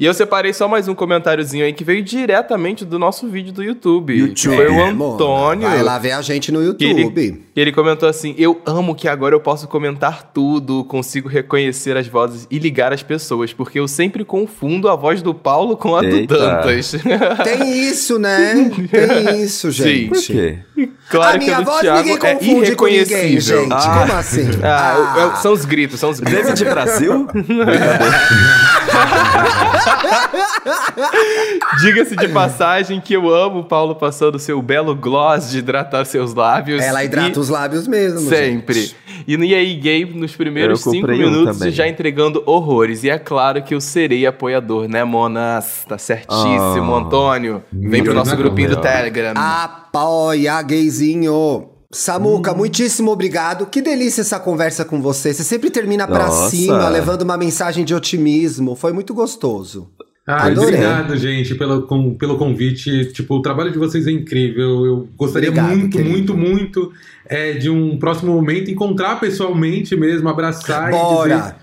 E 0.00 0.06
eu 0.06 0.14
separei 0.14 0.52
só 0.52 0.68
mais 0.68 0.86
um 0.86 0.94
comentáriozinho 0.94 1.64
aí 1.64 1.72
que 1.72 1.82
veio 1.82 2.00
diretamente 2.04 2.84
do 2.84 3.00
nosso 3.00 3.26
vídeo 3.26 3.52
do 3.52 3.64
YouTube. 3.64 4.16
YouTube. 4.16 4.54
Foi 4.54 4.68
o 4.68 4.80
É, 4.80 4.92
Mona, 4.92 5.14
Antônio. 5.14 5.68
Vai 5.68 5.82
lá 5.82 5.98
ver 5.98 6.12
a 6.12 6.22
gente 6.22 6.52
no 6.52 6.72
Que 6.72 6.84
ele, 6.84 7.02
YouTube. 7.02 7.42
que 7.52 7.60
ele 7.60 7.72
comentou 7.72 8.08
assim: 8.08 8.32
Eu 8.38 8.60
amo 8.64 8.94
que 8.94 9.08
agora 9.08 9.34
eu 9.34 9.40
posso 9.40 9.66
comentar 9.66 10.30
tudo, 10.32 10.84
consigo 10.84 11.28
reconhecer 11.28 11.96
as 11.96 12.06
vozes 12.06 12.46
e 12.48 12.60
ligar 12.60 12.92
as 12.92 13.02
pessoas, 13.02 13.52
porque 13.52 13.80
eu 13.80 13.88
sempre 13.88 14.24
confundo 14.24 14.88
a 14.88 14.94
voz 14.94 15.20
do 15.20 15.34
Paulo 15.34 15.76
com 15.76 15.96
a 15.96 16.00
do 16.00 16.06
Eita. 16.06 16.38
Dantas. 16.38 16.94
Tem 17.42 17.88
isso, 17.88 18.20
né? 18.20 18.70
Tem 18.92 19.42
isso, 19.42 19.68
gente. 19.72 20.10
Por 20.10 20.22
quê? 20.22 20.58
claro 21.10 21.36
a 21.36 21.38
que 21.40 21.44
minha 21.46 21.56
a 21.56 21.60
do 21.60 21.64
voz 21.66 21.80
Thiago 21.80 22.08
ninguém 22.08 22.30
é 22.30 22.34
confunde 22.34 22.76
com 22.76 22.84
ninguém, 22.86 23.40
gente. 23.40 23.72
Ah. 23.72 23.98
Como 24.06 24.12
assim? 24.16 24.46
Ah, 24.62 25.14
Ah. 25.16 25.32
é- 25.34 25.42
são 25.42 25.52
os 25.52 25.64
gritos, 25.64 25.98
são 25.98 26.10
os 26.10 26.20
gritos. 26.20 26.44
David 26.44 26.64
Brasil? 26.66 27.26
Diga-se 31.80 32.16
de 32.16 32.28
passagem 32.28 33.00
que 33.00 33.14
eu 33.14 33.32
amo 33.32 33.60
o 33.60 33.64
Paulo 33.64 33.94
passando 33.94 34.38
seu 34.38 34.60
belo 34.62 34.94
gloss 34.94 35.50
de 35.50 35.58
hidratar 35.58 36.04
seus 36.04 36.34
lábios. 36.34 36.82
Ela 36.82 37.04
hidrata 37.04 37.38
E- 37.38 37.40
os 37.40 37.48
lábios 37.48 37.86
mesmo. 37.86 38.20
Sempre. 38.28 38.80
gente. 38.80 38.96
E 39.26 39.36
no 39.36 39.44
EA 39.44 39.62
Game, 39.78 40.14
nos 40.18 40.34
primeiros 40.34 40.80
cinco 40.80 41.10
um 41.10 41.16
minutos, 41.16 41.58
também. 41.58 41.72
já 41.72 41.86
entregando 41.88 42.42
horrores. 42.46 43.04
E 43.04 43.10
é 43.10 43.18
claro 43.18 43.62
que 43.62 43.74
eu 43.74 43.80
serei 43.80 44.26
apoiador, 44.26 44.88
né, 44.88 45.04
Monas? 45.04 45.84
Tá 45.88 45.98
certíssimo, 45.98 46.94
Ah. 46.94 46.98
Antônio. 46.98 47.62
Vem 47.72 48.02
pro 48.02 48.14
nosso 48.14 48.34
grupinho 48.36 48.70
não. 48.70 48.76
do 48.76 48.82
Telegram. 48.82 49.32
Apoia, 49.36 50.60
gayzinho. 50.62 51.68
Samuca, 51.90 52.52
Hum. 52.52 52.56
muitíssimo 52.58 53.10
obrigado. 53.10 53.66
Que 53.66 53.80
delícia 53.80 54.20
essa 54.20 54.38
conversa 54.38 54.84
com 54.84 55.00
você. 55.00 55.32
Você 55.32 55.42
sempre 55.42 55.70
termina 55.70 56.06
pra 56.06 56.26
Nossa. 56.26 56.50
cima, 56.50 56.88
levando 56.88 57.22
uma 57.22 57.36
mensagem 57.38 57.84
de 57.84 57.94
otimismo. 57.94 58.76
Foi 58.76 58.92
muito 58.92 59.14
gostoso. 59.14 59.90
Ah, 60.26 60.44
Adorei. 60.48 60.74
obrigado, 60.74 61.16
gente, 61.16 61.54
pelo, 61.54 61.86
com- 61.86 62.14
pelo 62.14 62.36
convite. 62.36 63.06
Tipo, 63.14 63.36
o 63.36 63.40
trabalho 63.42 63.72
de 63.72 63.78
vocês 63.78 64.06
é 64.06 64.10
incrível. 64.10 64.84
Eu 64.84 65.08
gostaria 65.16 65.48
Obrigado, 65.48 65.70
muito, 65.78 65.96
querido. 65.96 66.10
muito, 66.36 66.36
muito 66.36 66.92
é, 67.24 67.52
de 67.54 67.70
um 67.70 67.98
próximo 67.98 68.34
momento 68.34 68.70
encontrar 68.70 69.18
pessoalmente 69.18 69.96
mesmo, 69.96 70.28
abraçar 70.28 70.90
Bora. 70.90 71.56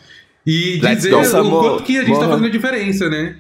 e 0.44 0.78
dizer, 0.78 0.92
e 0.92 0.96
dizer 0.96 1.12
go. 1.12 1.48
o 1.48 1.60
quanto 1.62 1.84
que 1.84 1.98
a 1.98 2.02
gente 2.04 2.14
tá 2.14 2.16
bora. 2.22 2.30
fazendo 2.30 2.48
a 2.48 2.50
diferença, 2.52 3.08
né? 3.08 3.36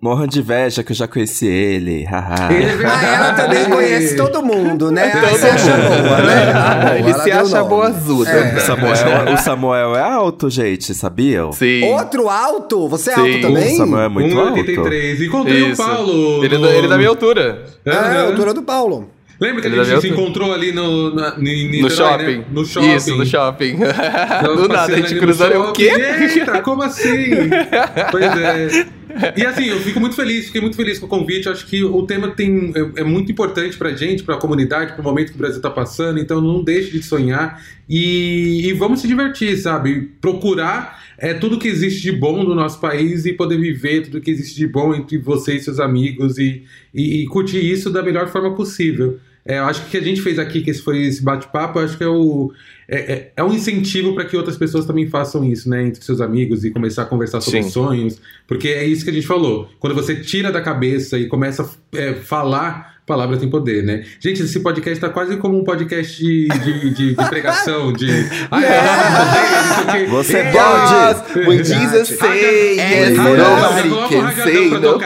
Morram 0.00 0.26
de 0.26 0.40
inveja 0.40 0.84
que 0.84 0.92
eu 0.92 0.96
já 0.96 1.08
conheci 1.08 1.46
ele. 1.46 2.04
haha. 2.04 2.52
É 2.52 2.86
Ah, 2.86 3.06
ela 3.06 3.32
também 3.32 3.64
conhece 3.64 4.14
todo 4.16 4.42
mundo, 4.42 4.92
né? 4.92 5.08
Todo 5.08 5.24
Ah, 5.24 5.28
você 5.30 5.46
acha 5.46 5.76
boa, 5.76 6.18
né? 6.22 6.52
Boa, 6.52 6.98
Ele 6.98 7.10
ela 7.10 7.22
se 7.22 7.32
acha 7.32 7.64
boazuda. 7.64 8.30
É. 8.30 8.56
O, 8.56 8.60
Samuel, 8.60 9.34
o 9.34 9.36
Samuel 9.38 9.96
é 9.96 10.02
alto, 10.02 10.50
gente, 10.50 10.94
sabiam? 10.94 11.50
Sim. 11.52 11.82
Outro 11.84 12.28
alto? 12.28 12.86
Você 12.88 13.10
é 13.10 13.14
Sim. 13.14 13.20
alto 13.20 13.40
também? 13.40 13.74
O 13.74 13.76
Samuel 13.78 14.02
é 14.04 14.08
muito 14.08 14.38
alto. 14.38 14.52
1,83. 14.60 15.20
Encontrei 15.26 15.70
Isso. 15.70 15.82
o 15.82 15.86
Paulo. 15.86 16.44
Ele, 16.44 16.54
é 16.54 16.58
no- 16.58 16.66
ele 16.68 16.86
é 16.86 16.88
da 16.90 16.96
minha 16.98 17.08
altura. 17.08 17.64
É, 17.84 17.90
a 17.90 17.98
Aham. 17.98 18.26
altura 18.26 18.54
do 18.54 18.62
Paulo. 18.62 19.10
Lembra 19.40 19.62
que 19.62 19.68
Ele 19.68 19.78
a 19.78 19.82
é 19.82 19.84
gente 19.84 20.00
se 20.00 20.08
encontrou 20.08 20.52
ali 20.52 20.72
no, 20.72 21.14
na, 21.14 21.30
No 21.36 21.42
Niterói, 21.44 21.90
shopping. 21.90 22.38
né? 22.38 22.44
No 22.50 22.64
shopping. 22.66 22.94
Isso, 22.96 23.16
no 23.16 23.24
shopping. 23.24 23.76
Do 24.44 24.68
nada, 24.68 24.92
a 24.92 24.96
gente. 24.96 25.14
Eu, 25.14 25.62
o 25.62 25.72
quê? 25.72 25.90
Eita, 26.34 26.60
como 26.60 26.82
assim? 26.82 27.30
pois 28.10 28.24
é. 28.36 28.86
E 29.36 29.44
assim, 29.44 29.66
eu 29.66 29.78
fico 29.80 29.98
muito 29.98 30.14
feliz, 30.14 30.46
fiquei 30.46 30.60
muito 30.60 30.76
feliz 30.76 30.98
com 30.98 31.06
o 31.06 31.08
convite. 31.08 31.46
Eu 31.46 31.52
acho 31.52 31.66
que 31.66 31.82
o 31.82 32.02
tema 32.04 32.28
tem, 32.30 32.72
é, 32.74 33.00
é 33.00 33.04
muito 33.04 33.32
importante 33.32 33.76
pra 33.76 33.94
gente, 33.94 34.22
pra 34.22 34.36
comunidade, 34.36 34.92
pro 34.92 35.02
momento 35.02 35.30
que 35.30 35.34
o 35.36 35.38
Brasil 35.38 35.60
tá 35.60 35.70
passando. 35.70 36.18
Então 36.18 36.40
não 36.40 36.62
deixe 36.62 36.90
de 36.90 37.02
sonhar 37.02 37.62
e, 37.88 38.66
e 38.66 38.72
vamos 38.72 39.00
se 39.00 39.08
divertir, 39.08 39.56
sabe? 39.56 40.10
Procurar 40.20 41.02
é, 41.16 41.34
tudo 41.34 41.58
que 41.58 41.68
existe 41.68 42.02
de 42.02 42.12
bom 42.12 42.42
no 42.44 42.54
nosso 42.54 42.80
país 42.80 43.26
e 43.26 43.32
poder 43.32 43.58
viver 43.58 44.02
tudo 44.02 44.20
que 44.20 44.30
existe 44.30 44.56
de 44.56 44.66
bom 44.66 44.94
entre 44.94 45.18
você 45.18 45.56
e 45.56 45.60
seus 45.60 45.80
amigos 45.80 46.38
e, 46.38 46.62
e, 46.94 47.22
e 47.22 47.26
curtir 47.26 47.60
isso 47.60 47.90
da 47.90 48.02
melhor 48.02 48.28
forma 48.28 48.54
possível. 48.54 49.18
É, 49.48 49.58
eu 49.58 49.64
acho 49.64 49.80
que 49.80 49.86
o 49.86 49.90
que 49.92 49.96
a 49.96 50.02
gente 50.02 50.20
fez 50.20 50.38
aqui, 50.38 50.60
que 50.60 50.68
esse 50.68 50.82
foi 50.82 51.06
esse 51.06 51.24
bate-papo, 51.24 51.78
acho 51.78 51.96
que 51.96 52.04
é, 52.04 52.06
o, 52.06 52.52
é, 52.86 52.98
é, 52.98 53.32
é 53.34 53.42
um 53.42 53.50
incentivo 53.50 54.14
para 54.14 54.26
que 54.26 54.36
outras 54.36 54.58
pessoas 54.58 54.84
também 54.84 55.08
façam 55.08 55.42
isso, 55.42 55.70
né? 55.70 55.86
Entre 55.86 56.04
seus 56.04 56.20
amigos 56.20 56.66
e 56.66 56.70
começar 56.70 57.04
a 57.04 57.06
conversar 57.06 57.40
sobre 57.40 57.62
Sim. 57.62 57.70
sonhos. 57.70 58.20
Porque 58.46 58.68
é 58.68 58.84
isso 58.84 59.02
que 59.02 59.10
a 59.10 59.12
gente 59.14 59.26
falou. 59.26 59.70
Quando 59.80 59.94
você 59.94 60.16
tira 60.16 60.52
da 60.52 60.60
cabeça 60.60 61.16
e 61.16 61.28
começa 61.28 61.62
a 61.62 61.96
é, 61.96 62.12
falar, 62.12 62.97
palavra 63.08 63.36
tem 63.36 63.48
poder, 63.48 63.82
né? 63.82 64.04
Gente, 64.20 64.42
esse 64.42 64.60
podcast 64.60 65.00
tá 65.00 65.08
quase 65.08 65.36
como 65.38 65.58
um 65.58 65.64
podcast 65.64 66.22
de, 66.22 66.46
de, 66.48 66.90
de- 66.90 67.14
de 67.16 67.28
pregação, 67.28 67.92
de. 67.92 68.08
Ai, 68.50 68.62
quê. 69.92 70.06
Você 70.06 70.36
É, 70.36 70.52
pode. 70.52 71.48
When 71.48 71.64
Jesus 71.64 72.08
say 72.18 72.78
É, 72.78 73.08
yes, 73.08 73.16
nobody 73.16 73.88
can 74.08 74.30
say 74.44 74.70
no. 74.70 75.00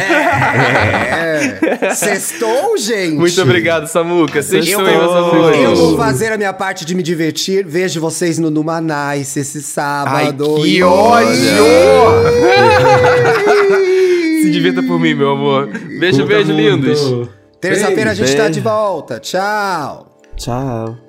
É. 0.00 1.94
Sextou, 1.94 2.76
gente? 2.78 3.16
Muito 3.16 3.40
obrigado, 3.42 3.86
Samuca. 3.86 4.42
Sextou. 4.42 4.84
são 4.84 4.84
meus 4.84 5.12
amores. 5.12 5.60
Eu 5.60 5.76
vou 5.76 5.96
fazer 5.96 6.32
a 6.32 6.36
minha 6.38 6.52
parte 6.52 6.84
de 6.84 6.94
me 6.94 7.02
divertir. 7.02 7.64
Vejo 7.66 8.00
vocês 8.00 8.38
no 8.38 8.50
Numanais 8.50 9.36
esse 9.36 9.58
Ai, 9.58 9.62
sábado. 9.64 10.56
que 10.62 10.76
E- 10.78 10.82
ódio! 10.82 11.28
Se 14.42 14.50
divirta 14.50 14.82
por 14.82 14.98
mim, 15.00 15.14
meu 15.14 15.30
amor. 15.32 15.66
Beijo, 15.98 16.18
Curta 16.18 16.34
beijo, 16.34 16.52
muito. 16.52 16.86
lindos. 16.86 17.28
Terça-feira 17.60 18.10
a 18.12 18.14
gente 18.14 18.32
tá 18.32 18.44
Beijo. 18.44 18.52
de 18.52 18.60
volta. 18.60 19.18
Tchau. 19.20 20.06
Tchau. 20.36 21.07